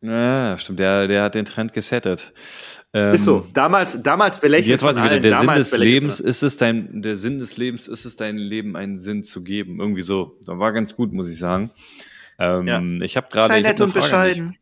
Ja, 0.02 0.58
stimmt, 0.58 0.80
der, 0.80 1.08
der 1.08 1.24
hat 1.24 1.36
den 1.36 1.46
Trend 1.46 1.72
gesettet. 1.72 2.34
Ähm, 2.92 3.14
Ist 3.14 3.24
so. 3.24 3.48
Damals, 3.54 4.04
damals 4.04 4.40
belächelt 4.40 4.68
Jetzt 4.68 4.84
weiß 4.84 4.98
ich 4.98 5.04
wieder, 5.04 5.20
der 5.22 5.40
Sinn 5.40 5.48
des 5.56 5.78
Lebens 5.78 6.20
ist 6.20 6.44
es 6.44 6.58
dein, 6.58 7.02
der 7.02 7.16
Sinn 7.16 7.40
des 7.40 7.56
Lebens 7.56 7.88
ist 7.88 8.04
es 8.04 8.18
dein 8.18 8.36
Leben 8.38 8.76
einen 8.76 8.98
Sinn 8.98 9.24
zu 9.24 9.44
geben. 9.44 9.80
Irgendwie 9.80 10.02
so. 10.02 10.38
Da 10.46 10.60
war 10.60 10.74
ganz 10.74 10.96
gut, 10.98 11.14
muss 11.14 11.30
ich 11.30 11.40
sagen. 11.40 11.72
Ähm, 12.38 12.68
Ja. 12.68 12.82
Ich 13.06 13.16
habe 13.16 13.28
gerade, 13.32 13.54
Sei 13.54 13.62
nett 13.62 13.80
und 13.80 13.94
bescheiden. 13.94 14.58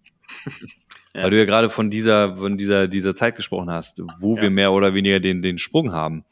Ja. 1.14 1.24
Weil 1.24 1.32
du 1.32 1.38
ja 1.40 1.46
gerade 1.46 1.70
von 1.70 1.90
dieser, 1.90 2.38
von 2.38 2.58
dieser, 2.58 2.88
dieser 2.88 3.14
Zeit 3.16 3.36
gesprochen 3.36 3.70
hast, 3.70 4.02
wo 4.20 4.36
Ja. 4.38 4.44
wir 4.44 4.50
mehr 4.50 4.72
oder 4.72 4.94
weniger 4.94 5.20
den, 5.20 5.42
den 5.42 5.58
Sprung 5.58 5.92
haben. 5.92 6.24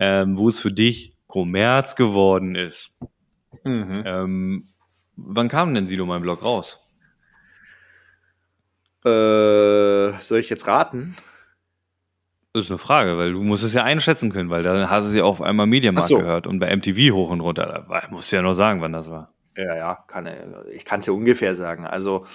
ähm, 0.00 0.38
wo 0.38 0.48
es 0.48 0.60
für 0.60 0.70
dich 0.70 1.12
Kommerz 1.26 1.96
geworden 1.96 2.54
ist. 2.54 2.92
Mhm. 3.64 4.02
Ähm, 4.04 4.68
wann 5.16 5.48
kam 5.48 5.74
denn 5.74 5.86
Sido 5.88 6.06
mein 6.06 6.22
Blog 6.22 6.42
raus? 6.44 6.80
Äh, 9.04 10.12
soll 10.20 10.38
ich 10.38 10.50
jetzt 10.50 10.66
raten? 10.66 11.16
Das 12.52 12.64
ist 12.64 12.70
eine 12.70 12.78
Frage, 12.78 13.16
weil 13.18 13.32
du 13.32 13.42
musst 13.42 13.62
es 13.62 13.72
ja 13.74 13.84
einschätzen 13.84 14.32
können, 14.32 14.50
weil 14.50 14.62
da 14.62 14.88
hast 14.88 15.04
du 15.06 15.08
es 15.10 15.14
ja 15.16 15.24
auf 15.24 15.40
einmal 15.42 15.66
Mediamarkt 15.66 16.08
so. 16.08 16.18
gehört 16.18 16.46
und 16.46 16.58
bei 16.58 16.74
MTV 16.74 17.12
hoch 17.14 17.30
und 17.30 17.40
runter. 17.40 17.86
Da 17.88 18.02
musst 18.10 18.32
du 18.32 18.36
ja 18.36 18.42
noch 18.42 18.54
sagen, 18.54 18.80
wann 18.80 18.92
das 18.92 19.10
war. 19.10 19.32
Ja, 19.56 19.76
ja, 19.76 19.94
kann, 20.06 20.28
ich 20.72 20.84
kann 20.84 21.00
es 21.00 21.06
ja 21.06 21.12
ungefähr 21.12 21.54
sagen. 21.54 21.84
Also, 21.86 22.26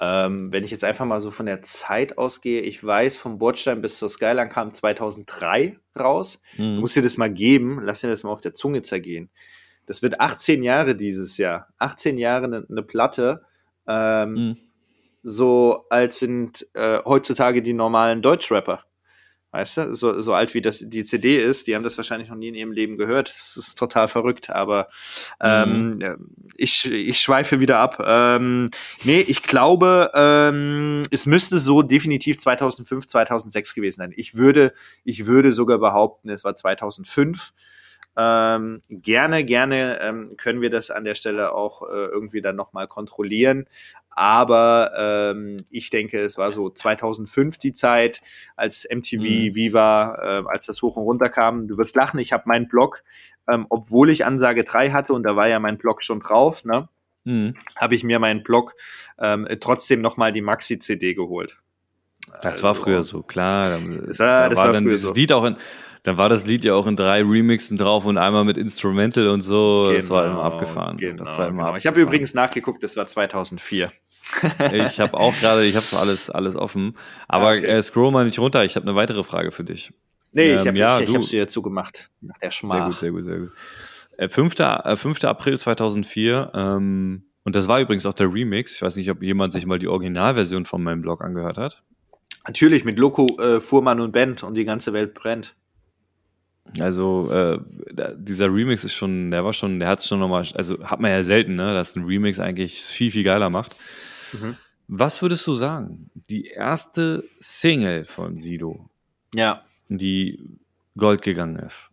ähm, 0.00 0.52
wenn 0.52 0.64
ich 0.64 0.70
jetzt 0.70 0.84
einfach 0.84 1.04
mal 1.06 1.20
so 1.20 1.30
von 1.30 1.46
der 1.46 1.62
Zeit 1.62 2.18
ausgehe, 2.18 2.60
ich 2.60 2.82
weiß, 2.84 3.16
vom 3.16 3.38
Bordstein 3.38 3.80
bis 3.82 3.98
zur 3.98 4.08
Skyline 4.08 4.48
kam 4.48 4.72
2003 4.72 5.78
raus. 5.98 6.40
Du 6.56 6.62
Mhm. 6.62 6.78
musst 6.80 6.96
dir 6.96 7.02
das 7.02 7.16
mal 7.16 7.30
geben, 7.32 7.80
lass 7.82 8.00
dir 8.02 8.08
das 8.10 8.22
mal 8.22 8.30
auf 8.30 8.40
der 8.40 8.54
Zunge 8.54 8.82
zergehen. 8.82 9.30
Das 9.86 10.02
wird 10.02 10.20
18 10.20 10.62
Jahre 10.62 10.96
dieses 10.96 11.38
Jahr. 11.38 11.68
18 11.78 12.18
Jahre 12.18 12.44
eine 12.46 12.64
ne 12.68 12.82
Platte. 12.82 13.42
Ähm, 13.86 14.32
Mhm. 14.34 14.56
So 15.22 15.86
alt 15.90 16.12
sind 16.14 16.66
äh, 16.74 17.00
heutzutage 17.04 17.60
die 17.62 17.72
normalen 17.72 18.22
Deutschrapper. 18.22 18.84
Weißt 19.56 19.78
du, 19.78 19.96
so, 19.96 20.20
so 20.20 20.34
alt 20.34 20.52
wie 20.52 20.60
das 20.60 20.80
die 20.80 21.02
CD 21.02 21.42
ist, 21.42 21.66
die 21.66 21.74
haben 21.74 21.82
das 21.82 21.96
wahrscheinlich 21.96 22.28
noch 22.28 22.36
nie 22.36 22.48
in 22.48 22.54
ihrem 22.54 22.72
Leben 22.72 22.98
gehört. 22.98 23.30
Das 23.30 23.56
ist 23.56 23.78
total 23.78 24.06
verrückt, 24.06 24.50
aber 24.50 24.88
ähm, 25.40 25.98
ja, 25.98 26.16
ich, 26.58 26.84
ich 26.92 27.18
schweife 27.18 27.58
wieder 27.58 27.78
ab. 27.78 27.96
Ähm, 28.04 28.68
nee, 29.04 29.22
ich 29.22 29.42
glaube, 29.42 30.10
ähm, 30.12 31.04
es 31.10 31.24
müsste 31.24 31.56
so 31.56 31.80
definitiv 31.80 32.36
2005, 32.36 33.06
2006 33.06 33.74
gewesen 33.74 34.00
sein. 34.00 34.12
Ich 34.14 34.34
würde, 34.34 34.74
ich 35.04 35.24
würde 35.24 35.52
sogar 35.52 35.78
behaupten, 35.78 36.28
es 36.28 36.44
war 36.44 36.54
2005. 36.54 37.54
Ähm, 38.16 38.80
gerne, 38.88 39.44
gerne 39.44 40.00
ähm, 40.00 40.36
können 40.38 40.60
wir 40.62 40.70
das 40.70 40.90
an 40.90 41.04
der 41.04 41.14
Stelle 41.14 41.52
auch 41.52 41.82
äh, 41.82 41.86
irgendwie 42.06 42.40
dann 42.40 42.56
nochmal 42.56 42.88
kontrollieren. 42.88 43.66
Aber 44.10 44.92
ähm, 44.96 45.58
ich 45.70 45.90
denke, 45.90 46.20
es 46.20 46.38
war 46.38 46.50
so 46.50 46.70
2005 46.70 47.58
die 47.58 47.74
Zeit, 47.74 48.22
als 48.56 48.86
MTV, 48.88 49.22
Mhm. 49.24 49.54
Viva, 49.54 50.14
äh, 50.22 50.48
als 50.48 50.66
das 50.66 50.80
hoch 50.80 50.96
und 50.96 51.02
runter 51.02 51.28
kam. 51.28 51.68
Du 51.68 51.76
wirst 51.76 51.94
lachen, 51.96 52.18
ich 52.18 52.32
habe 52.32 52.44
meinen 52.46 52.68
Blog, 52.68 53.02
ähm, 53.46 53.66
obwohl 53.68 54.08
ich 54.08 54.24
Ansage 54.24 54.64
3 54.64 54.90
hatte 54.92 55.12
und 55.12 55.22
da 55.22 55.36
war 55.36 55.48
ja 55.48 55.58
mein 55.60 55.76
Blog 55.76 56.02
schon 56.02 56.20
drauf, 56.20 56.64
ne, 56.64 56.88
Mhm. 57.24 57.54
habe 57.76 57.94
ich 57.94 58.04
mir 58.04 58.18
meinen 58.18 58.42
Blog 58.42 58.74
ähm, 59.18 59.46
trotzdem 59.60 60.00
nochmal 60.00 60.32
die 60.32 60.40
Maxi-CD 60.42 61.12
geholt. 61.14 61.58
Das 62.42 62.62
war 62.62 62.70
Also, 62.70 62.82
früher 62.84 63.02
so, 63.02 63.22
klar. 63.22 63.64
Das 64.06 64.18
war- 64.18 64.42
da 64.44 64.48
das 64.48 64.56
war 64.58 64.66
war 64.66 64.72
dann 64.72 64.84
dieses 64.84 65.02
so. 65.02 65.12
Lied 65.12 65.30
auch 65.32 65.44
in, 65.44 65.56
dann 66.06 66.16
war 66.18 66.28
das 66.28 66.46
Lied 66.46 66.64
ja 66.64 66.74
auch 66.74 66.86
in 66.86 66.94
drei 66.96 67.22
Remixen 67.22 67.76
drauf 67.76 68.04
und 68.04 68.16
einmal 68.16 68.44
mit 68.44 68.56
Instrumental 68.56 69.28
und 69.28 69.40
so. 69.40 69.92
das 69.92 70.08
war 70.08 70.24
immer 70.26 70.42
abgefahren. 70.44 70.96
Genau, 70.96 71.24
das 71.24 71.36
war 71.38 71.48
immer 71.48 71.64
genau. 71.64 71.76
Ich 71.76 71.86
habe 71.86 71.94
abgefahren. 71.94 72.02
übrigens 72.08 72.34
nachgeguckt, 72.34 72.82
das 72.82 72.96
war 72.96 73.06
2004. 73.06 73.92
Ich 74.72 74.98
habe 74.98 75.14
auch 75.14 75.34
gerade, 75.38 75.64
ich 75.64 75.76
habe 75.76 75.86
alles, 76.00 76.30
alles 76.30 76.56
offen. 76.56 76.96
Aber 77.28 77.50
Ah, 77.50 77.54
okay. 77.56 77.66
äh, 77.66 77.82
scroll 77.82 78.10
mal 78.10 78.24
nicht 78.24 78.38
runter. 78.40 78.64
Ich 78.64 78.74
habe 78.76 78.84
eine 78.86 78.96
weitere 78.96 79.22
Frage 79.22 79.52
für 79.52 79.62
dich. 79.64 79.92
Nee, 80.32 80.50
Ähm, 80.52 80.60
ich 80.60 80.66
habe 80.66 80.78
ja, 80.78 80.96
ich, 80.98 81.04
ich 81.04 81.10
du- 81.10 81.14
hab's 81.16 81.28
dir 81.28 81.46
zugemacht. 81.48 82.08
Nach 82.20 82.36
der 82.38 82.50
Sehr 82.50 82.52
Schmach. 82.52 82.86
gut, 82.86 82.98
sehr 82.98 83.10
gut, 83.12 83.24
sehr 83.24 83.38
gut. 83.38 83.52
Äh, 84.18 84.28
5. 84.28 84.54
Äh, 84.58 84.96
5. 84.96 85.24
April 85.24 85.58
2004. 85.58 86.50
Ähm, 86.54 87.22
und 87.44 87.54
das 87.54 87.68
war 87.68 87.80
übrigens 87.80 88.04
auch 88.06 88.14
der 88.14 88.32
Remix. 88.32 88.74
Ich 88.74 88.82
weiß 88.82 88.96
nicht, 88.96 89.10
ob 89.10 89.22
jemand 89.22 89.52
sich 89.52 89.64
mal 89.66 89.78
die 89.78 89.86
Originalversion 89.88 90.66
von 90.66 90.82
meinem 90.82 91.02
Blog 91.02 91.22
angehört 91.22 91.58
hat. 91.58 91.82
Natürlich 92.48 92.84
mit 92.84 92.98
Loco, 92.98 93.38
äh, 93.40 93.60
Fuhrmann 93.60 94.00
und 94.00 94.12
Band 94.12 94.42
und 94.42 94.54
die 94.54 94.64
ganze 94.64 94.92
Welt 94.92 95.14
brennt. 95.14 95.54
Also 96.80 97.30
äh, 97.30 97.58
dieser 98.16 98.46
Remix 98.52 98.84
ist 98.84 98.94
schon, 98.94 99.30
der 99.30 99.44
war 99.44 99.52
schon, 99.52 99.78
der 99.80 99.88
hat 99.88 100.02
schon 100.02 100.18
nochmal, 100.20 100.46
also 100.54 100.82
hat 100.84 101.00
man 101.00 101.10
ja 101.10 101.22
selten, 101.24 101.54
ne, 101.54 101.72
dass 101.72 101.96
ein 101.96 102.04
Remix 102.04 102.38
eigentlich 102.38 102.82
viel, 102.82 103.10
viel 103.10 103.24
geiler 103.24 103.48
macht. 103.50 103.76
Mhm. 104.32 104.56
Was 104.88 105.22
würdest 105.22 105.46
du 105.46 105.54
sagen? 105.54 106.10
Die 106.28 106.46
erste 106.46 107.24
Single 107.40 108.04
von 108.04 108.36
Sido, 108.36 108.88
Ja. 109.34 109.64
die 109.88 110.58
Gold 110.96 111.22
gegangen 111.22 111.56
ist. 111.56 111.90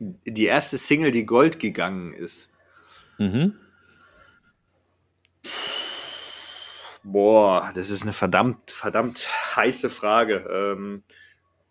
Die 0.00 0.46
erste 0.46 0.78
Single, 0.78 1.10
die 1.10 1.26
Gold 1.26 1.58
gegangen 1.58 2.12
ist. 2.12 2.48
Mhm. 3.18 3.54
Boah, 7.02 7.70
das 7.74 7.90
ist 7.90 8.02
eine 8.02 8.12
verdammt, 8.12 8.70
verdammt 8.70 9.28
heiße 9.56 9.88
Frage. 9.88 10.44
Ähm, 10.52 11.02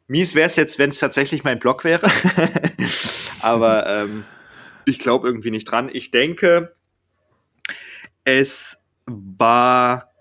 mies 0.08 0.36
wäre 0.36 0.48
es 0.48 0.56
jetzt, 0.56 0.80
wenn 0.80 0.90
es 0.90 1.00
tatsächlich 1.00 1.44
mein 1.44 1.60
Blog 1.60 1.84
wäre. 1.84 2.10
Aber 3.42 3.88
ähm, 3.88 4.24
ich 4.86 5.00
glaube 5.00 5.28
irgendwie 5.28 5.52
nicht 5.52 5.66
dran. 5.66 5.90
Ich 5.92 6.12
denke, 6.12 6.76
es 8.24 8.78
war. 9.06 10.12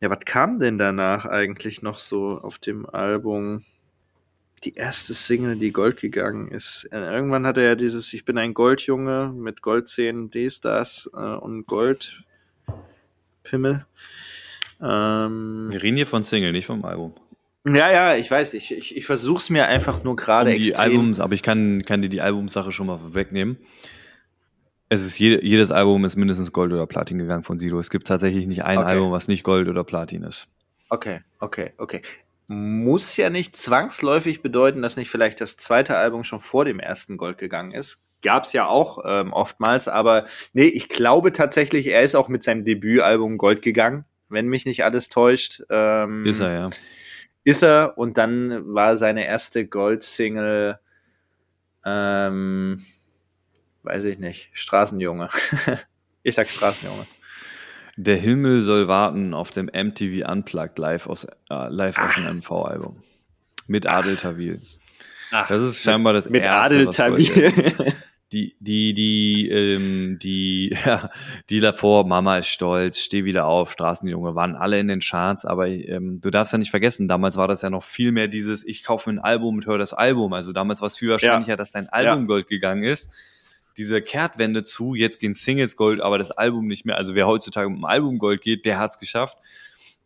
Ja, 0.00 0.10
was 0.10 0.20
kam 0.26 0.58
denn 0.58 0.76
danach 0.76 1.24
eigentlich 1.24 1.80
noch 1.82 1.98
so 1.98 2.38
auf 2.38 2.58
dem 2.58 2.86
Album? 2.86 3.64
Die 4.64 4.74
erste 4.74 5.12
Single, 5.14 5.56
die 5.56 5.72
Gold 5.72 6.00
gegangen 6.00 6.48
ist. 6.48 6.88
Äh, 6.90 7.00
Irgendwann 7.00 7.46
hatte 7.46 7.60
er 7.62 7.76
dieses 7.76 8.12
Ich 8.14 8.24
bin 8.24 8.38
ein 8.38 8.54
Goldjunge 8.54 9.32
mit 9.34 9.60
Goldzähnen, 9.60 10.30
das 10.62 11.10
äh, 11.12 11.18
und 11.18 11.66
Goldpimmel. 11.66 12.24
Ähm, 14.80 15.68
Wir 15.70 15.82
reden 15.82 15.96
hier 15.96 16.06
von 16.06 16.24
Single, 16.24 16.52
nicht 16.52 16.66
vom 16.66 16.84
Album. 16.84 17.14
Ja, 17.66 17.90
ja, 17.90 18.16
ich 18.16 18.30
weiß, 18.30 18.54
ich, 18.54 18.72
ich, 18.72 18.96
ich 18.96 19.06
versuche 19.06 19.38
es 19.38 19.50
mir 19.50 19.66
einfach 19.66 20.04
nur 20.04 20.16
gerade 20.16 20.50
Um 20.50 20.56
die 20.56 20.68
extrem. 20.68 20.90
Albums, 20.92 21.20
aber 21.20 21.34
ich 21.34 21.42
kann, 21.42 21.84
kann 21.84 22.02
dir 22.02 22.08
die 22.08 22.20
Albumsache 22.20 22.72
schon 22.72 22.86
mal 22.86 23.14
wegnehmen. 23.14 23.58
Es 24.90 25.04
ist 25.04 25.18
jede, 25.18 25.44
jedes 25.44 25.70
Album 25.72 26.04
ist 26.04 26.16
mindestens 26.16 26.52
Gold 26.52 26.72
oder 26.72 26.86
Platin 26.86 27.18
gegangen 27.18 27.42
von 27.42 27.58
Sido. 27.58 27.78
Es 27.78 27.90
gibt 27.90 28.06
tatsächlich 28.06 28.46
nicht 28.46 28.64
ein 28.64 28.78
Okay. 28.78 28.92
Album, 28.92 29.12
was 29.12 29.28
nicht 29.28 29.42
Gold 29.42 29.68
oder 29.68 29.82
Platin 29.82 30.22
ist. 30.22 30.46
Okay, 30.90 31.20
okay, 31.40 31.72
okay. 31.78 32.02
Muss 32.46 33.16
ja 33.16 33.30
nicht 33.30 33.56
zwangsläufig 33.56 34.42
bedeuten, 34.42 34.82
dass 34.82 34.96
nicht 34.96 35.10
vielleicht 35.10 35.40
das 35.40 35.56
zweite 35.56 35.96
Album 35.96 36.22
schon 36.22 36.40
vor 36.40 36.66
dem 36.66 36.78
ersten 36.78 37.16
Gold 37.16 37.38
gegangen 37.38 37.72
ist. 37.72 38.02
Gab's 38.22 38.52
ja 38.52 38.66
auch 38.66 38.98
ähm, 39.06 39.32
oftmals, 39.32 39.88
aber 39.88 40.24
nee, 40.52 40.66
ich 40.66 40.88
glaube 40.88 41.32
tatsächlich, 41.32 41.86
er 41.86 42.02
ist 42.02 42.14
auch 42.14 42.28
mit 42.28 42.42
seinem 42.42 42.64
Debütalbum 42.64 43.38
Gold 43.38 43.62
gegangen, 43.62 44.04
wenn 44.28 44.46
mich 44.48 44.66
nicht 44.66 44.84
alles 44.84 45.08
täuscht. 45.08 45.62
Ähm, 45.70 46.26
Ist 46.26 46.40
er, 46.40 46.52
ja. 46.52 46.70
Ist 47.44 47.62
er 47.62 47.98
und 47.98 48.16
dann 48.16 48.74
war 48.74 48.96
seine 48.96 49.26
erste 49.26 49.66
Gold-Single, 49.66 50.78
ähm, 51.84 52.84
weiß 53.82 54.04
ich 54.04 54.18
nicht, 54.18 54.50
Straßenjunge. 54.54 55.28
ich 56.22 56.34
sag 56.34 56.48
Straßenjunge. 56.48 57.06
Der 57.96 58.16
Himmel 58.16 58.62
soll 58.62 58.88
warten 58.88 59.34
auf 59.34 59.50
dem 59.50 59.66
MTV 59.66 60.28
Unplugged 60.28 60.78
live 60.78 61.06
aus, 61.06 61.24
äh, 61.24 61.68
live 61.68 61.98
aus 61.98 62.14
dem 62.16 62.38
MV-Album. 62.38 63.02
Mit 63.66 63.86
Adel 63.86 64.16
Tawil. 64.16 64.60
Ach, 65.30 65.46
Das 65.46 65.62
ist 65.62 65.82
scheinbar 65.82 66.12
das 66.12 66.28
mit 66.28 66.44
erste, 66.44 66.74
Adel 66.74 66.86
was 66.86 66.96
Gold 66.96 67.28
Tawil. 67.28 67.92
Die, 68.32 68.56
die, 68.58 68.94
die, 68.94 69.48
ähm, 69.48 70.18
die, 70.20 70.74
ja, 70.84 71.10
die 71.50 71.60
davor, 71.60 72.06
Mama 72.06 72.38
ist 72.38 72.48
stolz, 72.48 72.98
steh 72.98 73.24
wieder 73.24 73.46
auf, 73.46 73.70
Straßenjunge, 73.70 74.34
waren 74.34 74.56
alle 74.56 74.80
in 74.80 74.88
den 74.88 75.00
Charts, 75.00 75.44
aber 75.44 75.68
ähm, 75.68 76.20
du 76.20 76.30
darfst 76.30 76.52
ja 76.52 76.58
nicht 76.58 76.70
vergessen, 76.70 77.06
damals 77.06 77.36
war 77.36 77.48
das 77.48 77.62
ja 77.62 77.70
noch 77.70 77.84
viel 77.84 78.12
mehr 78.12 78.28
dieses, 78.28 78.64
ich 78.64 78.82
kaufe 78.82 79.10
mir 79.10 79.20
ein 79.20 79.24
Album 79.24 79.56
und 79.56 79.66
höre 79.66 79.78
das 79.78 79.94
Album. 79.94 80.32
Also 80.32 80.52
damals 80.52 80.80
war 80.80 80.86
es 80.86 80.98
viel 80.98 81.10
wahrscheinlicher, 81.10 81.56
dass 81.56 81.70
dein 81.70 81.88
Album 81.88 82.26
Gold 82.26 82.48
gegangen 82.48 82.82
ist. 82.82 83.10
Diese 83.76 84.00
Kehrtwende 84.02 84.62
zu, 84.62 84.94
jetzt 84.94 85.18
gehen 85.18 85.34
Singles 85.34 85.76
Gold, 85.76 86.00
aber 86.00 86.18
das 86.18 86.30
Album 86.30 86.66
nicht 86.66 86.84
mehr. 86.86 86.96
Also 86.96 87.14
wer 87.14 87.26
heutzutage 87.26 87.68
mit 87.68 87.78
dem 87.78 87.84
Album 87.84 88.18
Gold 88.18 88.40
geht, 88.40 88.64
der 88.64 88.78
hat's 88.78 88.98
geschafft. 88.98 89.36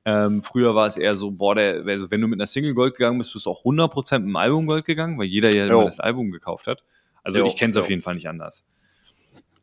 Ähm, 0.04 0.42
früher 0.42 0.74
war 0.74 0.86
es 0.86 0.96
eher 0.96 1.14
so, 1.14 1.30
boah, 1.30 1.54
der, 1.54 1.84
also 1.84 2.10
wenn 2.10 2.22
du 2.22 2.28
mit 2.28 2.38
einer 2.38 2.46
Single 2.46 2.72
Gold 2.72 2.94
gegangen 2.96 3.18
bist, 3.18 3.34
bist 3.34 3.44
du 3.44 3.50
auch 3.50 3.64
100% 3.64 4.20
mit 4.20 4.28
dem 4.28 4.36
Album 4.36 4.66
Gold 4.66 4.86
gegangen, 4.86 5.18
weil 5.18 5.26
jeder 5.26 5.54
ja 5.54 5.68
das 5.84 6.00
Album 6.00 6.30
gekauft 6.30 6.66
hat. 6.66 6.82
Also 7.22 7.40
Jo, 7.40 7.46
ich 7.46 7.56
kenne 7.56 7.70
es 7.72 7.76
auf 7.76 7.88
jeden 7.90 8.02
Fall 8.02 8.14
nicht 8.14 8.28
anders. 8.28 8.64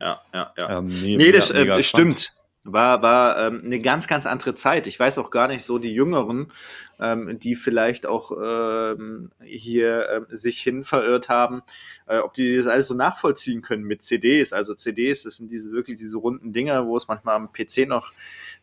ja, 0.00 0.20
ja, 0.34 0.52
ja. 0.56 0.78
Ähm, 0.78 0.86
Nee, 0.88 1.32
das 1.32 1.50
mega- 1.52 1.60
mega 1.64 1.78
äh, 1.78 1.82
stimmt. 1.82 2.32
War, 2.68 3.00
war 3.00 3.38
ähm, 3.46 3.62
eine 3.64 3.78
ganz, 3.80 4.08
ganz 4.08 4.26
andere 4.26 4.52
Zeit. 4.54 4.88
Ich 4.88 4.98
weiß 4.98 5.18
auch 5.18 5.30
gar 5.30 5.46
nicht 5.46 5.62
so 5.64 5.78
die 5.78 5.94
Jüngeren, 5.94 6.50
ähm, 6.98 7.38
die 7.38 7.54
vielleicht 7.54 8.06
auch 8.06 8.32
ähm, 8.32 9.30
hier 9.40 10.08
ähm, 10.10 10.26
sich 10.30 10.60
hin 10.62 10.82
verirrt 10.82 11.28
haben, 11.28 11.62
äh, 12.06 12.18
ob 12.18 12.32
die 12.32 12.56
das 12.56 12.66
alles 12.66 12.88
so 12.88 12.94
nachvollziehen 12.94 13.62
können 13.62 13.84
mit 13.84 14.02
CDs. 14.02 14.52
Also 14.52 14.74
CDs, 14.74 15.22
das 15.22 15.36
sind 15.36 15.52
diese 15.52 15.70
wirklich 15.70 15.96
diese 15.98 16.16
runden 16.16 16.52
Dinger, 16.52 16.88
wo 16.88 16.96
es 16.96 17.06
manchmal 17.06 17.36
am 17.36 17.52
PC 17.52 17.86
noch 17.86 18.12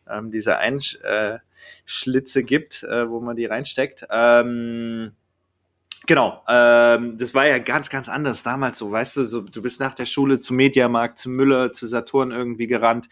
ähm, 0.06 0.30
diese 0.30 0.58
Einschlitze 0.58 2.40
äh, 2.40 2.42
gibt, 2.42 2.82
äh, 2.82 3.08
wo 3.08 3.20
man 3.20 3.36
die 3.36 3.46
reinsteckt. 3.46 4.04
Ähm, 4.10 5.12
Genau, 6.06 6.42
ähm, 6.48 7.16
das 7.16 7.32
war 7.32 7.46
ja 7.46 7.58
ganz, 7.58 7.88
ganz 7.88 8.10
anders 8.10 8.42
damals 8.42 8.76
so, 8.76 8.90
weißt 8.90 9.16
du, 9.16 9.24
so, 9.24 9.40
du 9.40 9.62
bist 9.62 9.80
nach 9.80 9.94
der 9.94 10.04
Schule 10.04 10.38
zum 10.38 10.56
Mediamarkt, 10.56 11.18
zum 11.18 11.32
Müller, 11.32 11.72
zu 11.72 11.86
Saturn 11.86 12.30
irgendwie 12.30 12.66
gerannt 12.66 13.08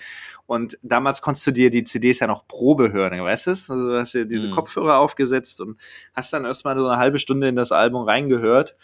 und 0.47 0.78
damals 0.83 1.22
konntest 1.22 1.47
du 1.47 1.53
dir 1.53 1.70
die 1.70 1.85
CDs 1.85 2.20
ja 2.20 2.26
noch 2.26 2.47
Probe 2.47 2.93
hören, 2.93 3.18
weißt 3.22 3.47
du? 3.47 3.51
Also 3.53 3.76
du 3.76 3.99
hast 3.99 4.12
dir 4.12 4.26
diese 4.26 4.49
Mhm. 4.49 4.53
Kopfhörer 4.53 4.99
aufgesetzt 4.99 5.62
und 5.62 5.78
hast 6.12 6.35
dann 6.35 6.45
erstmal 6.45 6.76
so 6.76 6.87
eine 6.87 6.99
halbe 6.99 7.18
Stunde 7.18 7.49
in 7.49 7.57
das 7.57 7.72
Album 7.72 8.03
reingehört 8.05 8.76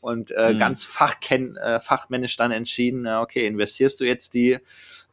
und 0.00 0.30
äh, 0.30 0.54
Mhm. 0.54 0.58
ganz 0.58 0.84
fachkenn, 0.84 1.56
äh, 1.56 1.80
fachmännisch 1.80 2.36
dann 2.36 2.52
entschieden, 2.52 3.02
na, 3.02 3.22
okay, 3.22 3.44
investierst 3.46 3.98
du 3.98 4.04
jetzt 4.04 4.34
die, 4.34 4.58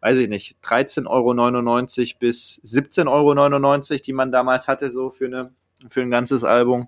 weiß 0.01 0.17
ich 0.19 0.29
nicht, 0.29 0.57
13,99 0.61 1.07
Euro 1.07 2.19
bis 2.19 2.61
17,99 2.63 3.91
Euro, 3.91 4.01
die 4.05 4.13
man 4.13 4.31
damals 4.31 4.67
hatte, 4.67 4.91
so 4.91 5.09
für 5.09 5.25
eine 5.25 5.51
für 5.89 6.01
ein 6.01 6.11
ganzes 6.11 6.43
Album. 6.43 6.87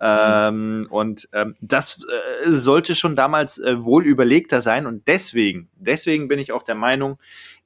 Ähm, 0.00 0.86
und 0.90 1.28
ähm, 1.32 1.56
das 1.60 2.04
äh, 2.04 2.50
sollte 2.50 2.94
schon 2.94 3.16
damals 3.16 3.58
äh, 3.58 3.82
wohl 3.82 4.04
überlegter 4.04 4.62
sein. 4.62 4.86
Und 4.86 5.06
deswegen, 5.06 5.68
deswegen 5.76 6.28
bin 6.28 6.38
ich 6.38 6.52
auch 6.52 6.62
der 6.62 6.74
Meinung, 6.74 7.18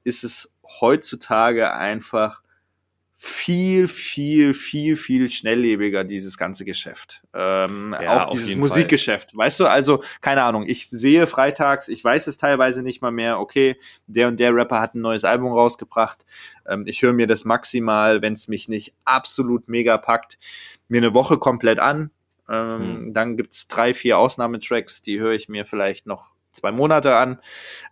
ist 0.05 0.25
es 0.25 0.51
heutzutage 0.81 1.73
einfach 1.73 2.43
viel, 3.27 3.89
viel, 3.89 4.53
viel, 4.53 4.97
viel 4.97 5.31
schnelllebiger, 5.31 6.05
dieses 6.05 6.37
ganze 6.37 6.66
Geschäft. 6.66 7.22
Ähm, 7.33 7.97
Ja, 7.99 8.18
auch 8.20 8.27
dieses 8.27 8.55
Musikgeschäft. 8.55 9.35
Weißt 9.35 9.61
du, 9.61 9.66
also, 9.66 10.03
keine 10.20 10.43
Ahnung, 10.43 10.64
ich 10.66 10.91
sehe 10.91 11.27
freitags, 11.27 11.89
ich 11.89 12.05
weiß 12.05 12.27
es 12.27 12.37
teilweise 12.37 12.83
nicht 12.83 13.01
mal 13.01 13.12
mehr, 13.12 13.41
okay, 13.41 13.81
der 14.07 14.29
und 14.29 14.39
der 14.39 14.55
Rapper 14.55 14.79
hat 14.79 14.95
ein 14.95 15.01
neues 15.01 15.25
Album 15.25 15.53
rausgebracht. 15.55 16.27
Ähm, 16.68 16.85
ich 16.87 17.01
höre 17.01 17.14
mir 17.14 17.27
das 17.27 17.47
maximal, 17.47 18.20
wenn 18.20 18.35
es 18.35 18.47
mich 18.47 18.68
nicht 18.68 18.93
absolut 19.07 19.68
mega 19.68 19.97
packt, 19.97 20.39
mir 20.89 20.99
eine 20.99 21.14
Woche 21.14 21.39
komplett 21.39 21.79
an. 21.79 22.11
Ähm, 22.47 22.81
Hm. 22.81 23.14
Dann 23.14 23.37
gibt's 23.39 23.68
drei, 23.68 23.95
vier 23.95 24.18
Ausnahmetracks, 24.18 25.01
die 25.01 25.18
höre 25.18 25.33
ich 25.33 25.49
mir 25.49 25.64
vielleicht 25.64 26.07
noch 26.07 26.33
zwei 26.53 26.72
Monate 26.72 27.16
an, 27.16 27.41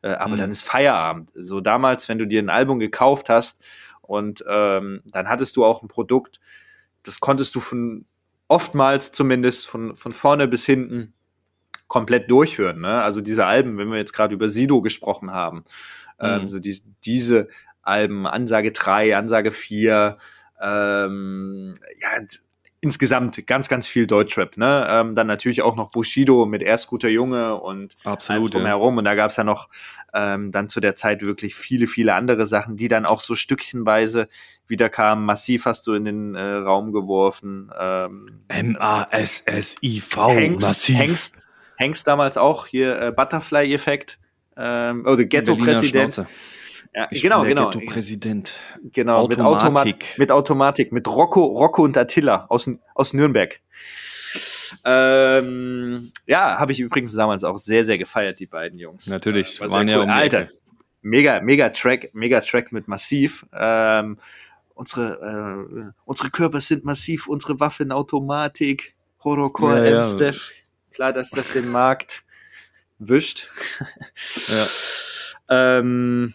äh, 0.02 0.08
aber 0.10 0.32
Hm. 0.32 0.38
dann 0.38 0.50
ist 0.50 0.62
Feierabend. 0.62 1.32
So 1.34 1.62
damals, 1.62 2.10
wenn 2.10 2.18
du 2.18 2.26
dir 2.26 2.42
ein 2.42 2.50
Album 2.50 2.78
gekauft 2.80 3.30
hast 3.30 3.64
und 4.12 4.44
ähm, 4.46 5.00
dann 5.06 5.28
hattest 5.28 5.56
du 5.56 5.64
auch 5.64 5.82
ein 5.82 5.88
Produkt, 5.88 6.38
das 7.02 7.18
konntest 7.18 7.54
du 7.54 7.60
von 7.60 8.04
oftmals 8.46 9.10
zumindest 9.12 9.66
von, 9.66 9.94
von 9.96 10.12
vorne 10.12 10.46
bis 10.46 10.66
hinten 10.66 11.14
komplett 11.88 12.30
durchhören. 12.30 12.80
Ne? 12.80 13.02
Also 13.02 13.22
diese 13.22 13.46
Alben, 13.46 13.78
wenn 13.78 13.90
wir 13.90 13.96
jetzt 13.96 14.12
gerade 14.12 14.34
über 14.34 14.48
Sido 14.50 14.82
gesprochen 14.82 15.30
haben, 15.32 15.64
ähm, 16.20 16.42
Mhm. 16.42 16.48
so 16.48 16.58
die, 16.58 16.78
diese 17.04 17.48
Alben, 17.80 18.26
Ansage 18.26 18.70
3, 18.72 19.16
Ansage 19.16 19.50
4, 19.50 20.18
ähm, 20.60 21.72
ja, 22.00 22.08
insgesamt 22.82 23.46
ganz, 23.46 23.68
ganz 23.68 23.86
viel 23.86 24.08
Deutschrap. 24.08 24.56
Ne? 24.56 24.86
Ähm, 24.90 25.14
dann 25.14 25.28
natürlich 25.28 25.62
auch 25.62 25.76
noch 25.76 25.90
Bushido 25.90 26.46
mit 26.46 26.62
Erst 26.62 26.88
guter 26.88 27.08
Junge 27.08 27.54
und 27.54 27.96
Absolut. 28.02 28.52
Ja. 28.52 28.58
drumherum. 28.58 28.98
Und 28.98 29.04
da 29.04 29.14
gab 29.14 29.30
es 29.30 29.36
ja 29.36 29.44
noch 29.44 29.68
ähm, 30.12 30.50
dann 30.50 30.68
zu 30.68 30.80
der 30.80 30.96
Zeit 30.96 31.22
wirklich 31.22 31.54
viele, 31.54 31.86
viele 31.86 32.14
andere 32.14 32.44
Sachen, 32.44 32.76
die 32.76 32.88
dann 32.88 33.06
auch 33.06 33.20
so 33.20 33.36
stückchenweise 33.36 34.28
wieder 34.66 34.88
kamen. 34.88 35.24
Massiv 35.24 35.64
hast 35.64 35.86
du 35.86 35.94
in 35.94 36.04
den 36.04 36.34
äh, 36.34 36.42
Raum 36.42 36.92
geworfen. 36.92 37.70
Ähm, 37.78 38.40
M-A-S-S-I-V. 38.48 40.30
Hengst, 40.32 40.66
Massiv. 40.66 40.98
Hengst, 40.98 41.48
Hengst 41.76 42.06
damals 42.08 42.36
auch 42.36 42.66
hier 42.66 43.00
äh, 43.00 43.12
Butterfly-Effekt. 43.12 44.18
Ähm, 44.56 45.06
oder 45.06 45.24
Ghetto-Präsident. 45.24 46.26
Ja, 46.94 47.08
Ich 47.10 47.22
genau, 47.22 47.40
bin 47.42 47.54
der 47.56 47.64
genau. 47.66 47.70
Ghetto-Präsident. 47.70 48.52
Genau, 48.92 49.26
mit 49.26 49.40
Automatik. 49.40 49.94
Automatik. 49.94 50.18
Mit 50.18 50.30
Automatik, 50.30 50.92
mit 50.92 51.08
Rocco, 51.08 51.44
Rocco 51.44 51.82
und 51.84 51.96
Attila 51.96 52.46
aus, 52.48 52.70
aus 52.94 53.12
Nürnberg. 53.14 53.58
Ähm, 54.84 56.12
ja, 56.26 56.58
habe 56.58 56.72
ich 56.72 56.80
übrigens 56.80 57.14
damals 57.14 57.44
auch 57.44 57.58
sehr, 57.58 57.84
sehr 57.84 57.98
gefeiert, 57.98 58.40
die 58.40 58.46
beiden 58.46 58.78
Jungs. 58.78 59.06
Natürlich, 59.06 59.58
Äh, 59.58 59.62
war 59.64 59.70
waren 59.70 59.86
sehr 59.86 59.96
ja 59.96 60.02
cool. 60.02 60.04
um 60.08 60.10
Alter, 60.10 60.48
mega, 61.02 61.40
mega 61.40 61.68
Track, 61.70 62.10
mega 62.14 62.40
Track 62.40 62.72
mit 62.72 62.88
Massiv. 62.88 63.46
Ähm, 63.54 64.18
unsere, 64.74 65.86
äh, 65.86 65.92
unsere 66.04 66.30
Körper 66.30 66.60
sind 66.60 66.84
massiv, 66.84 67.26
unsere 67.28 67.60
Waffen 67.60 67.92
Automatik, 67.92 68.94
Horrorcore, 69.24 69.78
Ja, 69.78 69.84
ja. 69.92 69.98
M-Steph. 70.00 70.50
Klar, 70.92 71.12
dass 71.12 71.30
das 71.30 71.52
den 71.52 71.70
Markt 71.70 72.22
wischt. 72.98 73.48
Ja. 74.48 74.66
Ähm, 75.48 76.32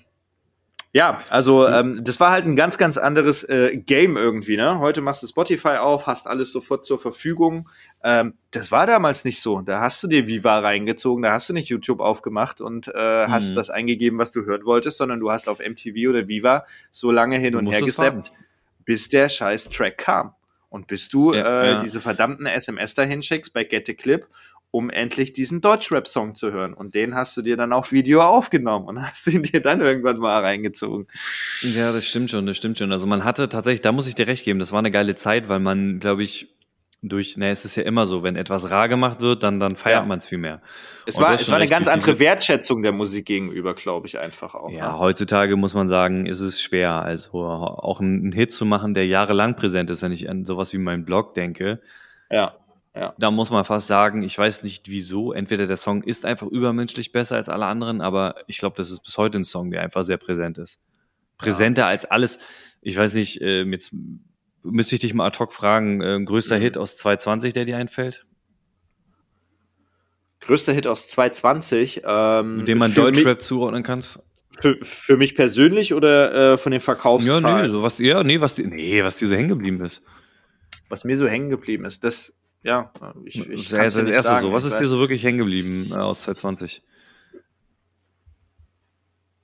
ja, 0.97 1.19
also 1.29 1.67
ähm, 1.67 2.03
das 2.03 2.19
war 2.19 2.31
halt 2.31 2.45
ein 2.45 2.55
ganz, 2.55 2.79
ganz 2.79 2.97
anderes 2.97 3.43
äh, 3.43 3.77
Game 3.77 4.17
irgendwie. 4.17 4.57
Ne? 4.57 4.79
Heute 4.79 5.01
machst 5.01 5.21
du 5.21 5.27
Spotify 5.27 5.77
auf, 5.77 6.07
hast 6.07 6.25
alles 6.25 6.51
sofort 6.51 6.85
zur 6.85 6.97
Verfügung. 6.97 7.69
Ähm, 8.03 8.33
das 8.49 8.71
war 8.71 8.87
damals 8.87 9.23
nicht 9.23 9.39
so. 9.39 9.61
Da 9.61 9.79
hast 9.79 10.01
du 10.01 10.07
dir 10.07 10.25
Viva 10.25 10.57
reingezogen, 10.59 11.21
da 11.21 11.33
hast 11.33 11.49
du 11.49 11.53
nicht 11.53 11.69
YouTube 11.69 11.99
aufgemacht 11.99 12.61
und 12.61 12.87
äh, 12.87 13.27
hast 13.27 13.51
Mhm. 13.51 13.55
das 13.55 13.69
eingegeben, 13.69 14.17
was 14.17 14.31
du 14.31 14.43
hören 14.43 14.65
wolltest, 14.65 14.97
sondern 14.97 15.19
du 15.19 15.29
hast 15.29 15.47
auf 15.47 15.59
MTV 15.59 16.09
oder 16.09 16.27
Viva 16.27 16.65
so 16.91 17.11
lange 17.11 17.37
hin 17.37 17.51
Du 17.53 17.59
und 17.59 17.67
her 17.67 17.81
gesappt, 17.81 18.31
bis 18.83 19.07
der 19.09 19.29
scheiß 19.29 19.69
Track 19.69 19.99
kam. 19.99 20.33
Und 20.69 20.87
bis 20.87 21.09
du 21.09 21.33
Ja, 21.33 21.61
äh, 21.63 21.71
ja. 21.73 21.79
diese 21.79 22.01
verdammten 22.01 22.45
SMS 22.45 22.93
dahin 22.95 23.21
schickst 23.21 23.53
bei 23.53 23.63
Get 23.63 23.87
a 23.89 23.93
Clip, 23.93 24.25
um 24.71 24.89
endlich 24.89 25.33
diesen 25.33 25.61
Deutschrap-Song 25.61 26.35
zu 26.35 26.51
hören. 26.51 26.73
Und 26.73 26.93
den 26.93 27.15
hast 27.15 27.35
du 27.37 27.41
dir 27.41 27.57
dann 27.57 27.73
auf 27.73 27.91
Video 27.91 28.21
aufgenommen 28.21 28.87
und 28.87 29.01
hast 29.01 29.27
ihn 29.27 29.43
dir 29.43 29.61
dann 29.61 29.81
irgendwann 29.81 30.17
mal 30.17 30.41
reingezogen. 30.41 31.07
Ja, 31.61 31.91
das 31.91 32.05
stimmt 32.05 32.29
schon, 32.29 32.45
das 32.45 32.57
stimmt 32.57 32.77
schon. 32.77 32.91
Also 32.91 33.07
man 33.07 33.23
hatte 33.23 33.49
tatsächlich, 33.49 33.81
da 33.81 33.91
muss 33.91 34.07
ich 34.07 34.15
dir 34.15 34.27
recht 34.27 34.43
geben, 34.45 34.59
das 34.59 34.71
war 34.71 34.79
eine 34.79 34.91
geile 34.91 35.15
Zeit, 35.15 35.49
weil 35.49 35.59
man, 35.59 35.99
glaube 35.99 36.23
ich, 36.23 36.53
durch, 37.03 37.37
ne, 37.37 37.51
es 37.51 37.63
ist 37.63 37.75
ja 37.75 37.83
immer 37.83 38.07
so, 38.07 38.23
wenn 38.23 38.35
etwas 38.35 38.71
rar 38.71 38.89
gemacht 38.89 39.21
wird, 39.21 39.43
dann, 39.43 39.59
dann 39.59 39.75
feiert 39.75 40.01
Ja. 40.01 40.05
man 40.05 40.17
es 40.17 40.25
viel 40.25 40.39
mehr. 40.39 40.61
Es 41.05 41.17
Und 41.17 41.23
war, 41.25 41.33
es 41.35 41.47
war 41.47 41.57
eine 41.57 41.67
ganz 41.67 41.87
andere 41.87 42.17
Wertschätzung 42.17 42.81
der 42.81 42.91
Musik 42.91 43.27
gegenüber, 43.27 43.75
glaube 43.75 44.07
ich, 44.07 44.17
einfach 44.17 44.55
auch. 44.55 44.71
Ja, 44.71 44.93
ne? 44.93 44.99
heutzutage 44.99 45.55
muss 45.57 45.75
man 45.75 45.87
sagen, 45.87 46.25
ist 46.25 46.39
es 46.39 46.59
schwer. 46.59 46.93
Also 46.93 47.39
auch 47.43 48.01
einen 48.01 48.31
Hit 48.31 48.51
zu 48.51 48.65
machen, 48.65 48.95
der 48.95 49.05
jahrelang 49.05 49.55
präsent 49.55 49.91
ist, 49.91 50.01
wenn 50.01 50.11
ich 50.11 50.27
an 50.27 50.43
sowas 50.43 50.73
wie 50.73 50.79
meinen 50.79 51.05
Blog 51.05 51.35
denke. 51.35 51.81
ja. 52.31 52.55
Ja. 52.99 53.13
Da 53.17 53.31
muss 53.31 53.49
man 53.49 53.65
fast 53.65 53.87
sagen, 53.87 54.23
ich 54.23 54.37
weiß 54.37 54.63
nicht 54.63 54.87
wieso. 54.89 55.33
Entweder 55.33 55.67
der 55.67 55.77
Song 55.77 56.03
ist 56.03 56.25
einfach 56.25 56.47
übermenschlich 56.47 57.11
besser 57.11 57.35
als 57.35 57.49
alle 57.49 57.65
anderen, 57.65 58.01
aber 58.01 58.35
ich 58.47 58.57
glaube, 58.57 58.75
das 58.77 58.89
ist 58.91 59.01
bis 59.03 59.17
heute 59.17 59.37
ein 59.39 59.43
Song, 59.45 59.71
der 59.71 59.81
einfach 59.81 60.03
sehr 60.03 60.17
präsent 60.17 60.57
ist. 60.57 60.79
Präsenter 61.37 61.85
als 61.85 62.05
alles. 62.05 62.39
Ich 62.81 62.97
weiß 62.97 63.13
nicht, 63.15 63.41
äh, 63.41 63.63
jetzt 63.63 63.91
müsste 64.63 64.95
ich 64.95 65.01
dich 65.01 65.13
mal 65.13 65.27
ad 65.27 65.37
hoc 65.39 65.53
fragen, 65.53 66.01
äh, 66.01 66.19
größter 66.23 66.57
Mhm. 66.57 66.61
Hit 66.61 66.77
aus 66.77 66.97
220, 66.97 67.53
der 67.53 67.65
dir 67.65 67.77
einfällt? 67.77 68.25
Größter 70.39 70.73
Hit 70.73 70.87
aus 70.87 71.07
220. 71.09 72.01
Ähm, 72.05 72.57
Mit 72.57 72.67
dem 72.67 72.77
man 72.77 72.93
Deutschrap 72.93 73.41
zuordnen 73.41 73.83
kannst? 73.83 74.19
Für, 74.59 74.77
für 74.81 75.17
mich 75.17 75.35
persönlich 75.35 75.93
oder 75.93 76.53
äh, 76.53 76.57
von 76.57 76.71
den 76.71 76.79
Ja, 76.79 76.83
Verkaufszahlen? 76.85 77.67
nee, 77.67 77.71
so 77.71 77.83
was, 77.83 77.99
ja, 77.99 78.23
nee, 78.23 78.41
was, 78.41 78.57
nee, 78.57 79.03
was 79.03 79.17
dir 79.19 79.27
so 79.27 79.35
hängen 79.35 79.49
geblieben 79.49 79.81
ist. 79.81 80.01
Was 80.89 81.03
mir 81.03 81.17
so 81.17 81.27
hängen 81.27 81.49
geblieben 81.49 81.85
ist, 81.85 82.03
das, 82.03 82.33
ja, 82.67 82.91
ich, 83.25 83.49
ich 83.49 83.69
kann's 83.69 83.93
das 83.95 84.07
erste 84.07 84.29
sagen. 84.31 84.47
so. 84.47 84.53
Was 84.53 84.65
ist 84.65 84.77
dir 84.77 84.87
so 84.87 84.99
wirklich 84.99 85.23
hängen 85.23 85.37
geblieben 85.39 85.87
äh, 85.91 85.95
aus 85.95 86.23
220? 86.23 86.81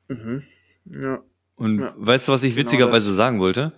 Mhm. 0.10 0.44
Ja. 0.86 1.20
Und 1.56 1.80
Ja, 1.80 1.94
weißt 1.98 2.28
du, 2.28 2.32
was 2.34 2.44
ich 2.44 2.54
genau 2.56 2.66
witzigerweise 2.66 3.08
das. 3.10 3.18
sagen 3.18 3.40
wollte? 3.40 3.74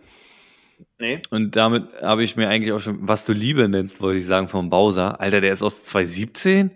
Nee. 1.00 1.22
Und 1.30 1.56
damit 1.56 1.94
habe 2.02 2.24
ich 2.24 2.36
mir 2.36 2.50
eigentlich 2.50 2.74
auch 2.74 2.82
schon, 2.82 3.08
was 3.08 3.26
du 3.26 3.32
Liebe 3.34 3.68
nennst, 3.70 4.02
wollte 4.02 4.20
ich 4.20 4.26
sagen, 4.26 4.50
vom 4.50 4.70
Bowser. 4.70 5.20
Alter, 5.22 5.42
der 5.42 5.54
ist 5.54 5.64
aus 5.64 5.84
2017? 5.84 6.72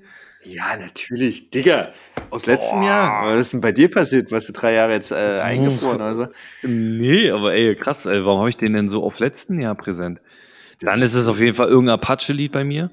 Ja, 0.46 0.78
natürlich. 0.78 1.50
Digga, 1.50 1.92
aus 2.30 2.46
letztem 2.46 2.80
Boah. 2.80 2.88
Jahr. 2.88 3.28
Was 3.28 3.48
ist 3.48 3.54
denn 3.54 3.62
bei 3.62 3.74
dir 3.74 3.92
passiert? 3.92 4.32
Warst 4.32 4.48
du 4.48 4.54
drei 4.54 4.74
Jahre 4.74 4.94
jetzt 4.94 5.12
äh, 5.12 5.40
eingefroren 5.42 5.98
oder 5.98 6.16
so? 6.16 6.28
Nee, 6.64 7.30
aber 7.32 7.54
ey, 7.54 7.76
krass, 7.76 8.06
ey, 8.06 8.24
warum 8.24 8.40
habe 8.40 8.50
ich 8.50 8.56
den 8.58 8.74
denn 8.74 8.90
so 8.90 9.04
auf 9.04 9.20
letzten 9.20 9.60
Jahr 9.60 9.76
präsent? 9.76 10.22
Dann 10.82 11.02
ist 11.02 11.14
es 11.14 11.28
auf 11.28 11.40
jeden 11.40 11.56
Fall 11.56 11.68
irgendein 11.68 11.96
Apache-Lied 11.96 12.52
bei 12.52 12.64
mir. 12.64 12.92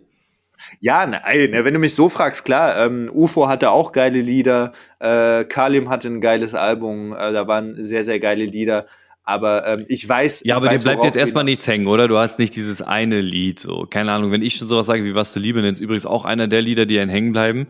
Ja, 0.81 1.05
ey, 1.05 1.49
na, 1.53 1.65
wenn 1.65 1.75
du 1.75 1.81
mich 1.81 1.95
so 1.95 2.09
fragst, 2.09 2.45
klar, 2.45 2.85
ähm, 2.85 3.11
UFO 3.13 3.49
hatte 3.49 3.71
auch 3.71 3.93
geile 3.93 4.21
Lieder, 4.21 4.73
äh, 4.99 5.45
Kalim 5.45 5.89
hatte 5.91 6.09
ein 6.09 6.21
geiles 6.21 6.55
Album, 6.55 7.13
äh, 7.13 7.33
da 7.33 7.47
waren 7.47 7.75
sehr, 7.83 8.05
sehr 8.05 8.19
geile 8.19 8.47
Lieder, 8.47 8.87
aber 9.23 9.67
ähm, 9.67 9.85
ich 9.89 10.09
weiß. 10.09 10.45
Ja, 10.45 10.55
ich 10.55 10.57
aber 10.57 10.69
dir 10.69 10.75
weiß, 10.75 10.85
bleibt 10.85 10.99
worauf 10.99 11.07
jetzt 11.07 11.17
erstmal 11.17 11.45
nichts 11.45 11.67
hängen, 11.67 11.89
oder? 11.89 12.09
Du 12.09 12.17
hast 12.17 12.39
nicht 12.39 12.57
dieses 12.57 12.81
eine 12.81 13.21
Lied, 13.21 13.61
so. 13.61 13.87
Keine 13.89 14.13
Ahnung, 14.13 14.31
wenn 14.31 14.43
ich 14.43 14.57
schon 14.57 14.69
sowas 14.69 14.87
sage, 14.87 15.05
wie 15.05 15.15
was 15.15 15.33
du 15.33 15.41
Liebe 15.41 15.61
nennst, 15.61 15.81
übrigens 15.81 16.07
auch 16.07 16.25
einer 16.25 16.47
der 16.49 16.63
Lieder, 16.63 16.87
die 16.87 16.99
einen 16.99 17.11
hängen 17.11 17.33
bleiben. 17.33 17.67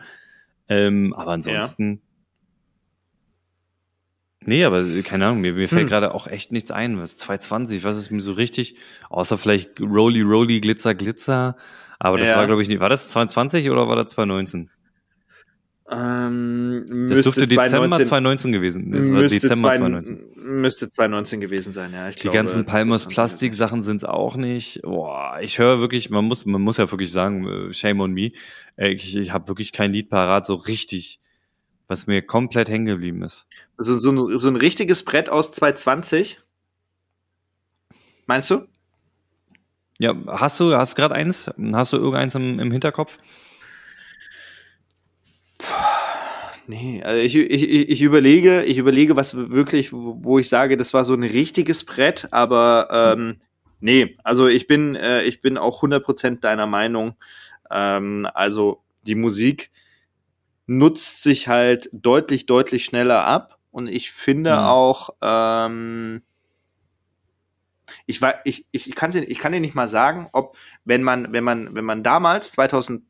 Ähm, 0.68 1.14
aber 1.16 1.32
ansonsten. 1.32 2.02
Nee, 4.46 4.64
aber 4.64 4.80
äh, 4.82 5.02
keine 5.02 5.26
Ahnung, 5.26 5.40
mir, 5.40 5.52
mir 5.52 5.68
fällt 5.68 5.82
Hm. 5.82 5.88
gerade 5.88 6.14
auch 6.14 6.26
echt 6.26 6.52
nichts 6.52 6.70
ein. 6.70 6.98
Was 6.98 7.16
220, 7.18 7.84
was 7.84 7.98
ist 7.98 8.10
mir 8.10 8.20
so 8.20 8.32
richtig, 8.32 8.76
außer 9.10 9.36
vielleicht 9.38 9.80
Rolly 9.80 10.22
Rolly 10.22 10.60
Glitzer 10.60 10.94
Glitzer. 10.94 11.56
Aber 11.98 12.18
das 12.18 12.28
Ja. 12.28 12.36
war, 12.36 12.46
glaube 12.46 12.62
ich, 12.62 12.68
nicht. 12.68 12.80
War 12.80 12.88
das 12.90 13.08
22 13.10 13.70
oder 13.70 13.88
war 13.88 13.96
das 13.96 14.12
2019? 14.12 14.70
Ähm, 15.88 16.84
Das 17.08 17.22
dürfte 17.22 17.40
müsste 17.40 17.40
Dezember 17.46 17.96
2019 17.96 18.06
2019 18.06 18.52
gewesen. 18.52 18.90
Das 18.90 19.06
war 19.12 19.20
müsste, 19.20 19.40
Dezember 19.40 19.68
zwei- 19.68 19.76
2019. 19.78 20.20
müsste 20.60 20.90
2019 20.90 21.40
gewesen 21.40 21.72
sein, 21.72 21.92
ja. 21.92 22.08
Ich 22.08 22.16
Die 22.16 22.22
glaube, 22.22 22.36
ganzen 22.38 22.64
Palmos 22.64 23.02
2020 23.02 23.14
Plastik 23.14 23.54
Sachen 23.54 23.82
sind 23.82 23.96
es 23.98 24.04
auch 24.04 24.34
nicht. 24.36 24.80
Boah, 24.82 25.38
ich 25.40 25.58
höre 25.60 25.78
wirklich, 25.78 26.10
man 26.10 26.24
muss, 26.24 26.44
man 26.44 26.60
muss 26.60 26.78
ja 26.78 26.90
wirklich 26.90 27.12
sagen, 27.12 27.46
äh, 27.70 27.72
shame 27.72 28.00
on 28.00 28.12
me. 28.12 28.32
Äh, 28.76 28.90
Ich, 28.94 29.14
ich 29.16 29.32
habe 29.32 29.46
wirklich 29.46 29.70
kein 29.72 29.92
Lied 29.92 30.10
parat, 30.10 30.44
so 30.46 30.54
richtig, 30.54 31.20
was 31.88 32.06
mir 32.06 32.22
komplett 32.22 32.68
hängen 32.68 32.86
geblieben 32.86 33.22
ist. 33.22 33.46
So, 33.78 33.98
so, 33.98 34.10
ein- 34.10 34.38
so 34.38 34.48
ein 34.48 34.56
richtiges 34.56 35.04
Brett 35.04 35.28
aus 35.28 35.52
220. 35.52 36.40
Meinst 38.26 38.50
du? 38.50 38.66
Ja, 39.98 40.14
hast 40.26 40.58
du, 40.60 40.74
hast 40.76 40.94
gerade 40.96 41.14
eins? 41.14 41.50
Hast 41.72 41.92
du 41.92 41.96
irgendeins 41.96 42.34
im, 42.34 42.58
im 42.58 42.70
Hinterkopf? 42.70 43.18
Nee, 46.68 47.02
also 47.04 47.20
ich, 47.22 47.36
ich, 47.36 47.88
ich 47.90 48.02
überlege, 48.02 48.64
ich 48.64 48.76
überlege, 48.78 49.14
was 49.14 49.36
wirklich, 49.36 49.92
wo 49.92 50.18
wo 50.20 50.38
ich 50.40 50.48
sage, 50.48 50.76
das 50.76 50.92
war 50.92 51.04
so 51.04 51.14
ein 51.14 51.22
richtiges 51.22 51.84
Brett, 51.84 52.26
aber 52.32 52.88
ähm, 52.90 53.36
nee, 53.78 54.16
also 54.24 54.48
ich 54.48 54.66
bin, 54.66 54.96
äh, 54.96 55.22
ich 55.22 55.40
bin 55.40 55.58
auch 55.58 55.82
100% 55.82 56.40
deiner 56.40 56.66
Meinung. 56.66 57.14
Ähm, 57.70 58.26
also 58.34 58.82
die 59.06 59.14
Musik 59.14 59.70
nutzt 60.66 61.22
sich 61.22 61.48
halt 61.48 61.88
deutlich, 61.92 62.46
deutlich 62.46 62.84
schneller 62.84 63.24
ab 63.24 63.58
und 63.70 63.86
ich 63.88 64.10
finde 64.10 64.52
Mhm. 64.52 64.58
auch, 64.58 65.10
ähm, 65.22 66.22
ich, 68.06 68.20
wei- 68.22 68.40
ich, 68.44 68.66
ich, 68.72 68.88
ich, 68.88 68.94
kann 68.94 69.10
dir, 69.12 69.22
ich 69.22 69.38
kann 69.38 69.52
dir 69.52 69.60
nicht 69.60 69.74
mal 69.74 69.88
sagen, 69.88 70.28
ob, 70.32 70.56
wenn 70.84 71.02
man, 71.02 71.32
wenn 71.32 71.44
man, 71.44 71.74
wenn 71.74 71.84
man 71.84 72.02
damals, 72.02 72.50
2003, 72.52 73.02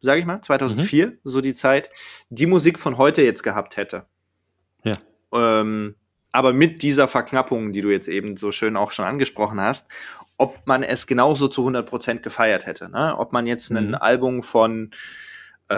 sage 0.00 0.20
ich 0.20 0.26
mal, 0.26 0.40
2004, 0.42 1.18
so 1.24 1.40
die 1.40 1.54
Zeit, 1.54 1.90
die 2.30 2.46
Musik 2.46 2.78
von 2.78 2.98
heute 2.98 3.22
jetzt 3.22 3.42
gehabt 3.42 3.76
hätte. 3.76 4.06
Ja. 4.84 4.96
Ähm, 5.32 5.96
aber 6.32 6.52
mit 6.52 6.82
dieser 6.82 7.08
Verknappung, 7.08 7.72
die 7.72 7.80
du 7.80 7.90
jetzt 7.90 8.08
eben 8.08 8.36
so 8.36 8.52
schön 8.52 8.76
auch 8.76 8.90
schon 8.90 9.04
angesprochen 9.04 9.60
hast, 9.60 9.86
ob 10.36 10.66
man 10.66 10.82
es 10.82 11.06
genauso 11.06 11.46
zu 11.48 11.62
100% 11.66 12.20
gefeiert 12.22 12.66
hätte. 12.66 12.88
Ne? 12.90 13.14
Ob 13.16 13.32
man 13.32 13.46
jetzt 13.46 13.70
ein 13.70 13.88
Mhm. 13.88 13.94
Album 13.94 14.42
von, 14.42 14.90
äh, 15.68 15.76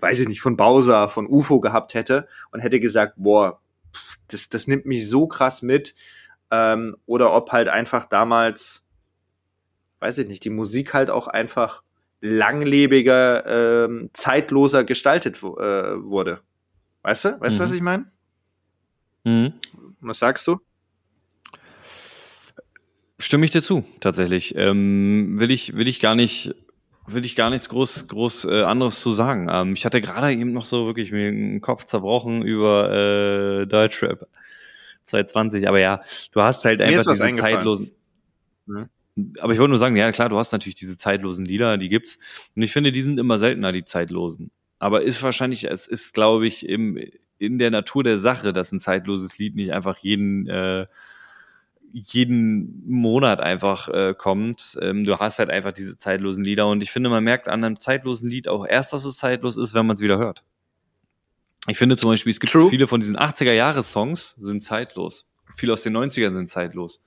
weiß 0.00 0.20
ich 0.20 0.28
nicht, 0.28 0.40
von 0.40 0.56
Bowser, 0.56 1.08
von 1.08 1.26
UFO 1.26 1.60
gehabt 1.60 1.94
hätte 1.94 2.28
und 2.52 2.60
hätte 2.60 2.80
gesagt, 2.80 3.14
boah, 3.16 3.60
pff, 3.94 4.16
das, 4.28 4.48
das 4.48 4.66
nimmt 4.66 4.86
mich 4.86 5.08
so 5.08 5.26
krass 5.26 5.62
mit. 5.62 5.94
Ähm, 6.50 6.96
oder 7.06 7.34
ob 7.34 7.52
halt 7.52 7.68
einfach 7.68 8.04
damals, 8.06 8.84
weiß 10.00 10.18
ich 10.18 10.28
nicht, 10.28 10.44
die 10.44 10.50
Musik 10.50 10.94
halt 10.94 11.10
auch 11.10 11.26
einfach 11.28 11.82
langlebiger, 12.20 13.84
ähm, 13.84 14.10
zeitloser 14.12 14.84
gestaltet 14.84 15.36
äh, 15.42 15.42
wurde. 15.42 16.40
Weißt 17.02 17.24
du? 17.26 17.40
Weißt 17.40 17.58
du, 17.58 17.62
Mhm. 17.62 17.66
was 17.66 17.72
ich 17.72 17.80
meine? 17.80 18.10
Mhm. 19.24 19.52
Was 20.00 20.18
sagst 20.20 20.46
du? 20.46 20.58
Stimme 23.20 23.44
ich 23.44 23.50
dir 23.50 23.62
zu, 23.62 23.84
tatsächlich. 24.00 24.54
Ähm, 24.56 25.38
will 25.38 25.50
ich, 25.50 25.74
will 25.74 25.88
ich 25.88 25.98
gar 26.00 26.14
nicht, 26.14 26.54
will 27.12 27.24
ich 27.24 27.36
gar 27.36 27.50
nichts 27.50 27.68
groß, 27.68 28.08
groß 28.08 28.44
äh, 28.46 28.62
anderes 28.62 29.00
zu 29.00 29.12
sagen. 29.12 29.48
Ähm, 29.50 29.72
ich 29.74 29.84
hatte 29.84 30.00
gerade 30.00 30.32
eben 30.32 30.52
noch 30.52 30.66
so 30.66 30.86
wirklich 30.86 31.12
mir 31.12 31.30
den 31.30 31.60
Kopf 31.60 31.84
zerbrochen 31.84 32.42
über 32.42 32.92
äh, 32.92 33.66
Deutschrap 33.66 34.28
2020. 35.04 35.68
Aber 35.68 35.80
ja, 35.80 36.02
du 36.32 36.40
hast 36.40 36.64
halt 36.64 36.80
einfach 36.80 37.12
diese 37.12 37.32
zeitlosen. 37.32 37.90
Mhm. 38.66 38.88
Aber 39.40 39.52
ich 39.52 39.58
wollte 39.58 39.70
nur 39.70 39.78
sagen, 39.78 39.96
ja 39.96 40.12
klar, 40.12 40.28
du 40.28 40.36
hast 40.36 40.52
natürlich 40.52 40.76
diese 40.76 40.96
zeitlosen 40.96 41.44
Lieder, 41.44 41.76
die 41.76 41.88
gibt's. 41.88 42.18
Und 42.54 42.62
ich 42.62 42.72
finde, 42.72 42.92
die 42.92 43.02
sind 43.02 43.18
immer 43.18 43.38
seltener, 43.38 43.72
die 43.72 43.84
zeitlosen. 43.84 44.50
Aber 44.78 45.02
ist 45.02 45.22
wahrscheinlich, 45.22 45.64
es 45.64 45.88
ist, 45.88 46.14
glaube 46.14 46.46
ich, 46.46 46.68
im, 46.68 46.98
in 47.38 47.58
der 47.58 47.70
Natur 47.70 48.04
der 48.04 48.18
Sache, 48.18 48.52
dass 48.52 48.70
ein 48.70 48.80
zeitloses 48.80 49.36
Lied 49.38 49.56
nicht 49.56 49.72
einfach 49.72 49.98
jeden, 49.98 50.46
äh, 50.48 50.86
jeden 51.92 52.82
Monat 52.86 53.40
einfach 53.40 53.88
äh, 53.88 54.14
kommt. 54.16 54.78
Ähm, 54.80 55.04
du 55.04 55.18
hast 55.18 55.38
halt 55.38 55.50
einfach 55.50 55.72
diese 55.72 55.96
zeitlosen 55.96 56.44
Lieder 56.44 56.68
und 56.68 56.82
ich 56.82 56.90
finde, 56.90 57.10
man 57.10 57.24
merkt 57.24 57.48
an 57.48 57.64
einem 57.64 57.80
zeitlosen 57.80 58.28
Lied 58.28 58.48
auch 58.48 58.66
erst, 58.66 58.92
dass 58.92 59.04
es 59.04 59.18
zeitlos 59.18 59.56
ist, 59.56 59.74
wenn 59.74 59.86
man 59.86 59.96
es 59.96 60.02
wieder 60.02 60.18
hört. 60.18 60.44
Ich 61.66 61.76
finde 61.76 61.96
zum 61.96 62.10
Beispiel, 62.10 62.30
es 62.30 62.40
gibt 62.40 62.52
True. 62.52 62.70
viele 62.70 62.86
von 62.86 63.00
diesen 63.00 63.16
80er-Jahres-Songs 63.16 64.36
sind 64.40 64.62
zeitlos. 64.62 65.26
Viele 65.56 65.72
aus 65.72 65.82
den 65.82 65.96
90ern 65.96 66.32
sind 66.32 66.48
zeitlos. 66.48 67.02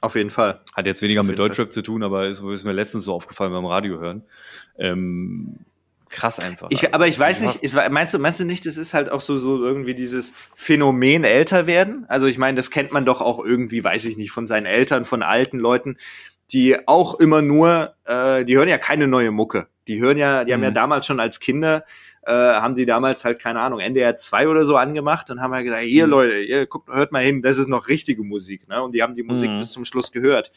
Auf 0.00 0.16
jeden 0.16 0.30
Fall. 0.30 0.60
Hat 0.74 0.84
jetzt 0.84 1.00
weniger 1.00 1.22
Auf 1.22 1.26
mit 1.26 1.38
Deutschrap 1.38 1.72
zu 1.72 1.80
tun, 1.80 2.02
aber 2.02 2.26
ist, 2.28 2.42
ist 2.42 2.64
mir 2.64 2.72
letztens 2.72 3.04
so 3.04 3.14
aufgefallen 3.14 3.52
beim 3.52 3.64
Radio 3.64 3.98
hören. 3.98 4.22
Ähm, 4.78 5.60
krass 6.14 6.38
einfach. 6.40 6.68
Ich, 6.70 6.94
aber 6.94 7.06
ich 7.08 7.18
weiß 7.18 7.42
nicht, 7.42 7.56
ist, 7.62 7.74
meinst, 7.90 8.14
du, 8.14 8.18
meinst 8.18 8.40
du 8.40 8.44
nicht, 8.44 8.64
das 8.64 8.76
ist 8.78 8.94
halt 8.94 9.10
auch 9.10 9.20
so, 9.20 9.36
so 9.38 9.62
irgendwie 9.62 9.94
dieses 9.94 10.32
Phänomen 10.54 11.24
älter 11.24 11.66
werden? 11.66 12.06
Also 12.08 12.26
ich 12.26 12.38
meine, 12.38 12.56
das 12.56 12.70
kennt 12.70 12.92
man 12.92 13.04
doch 13.04 13.20
auch 13.20 13.44
irgendwie, 13.44 13.82
weiß 13.84 14.04
ich 14.06 14.16
nicht, 14.16 14.30
von 14.30 14.46
seinen 14.46 14.66
Eltern, 14.66 15.04
von 15.04 15.22
alten 15.22 15.58
Leuten, 15.58 15.96
die 16.52 16.76
auch 16.88 17.18
immer 17.20 17.42
nur, 17.42 17.94
äh, 18.04 18.44
die 18.44 18.56
hören 18.56 18.68
ja 18.68 18.78
keine 18.78 19.06
neue 19.08 19.30
Mucke. 19.30 19.66
Die 19.88 20.00
hören 20.00 20.16
ja, 20.16 20.44
die 20.44 20.52
haben 20.54 20.62
ja 20.62 20.70
Mhm. 20.70 20.74
damals 20.74 21.04
schon 21.06 21.20
als 21.20 21.40
Kinder, 21.40 21.84
äh, 22.26 22.32
haben 22.32 22.74
die 22.74 22.86
damals 22.86 23.24
halt, 23.26 23.38
keine 23.38 23.60
Ahnung, 23.60 23.80
NDR 23.80 24.16
2 24.16 24.48
oder 24.48 24.64
so 24.64 24.76
angemacht 24.76 25.28
und 25.30 25.42
haben 25.42 25.52
halt 25.52 25.64
gesagt, 25.64 25.82
hier 25.82 26.04
Mhm. 26.06 26.10
Leute, 26.10 26.38
ihr 26.40 26.66
guckt, 26.66 26.88
hört 26.90 27.12
mal 27.12 27.22
hin, 27.22 27.42
das 27.42 27.58
ist 27.58 27.68
noch 27.68 27.88
richtige 27.88 28.22
Musik, 28.22 28.66
ne? 28.68 28.82
Und 28.82 28.94
die 28.94 29.02
haben 29.02 29.14
die 29.14 29.22
Musik 29.22 29.50
Mhm. 29.50 29.58
bis 29.58 29.72
zum 29.72 29.84
Schluss 29.84 30.10
gehört. 30.10 30.50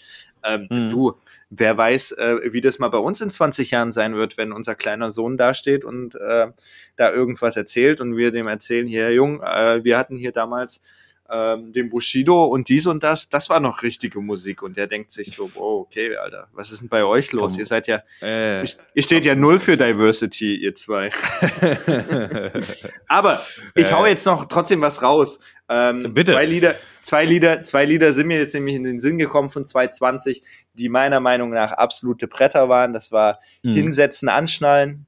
Ähm, 0.44 0.68
Mhm. 0.70 0.90
Du, 0.90 1.14
wer 1.50 1.78
weiß, 1.78 2.14
äh, 2.14 2.36
wie 2.54 2.62
das 2.62 2.80
mal 2.80 2.90
bei 2.90 2.98
uns 2.98 3.22
in 3.22 3.30
20 3.30 3.72
Jahren 3.72 3.92
sein 3.92 4.16
wird, 4.16 4.38
wenn 4.38 4.52
unser 4.52 4.76
kleiner 4.76 5.12
Sohn 5.12 5.38
dasteht 5.38 5.84
und 5.86 6.16
äh, 6.16 6.48
da 6.96 7.12
irgendwas 7.12 7.56
erzählt 7.58 8.02
und 8.02 8.16
wir 8.18 8.32
dem 8.32 8.48
erzählen, 8.48 8.88
hier 8.88 9.12
Jung, 9.14 9.42
äh, 9.42 9.84
wir 9.84 9.98
hatten 9.98 10.16
hier 10.18 10.32
damals 10.32 10.82
ähm, 11.30 11.74
den 11.74 11.90
Bushido 11.90 12.46
und 12.46 12.70
dies 12.70 12.88
und 12.88 13.04
das, 13.04 13.28
das 13.28 13.50
war 13.50 13.60
noch 13.60 13.84
richtige 13.84 14.22
Musik 14.22 14.62
und 14.64 14.78
der 14.78 14.88
denkt 14.88 15.12
sich 15.12 15.32
so, 15.32 15.52
oh, 15.56 15.82
okay, 15.82 16.16
Alter, 16.16 16.48
was 16.54 16.72
ist 16.72 16.80
denn 16.82 16.88
bei 16.88 17.04
euch 17.04 17.34
los? 17.34 17.52
Komm. 17.54 17.60
Ihr 17.60 17.66
seid 17.66 17.88
ja, 17.88 18.02
Äh, 18.22 18.62
ihr 18.94 19.04
steht 19.04 19.26
ja 19.26 19.36
null 19.36 19.60
für 19.60 19.76
Diversity, 19.76 20.56
ihr 20.56 20.74
zwei. 20.76 21.10
Aber 23.08 23.42
ich 23.76 23.88
Äh. 23.90 23.94
hau 23.94 24.06
jetzt 24.06 24.26
noch 24.26 24.46
trotzdem 24.46 24.82
was 24.82 25.02
raus. 25.02 25.40
Ähm, 25.70 26.14
Bitte. 26.14 26.32
Zwei 26.32 26.46
Lieder, 26.46 26.76
zwei 27.08 27.24
Lieder, 27.24 27.64
zwei 27.64 27.86
Lieder 27.86 28.12
sind 28.12 28.28
mir 28.28 28.38
jetzt 28.38 28.53
nämlich 28.53 28.76
in 28.76 28.84
den 28.84 28.99
Sinn 28.99 29.18
gekommen 29.18 29.49
von 29.49 29.66
220, 29.66 30.43
die 30.74 30.89
meiner 30.89 31.22
Meinung 31.22 31.51
nach 31.51 31.72
absolute 31.72 32.28
Bretter 32.28 32.68
waren. 32.68 32.91
Das 32.91 33.14
war 33.14 33.39
Mhm. 33.64 33.72
Hinsetzen, 33.72 34.28
Anschnallen 34.28 35.08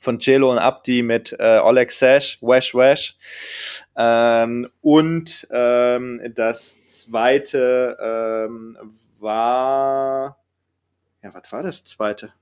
von 0.00 0.20
Jello 0.20 0.52
und 0.52 0.58
Abdi 0.58 1.02
mit 1.02 1.34
äh, 1.40 1.58
Oleg 1.58 1.90
Sash, 1.90 2.38
Wesh 2.42 2.76
Wesh. 2.76 3.16
Ähm, 3.96 4.68
und 4.82 5.48
ähm, 5.50 6.20
das 6.32 6.84
zweite 6.84 7.96
ähm, 8.00 8.78
war, 9.18 10.38
ja, 11.24 11.34
was 11.34 11.50
war 11.50 11.64
das 11.64 11.82
zweite? 11.82 12.32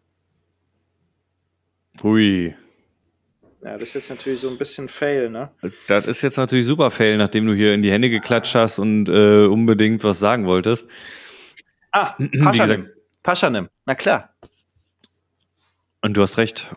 Hui. 2.02 2.54
Ja, 3.64 3.78
das 3.78 3.88
ist 3.88 3.94
jetzt 3.94 4.10
natürlich 4.10 4.40
so 4.42 4.50
ein 4.50 4.58
bisschen 4.58 4.88
Fail, 4.90 5.30
ne? 5.30 5.48
Das 5.88 6.06
ist 6.06 6.20
jetzt 6.20 6.36
natürlich 6.36 6.66
super 6.66 6.90
fail, 6.90 7.16
nachdem 7.16 7.46
du 7.46 7.54
hier 7.54 7.72
in 7.72 7.80
die 7.80 7.90
Hände 7.90 8.10
geklatscht 8.10 8.54
hast 8.54 8.78
und 8.78 9.08
äh, 9.08 9.46
unbedingt 9.46 10.04
was 10.04 10.18
sagen 10.18 10.44
wolltest. 10.46 10.86
Ah, 11.90 12.14
Paschanim. 12.42 12.90
Paschanim, 13.22 13.68
na 13.86 13.94
klar. 13.94 14.34
Und 16.02 16.14
du 16.14 16.20
hast 16.20 16.36
recht. 16.36 16.74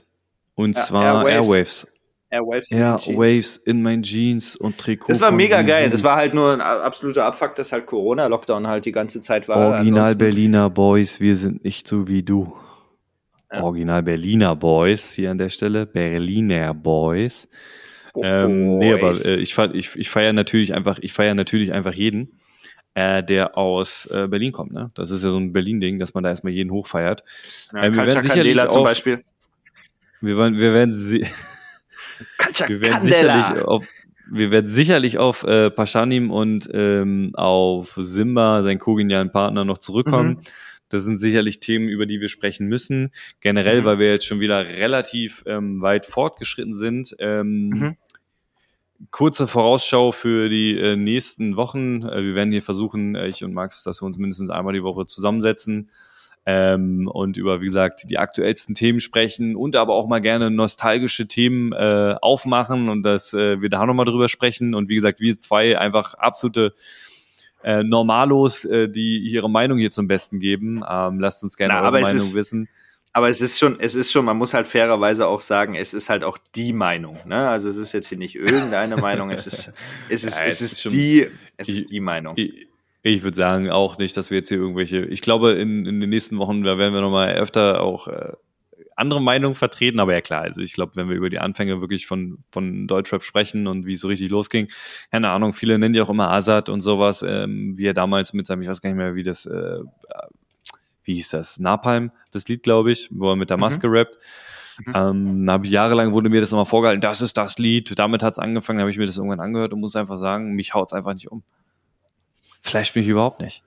Und 0.56 0.78
Ja, 0.78 0.84
zwar 0.84 1.28
Airwaves. 1.28 1.88
Airwaves. 2.30 2.72
Airwaves. 2.72 2.72
in. 2.72 3.14
Airwaves 3.14 3.58
in 3.58 3.82
meinen 3.82 4.04
Jeans 4.04 4.56
und 4.56 4.78
Trikot. 4.78 5.12
Das 5.12 5.20
war 5.20 5.32
mega 5.32 5.62
geil. 5.64 5.90
Das 5.90 6.04
war 6.06 6.16
halt 6.16 6.34
nur 6.34 6.54
ein 6.54 6.62
absoluter 6.62 7.26
Abfuck, 7.26 7.56
dass 7.56 7.74
halt 7.74 7.86
Corona-Lockdown 7.86 8.66
halt 8.66 8.86
die 8.86 8.94
ganze 8.94 9.20
Zeit 9.20 9.50
war. 9.50 9.58
Original 9.58 10.16
Berliner 10.16 10.70
Boys, 10.70 11.20
wir 11.20 11.36
sind 11.36 11.66
nicht 11.66 11.86
so 11.86 12.08
wie 12.08 12.24
du. 12.24 12.56
Ja. 13.52 13.64
Original 13.64 14.04
Berliner 14.04 14.56
Boys 14.56 15.14
hier 15.14 15.32
an 15.32 15.38
der 15.38 15.50
Stelle. 15.50 15.86
Berliner 15.86 16.74
Boys. 16.74 17.48
Bo- 18.14 18.24
Ähm, 18.24 18.78
nee, 18.78 18.94
aber 18.94 19.12
äh, 19.26 19.36
ich, 19.38 19.58
ich, 19.58 19.96
ich 19.96 20.10
feiere 20.10 20.34
natürlich 20.34 20.74
einfach, 20.74 21.00
ich 21.02 21.14
feiere 21.14 21.34
natürlich 21.36 21.72
einfach 21.72 21.94
jeden, 21.94 22.40
äh, 22.94 23.24
der 23.24 23.58
aus 23.58 24.06
äh, 24.08 24.28
Berlin 24.28 24.52
kommt. 24.52 24.74
Ne? 24.74 24.92
Das 24.96 25.12
ist 25.12 25.24
ja 25.24 25.30
so 25.30 25.38
ein 25.38 25.54
Berlin-Ding, 25.54 25.98
dass 26.00 26.14
man 26.14 26.24
da 26.24 26.30
erstmal 26.30 26.52
jeden 26.54 26.72
hochfeiert. 26.72 27.24
ja, 27.74 27.84
ähm, 27.84 27.94
wir 27.96 28.06
werden 28.06 28.24
sicherlich 28.24 28.34
Candela 28.56 28.70
zum 28.70 28.82
auf- 28.82 28.88
Beispiel. 28.88 29.24
Wir 30.20 30.38
werden, 30.38 30.58
wir 30.58 30.74
werden, 30.74 30.94
si 30.94 31.26
wir 32.68 32.82
werden 32.82 33.04
sicherlich 33.04 33.64
auf, 33.66 33.86
wir 34.32 34.52
werden 34.52 34.70
sicherlich 34.70 35.18
auf 35.20 35.44
äh, 35.44 35.70
Paschanim 35.70 36.32
und 36.32 36.68
ähm, 36.74 37.30
auf 37.34 37.94
Simba, 37.98 38.64
seinen 38.64 38.80
kogenialen 38.80 39.32
Partner, 39.32 39.64
noch 39.64 39.78
zurückkommen. 39.78 40.30
Mhm. 40.30 40.40
Das 40.90 41.04
sind 41.04 41.20
sicherlich 41.20 41.60
Themen, 41.60 41.90
über 41.90 42.06
die 42.06 42.22
wir 42.22 42.30
sprechen 42.30 42.68
müssen. 42.68 43.12
Generell, 43.42 43.82
Mhm. 43.82 43.86
weil 43.86 44.00
wir 44.00 44.10
jetzt 44.12 44.26
schon 44.26 44.40
wieder 44.40 44.66
relativ 44.66 45.44
ähm, 45.46 45.82
weit 45.82 46.06
fortgeschritten 46.06 46.74
sind. 46.74 47.16
Ähm, 47.20 47.70
Mhm. 47.70 47.98
Kurze 49.12 49.46
Vorausschau 49.46 50.12
für 50.12 50.50
die 50.50 50.76
äh, 50.76 50.96
nächsten 50.96 51.56
Wochen. 51.56 52.02
Äh, 52.02 52.24
wir 52.24 52.34
werden 52.36 52.52
hier 52.52 52.64
versuchen, 52.64 53.14
äh, 53.16 53.28
ich 53.28 53.44
und 53.44 53.54
Max, 53.54 53.84
dass 53.84 54.02
wir 54.02 54.08
uns 54.08 54.18
mindestens 54.18 54.50
einmal 54.50 54.74
die 54.74 54.84
Woche 54.84 55.06
zusammensetzen. 55.06 55.90
ähm, 56.50 57.10
und 57.10 57.36
über, 57.36 57.60
wie 57.60 57.66
gesagt, 57.66 58.10
die 58.10 58.18
aktuellsten 58.18 58.74
Themen 58.74 59.02
sprechen 59.02 59.58
und 59.58 59.76
aber 59.76 59.94
auch 59.96 60.08
mal 60.08 60.20
gerne 60.22 60.50
nostalgische 60.50 61.28
Themen 61.28 61.74
äh, 61.74 62.16
aufmachen 62.22 62.88
und 62.88 63.04
dass 63.04 63.34
äh, 63.34 63.60
wir 63.62 63.68
da 63.68 63.86
nochmal 63.86 64.06
drüber 64.06 64.30
sprechen. 64.30 64.74
Und 64.74 64.88
wie 64.88 64.96
gesagt, 64.96 65.20
wir 65.20 65.38
zwei 65.38 65.78
einfach 65.78 66.14
absolute 66.14 66.74
äh, 67.64 67.84
Normalos, 67.84 68.66
äh, 68.66 68.88
die 68.88 69.20
ihre 69.20 69.50
Meinung 69.50 69.78
hier 69.78 69.92
zum 69.92 70.08
Besten 70.08 70.40
geben. 70.40 70.84
Ähm, 70.90 71.20
lasst 71.20 71.44
uns 71.44 71.58
gerne 71.58 71.74
Na, 71.74 71.82
eure 71.84 72.02
Meinung 72.02 72.16
ist, 72.16 72.34
wissen. 72.34 72.70
Aber 73.14 73.30
es 73.30 73.42
ist 73.42 73.58
schon, 73.58 73.80
es 73.80 73.96
ist 73.96 74.12
schon, 74.12 74.26
man 74.26 74.38
muss 74.38 74.54
halt 74.54 74.68
fairerweise 74.68 75.28
auch 75.28 75.42
sagen, 75.42 75.76
es 75.76 75.94
ist 75.94 76.10
halt 76.10 76.24
auch 76.24 76.38
die 76.56 76.72
Meinung. 76.72 77.18
Ne? 77.26 77.50
Also 77.50 77.70
es 77.70 77.78
ist 77.78 77.94
jetzt 77.94 78.10
hier 78.10 78.18
nicht 78.18 78.36
irgendeine 78.36 78.98
Meinung, 78.98 79.32
es 79.32 79.48
ist, 79.48 79.72
es 80.08 80.24
ist, 80.24 80.40
ja, 80.40 80.46
es, 80.46 80.62
es 80.62 80.74
ist, 80.74 80.86
ist 80.86 80.94
die, 80.94 81.28
es 81.58 81.68
ist 81.68 81.90
die 81.90 82.00
Meinung. 82.00 82.36
Ich, 82.38 82.68
ich 83.02 83.24
würde 83.24 83.36
sagen 83.36 83.72
auch 83.72 83.98
nicht, 83.98 84.16
dass 84.18 84.30
wir 84.30 84.38
jetzt 84.38 84.50
hier 84.50 84.58
irgendwelche, 84.58 85.00
ich 85.06 85.22
glaube, 85.22 85.54
in, 85.54 85.86
in 85.86 86.00
den 86.00 86.10
nächsten 86.10 86.38
Wochen, 86.38 86.64
da 86.64 86.78
werden 86.78 86.94
wir 86.94 87.02
nochmal 87.02 87.34
öfter 87.36 87.82
auch 87.82 88.08
äh, 88.08 88.34
andere 88.98 89.22
Meinungen 89.22 89.56
vertreten, 89.56 90.00
aber 90.00 90.14
ja 90.14 90.22
klar, 90.22 90.42
also 90.42 90.62
ich 90.62 90.74
glaube, 90.74 90.94
wenn 90.96 91.08
wir 91.08 91.16
über 91.16 91.30
die 91.30 91.40
Anfänge 91.40 91.82
wirklich 91.82 92.08
von, 92.08 92.40
von 92.52 92.88
Deutschrap 92.88 93.24
sprechen 93.24 93.68
und 93.68 93.86
wie 93.86 93.94
es 93.94 94.02
so 94.02 94.08
richtig 94.08 94.32
losging, 94.32 94.70
keine 95.12 95.30
Ahnung, 95.30 95.54
viele 95.54 95.78
nennen 95.78 95.94
die 95.94 96.02
auch 96.02 96.10
immer 96.10 96.32
Azad 96.32 96.70
und 96.70 96.82
sowas, 96.82 97.24
ähm, 97.26 97.78
wie 97.78 97.86
er 97.86 97.94
damals 97.94 98.34
mit 98.34 98.48
seinem, 98.48 98.64
ich 98.64 98.68
weiß 98.68 98.82
gar 98.82 98.90
nicht 98.90 98.98
mehr, 98.98 99.16
wie 99.16 99.24
das, 99.24 99.46
äh, 99.46 99.80
wie 101.04 101.14
hieß 101.14 101.30
das, 101.30 101.60
Napalm, 101.60 102.12
das 102.32 102.48
Lied, 102.48 102.64
glaube 102.64 102.92
ich, 102.92 103.08
wo 103.12 103.30
er 103.30 103.36
mit 103.36 103.50
der 103.50 103.58
mhm. 103.58 103.62
Maske 103.62 103.88
mhm. 103.88 103.94
rappt. 103.94 104.18
Mhm. 104.86 104.94
Ähm, 104.96 105.50
habe 105.50 105.66
ich 105.66 105.72
jahrelang 105.72 106.12
wurde 106.14 106.30
mir 106.30 106.42
das 106.42 106.52
immer 106.52 106.66
vorgehalten, 106.66 107.02
das 107.02 107.22
ist 107.22 107.38
das 107.38 107.58
Lied, 107.60 107.98
damit 107.98 108.24
hat 108.24 108.34
es 108.34 108.40
angefangen, 108.40 108.80
habe 108.80 108.92
ich 108.92 108.98
mir 108.98 109.06
das 109.06 109.18
irgendwann 109.18 109.40
angehört 109.40 109.74
und 109.74 109.80
muss 109.80 109.96
einfach 109.96 110.18
sagen, 110.18 110.54
mich 110.54 110.74
haut 110.74 110.90
es 110.90 110.94
einfach 110.94 111.14
nicht 111.14 111.32
um. 111.32 111.44
Flasht 112.62 112.96
mich 112.96 113.08
überhaupt 113.08 113.42
nicht. 113.42 113.64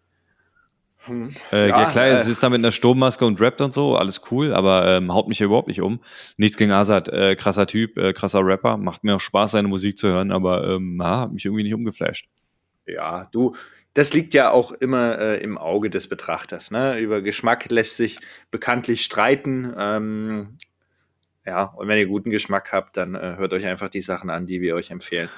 Hm. 1.04 1.30
Äh, 1.50 1.68
ja, 1.68 1.80
ja, 1.80 1.90
klar, 1.90 2.06
äh, 2.06 2.12
es 2.12 2.26
ist 2.26 2.42
da 2.42 2.50
mit 2.50 2.58
einer 2.58 2.72
Sturmmaske 2.72 3.24
und 3.24 3.40
rappt 3.40 3.60
und 3.60 3.72
so, 3.72 3.96
alles 3.96 4.20
cool, 4.30 4.52
aber 4.52 4.86
ähm, 4.86 5.12
haut 5.12 5.28
mich 5.28 5.38
hier 5.38 5.46
überhaupt 5.46 5.68
nicht 5.68 5.80
um. 5.80 6.00
Nichts 6.36 6.56
gegen 6.56 6.72
Azad, 6.72 7.08
äh, 7.08 7.36
krasser 7.36 7.66
Typ, 7.66 7.96
äh, 7.96 8.12
krasser 8.12 8.44
Rapper, 8.44 8.76
macht 8.76 9.02
mir 9.02 9.16
auch 9.16 9.20
Spaß, 9.20 9.52
seine 9.52 9.68
Musik 9.68 9.96
zu 9.98 10.08
hören, 10.08 10.30
aber 10.30 10.68
ähm, 10.68 11.02
hat 11.02 11.32
mich 11.32 11.44
irgendwie 11.44 11.62
nicht 11.62 11.74
umgeflasht. 11.74 12.28
Ja, 12.86 13.28
du, 13.32 13.54
das 13.94 14.12
liegt 14.12 14.34
ja 14.34 14.50
auch 14.50 14.72
immer 14.72 15.18
äh, 15.18 15.42
im 15.42 15.58
Auge 15.58 15.90
des 15.90 16.06
Betrachters. 16.08 16.70
Ne? 16.70 16.98
Über 16.98 17.22
Geschmack 17.22 17.70
lässt 17.70 17.96
sich 17.96 18.18
bekanntlich 18.50 19.02
streiten. 19.02 19.72
Ähm, 19.76 20.58
ja, 21.46 21.64
und 21.64 21.88
wenn 21.88 21.98
ihr 21.98 22.06
guten 22.06 22.30
Geschmack 22.30 22.72
habt, 22.72 22.96
dann 22.96 23.14
äh, 23.14 23.36
hört 23.36 23.52
euch 23.52 23.66
einfach 23.66 23.88
die 23.88 24.02
Sachen 24.02 24.30
an, 24.30 24.46
die 24.46 24.60
wir 24.60 24.74
euch 24.74 24.90
empfehlen. 24.90 25.30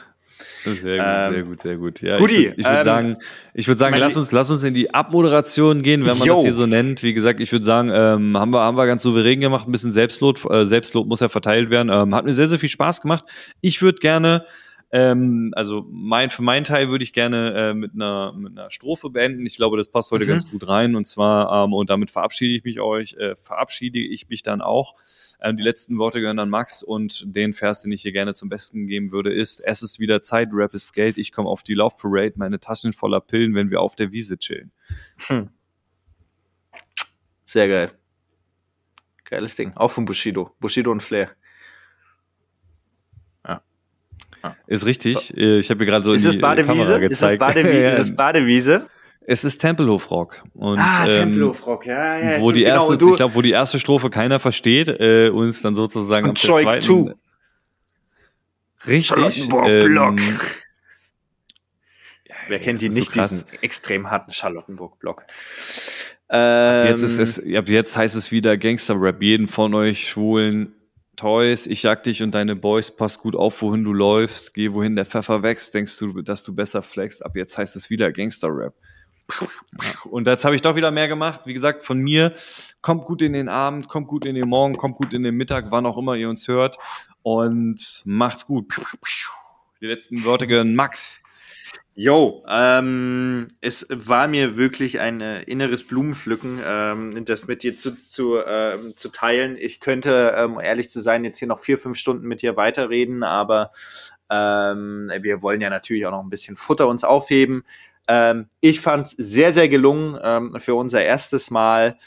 Sehr 0.64 0.74
gut, 0.74 0.82
ähm, 0.86 1.32
sehr 1.32 1.42
gut, 1.42 1.60
sehr 1.60 1.76
gut. 1.76 2.00
Ja, 2.02 2.16
Guti, 2.18 2.34
ich 2.34 2.56
würde 2.56 2.64
würd 2.64 2.78
ähm, 2.78 2.84
sagen, 2.84 3.16
ich 3.54 3.68
würde 3.68 3.78
sagen, 3.78 3.96
lass 3.98 4.16
uns, 4.16 4.32
lass 4.32 4.50
uns 4.50 4.62
in 4.62 4.74
die 4.74 4.94
Abmoderation 4.94 5.82
gehen, 5.82 6.04
wenn 6.06 6.18
man 6.18 6.26
yo. 6.26 6.34
das 6.34 6.42
hier 6.42 6.52
so 6.52 6.66
nennt. 6.66 7.02
Wie 7.02 7.14
gesagt, 7.14 7.40
ich 7.40 7.50
würde 7.52 7.64
sagen, 7.64 7.90
ähm, 7.92 8.36
haben 8.36 8.52
wir, 8.52 8.60
haben 8.60 8.76
wir 8.76 8.86
ganz 8.86 9.02
souverän 9.02 9.40
gemacht, 9.40 9.66
ein 9.66 9.72
bisschen 9.72 9.92
Selbstlob, 9.92 10.48
äh, 10.50 10.64
Selbstlob 10.64 11.06
muss 11.06 11.20
ja 11.20 11.28
verteilt 11.28 11.70
werden. 11.70 11.90
Ähm, 11.92 12.14
hat 12.14 12.24
mir 12.24 12.32
sehr, 12.32 12.46
sehr 12.46 12.58
viel 12.58 12.68
Spaß 12.68 13.00
gemacht. 13.00 13.24
Ich 13.60 13.82
würde 13.82 13.98
gerne 13.98 14.46
ähm, 14.94 15.52
also 15.56 15.86
mein, 15.90 16.28
für 16.28 16.42
meinen 16.42 16.64
Teil 16.64 16.90
würde 16.90 17.02
ich 17.02 17.14
gerne 17.14 17.70
äh, 17.70 17.74
mit, 17.74 17.94
einer, 17.94 18.34
mit 18.34 18.52
einer 18.52 18.70
Strophe 18.70 19.08
beenden. 19.08 19.46
Ich 19.46 19.56
glaube, 19.56 19.78
das 19.78 19.88
passt 19.88 20.10
heute 20.10 20.26
mhm. 20.26 20.28
ganz 20.28 20.50
gut 20.50 20.68
rein. 20.68 20.94
Und 20.94 21.06
zwar, 21.06 21.64
ähm, 21.64 21.72
und 21.72 21.88
damit 21.88 22.10
verabschiede 22.10 22.54
ich 22.54 22.64
mich 22.64 22.78
euch, 22.78 23.14
äh, 23.14 23.34
verabschiede 23.36 23.98
ich 23.98 24.28
mich 24.28 24.42
dann 24.42 24.60
auch. 24.60 24.94
Ähm, 25.40 25.56
die 25.56 25.62
letzten 25.62 25.96
Worte 25.96 26.20
gehören 26.20 26.38
an 26.38 26.50
Max 26.50 26.82
und 26.82 27.24
den 27.34 27.54
Vers, 27.54 27.80
den 27.80 27.90
ich 27.90 28.02
hier 28.02 28.12
gerne 28.12 28.34
zum 28.34 28.50
Besten 28.50 28.86
geben 28.86 29.12
würde, 29.12 29.32
ist, 29.32 29.60
es 29.60 29.82
ist 29.82 29.98
wieder 29.98 30.20
Zeit, 30.20 30.50
Rap 30.52 30.74
ist 30.74 30.92
Geld, 30.92 31.16
ich 31.16 31.32
komme 31.32 31.48
auf 31.48 31.62
die 31.62 31.74
Laufparade, 31.74 32.34
meine 32.36 32.60
Taschen 32.60 32.92
voller 32.92 33.20
Pillen, 33.20 33.54
wenn 33.54 33.70
wir 33.70 33.80
auf 33.80 33.96
der 33.96 34.12
Wiese 34.12 34.36
chillen. 34.36 34.72
Hm. 35.28 35.48
Sehr 37.46 37.66
geil. 37.66 37.92
Geiles 39.24 39.56
Ding. 39.56 39.72
Auch 39.74 39.90
von 39.90 40.04
Bushido. 40.04 40.50
Bushido 40.60 40.90
und 40.92 41.02
Flair. 41.02 41.30
Ist 44.66 44.86
richtig. 44.86 45.36
Äh, 45.36 45.58
ich 45.58 45.70
habe 45.70 45.80
mir 45.80 45.86
gerade 45.86 46.04
so 46.04 46.12
ist 46.12 46.24
in 46.24 46.32
die 46.32 46.38
Badewiese? 46.38 47.00
gezeigt. 47.00 47.12
Ist 47.12 47.22
es 47.22 47.38
Badewiese? 47.38 47.86
ist 47.86 47.98
es 47.98 48.16
Badewiese? 48.16 48.86
Es 49.24 49.44
ist 49.44 49.58
Tempelhofrock. 49.58 50.42
Und, 50.54 50.78
ah, 50.78 51.04
ähm, 51.04 51.10
Tempelhofrock, 51.10 51.86
ja, 51.86 52.18
ja. 52.18 52.42
Wo 52.42 52.50
die 52.50 52.64
genau, 52.64 52.74
erste, 52.74 52.98
genau, 52.98 53.10
ich 53.12 53.16
glaube, 53.16 53.34
wo 53.34 53.42
die 53.42 53.52
erste 53.52 53.78
Strophe 53.78 54.10
keiner 54.10 54.40
versteht, 54.40 54.88
äh, 54.88 55.28
uns 55.28 55.62
dann 55.62 55.74
sozusagen 55.74 56.28
und 56.28 56.30
ab 56.30 56.42
der 56.42 56.62
zweiten. 56.62 56.82
Two. 56.84 57.12
Richtig. 58.86 59.48
Ähm, 59.48 60.18
Wer 62.48 62.58
kennt 62.58 62.80
die 62.80 62.88
nicht, 62.88 63.14
so 63.14 63.20
diesen 63.20 63.44
extrem 63.60 64.10
harten 64.10 64.32
Charlottenburg-Block? 64.32 65.24
Ähm, 66.28 66.88
jetzt 66.88 67.02
ist 67.02 67.18
es, 67.18 67.38
ab 67.38 67.68
jetzt 67.68 67.96
heißt 67.96 68.16
es 68.16 68.32
wieder 68.32 68.56
Gangster-Rap. 68.56 69.22
Jeden 69.22 69.46
von 69.46 69.74
euch 69.74 70.08
Schwulen 70.08 70.74
Toys, 71.16 71.66
ich 71.66 71.82
jag 71.82 72.02
dich 72.02 72.22
und 72.22 72.32
deine 72.32 72.56
Boys, 72.56 72.90
pass 72.90 73.18
gut 73.18 73.36
auf, 73.36 73.60
wohin 73.62 73.84
du 73.84 73.92
läufst, 73.92 74.54
geh 74.54 74.72
wohin 74.72 74.96
der 74.96 75.04
Pfeffer 75.04 75.42
wächst, 75.42 75.74
denkst 75.74 75.98
du, 75.98 76.22
dass 76.22 76.42
du 76.42 76.54
besser 76.54 76.82
flexst, 76.82 77.24
ab 77.24 77.36
jetzt 77.36 77.58
heißt 77.58 77.76
es 77.76 77.90
wieder 77.90 78.10
Gangster-Rap. 78.10 78.74
Und 80.10 80.26
jetzt 80.26 80.44
habe 80.44 80.54
ich 80.54 80.62
doch 80.62 80.74
wieder 80.74 80.90
mehr 80.90 81.08
gemacht. 81.08 81.42
Wie 81.44 81.54
gesagt, 81.54 81.82
von 81.82 81.98
mir, 81.98 82.34
kommt 82.80 83.04
gut 83.04 83.22
in 83.22 83.32
den 83.32 83.48
Abend, 83.48 83.88
kommt 83.88 84.08
gut 84.08 84.26
in 84.26 84.34
den 84.34 84.48
Morgen, 84.48 84.76
kommt 84.76 84.96
gut 84.96 85.12
in 85.12 85.22
den 85.22 85.34
Mittag, 85.34 85.66
wann 85.70 85.86
auch 85.86 85.96
immer 85.96 86.16
ihr 86.16 86.28
uns 86.28 86.48
hört 86.48 86.76
und 87.22 88.02
macht's 88.04 88.46
gut. 88.46 88.66
Die 89.80 89.86
letzten 89.86 90.24
Worte 90.24 90.46
gehören 90.46 90.74
Max. 90.74 91.21
Jo, 91.94 92.42
ähm, 92.48 93.48
es 93.60 93.86
war 93.90 94.26
mir 94.26 94.56
wirklich 94.56 94.98
ein 94.98 95.20
äh, 95.20 95.42
inneres 95.42 95.86
Blumenpflücken, 95.86 96.58
ähm, 96.64 97.24
das 97.26 97.46
mit 97.46 97.62
dir 97.62 97.76
zu, 97.76 97.94
zu, 97.96 98.38
ähm, 98.38 98.96
zu 98.96 99.10
teilen. 99.10 99.56
Ich 99.58 99.78
könnte, 99.78 100.34
ähm, 100.34 100.58
ehrlich 100.58 100.88
zu 100.88 101.02
sein, 101.02 101.22
jetzt 101.22 101.38
hier 101.38 101.48
noch 101.48 101.58
vier, 101.58 101.76
fünf 101.76 101.98
Stunden 101.98 102.26
mit 102.26 102.40
dir 102.40 102.56
weiterreden, 102.56 103.22
aber 103.22 103.72
ähm, 104.30 105.12
wir 105.20 105.42
wollen 105.42 105.60
ja 105.60 105.68
natürlich 105.68 106.06
auch 106.06 106.12
noch 106.12 106.22
ein 106.22 106.30
bisschen 106.30 106.56
Futter 106.56 106.88
uns 106.88 107.04
aufheben. 107.04 107.62
Ähm, 108.08 108.48
ich 108.60 108.80
fand 108.80 109.08
es 109.08 109.10
sehr, 109.10 109.52
sehr 109.52 109.68
gelungen 109.68 110.18
ähm, 110.22 110.56
für 110.60 110.74
unser 110.74 111.04
erstes 111.04 111.50
Mal 111.50 111.98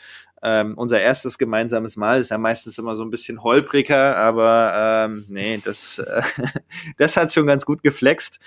ähm, 0.43 0.73
unser 0.77 0.99
erstes 0.99 1.37
gemeinsames 1.37 1.97
Mal 1.97 2.19
ist 2.19 2.29
ja 2.29 2.37
meistens 2.37 2.77
immer 2.77 2.95
so 2.95 3.03
ein 3.03 3.09
bisschen 3.09 3.43
holpriger, 3.43 4.17
aber 4.17 5.05
ähm, 5.07 5.25
nee, 5.27 5.59
das, 5.63 5.99
äh, 5.99 6.21
das 6.97 7.17
hat 7.17 7.33
schon 7.33 7.47
ganz 7.47 7.65
gut 7.65 7.83
geflext, 7.83 8.39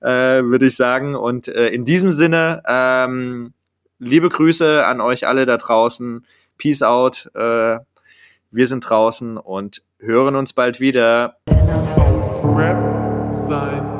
äh, 0.00 0.42
würde 0.42 0.66
ich 0.66 0.76
sagen. 0.76 1.16
Und 1.16 1.48
äh, 1.48 1.68
in 1.68 1.84
diesem 1.84 2.10
Sinne, 2.10 2.62
ähm, 2.66 3.52
liebe 3.98 4.28
Grüße 4.28 4.84
an 4.86 5.00
euch 5.00 5.26
alle 5.26 5.46
da 5.46 5.56
draußen. 5.56 6.24
Peace 6.56 6.82
out. 6.82 7.30
Äh, 7.34 7.78
wir 8.50 8.66
sind 8.66 8.88
draußen 8.88 9.36
und 9.36 9.82
hören 9.98 10.36
uns 10.36 10.52
bald 10.52 10.80
wieder. 10.80 11.36
Rap 11.46 13.32
sein 13.32 13.93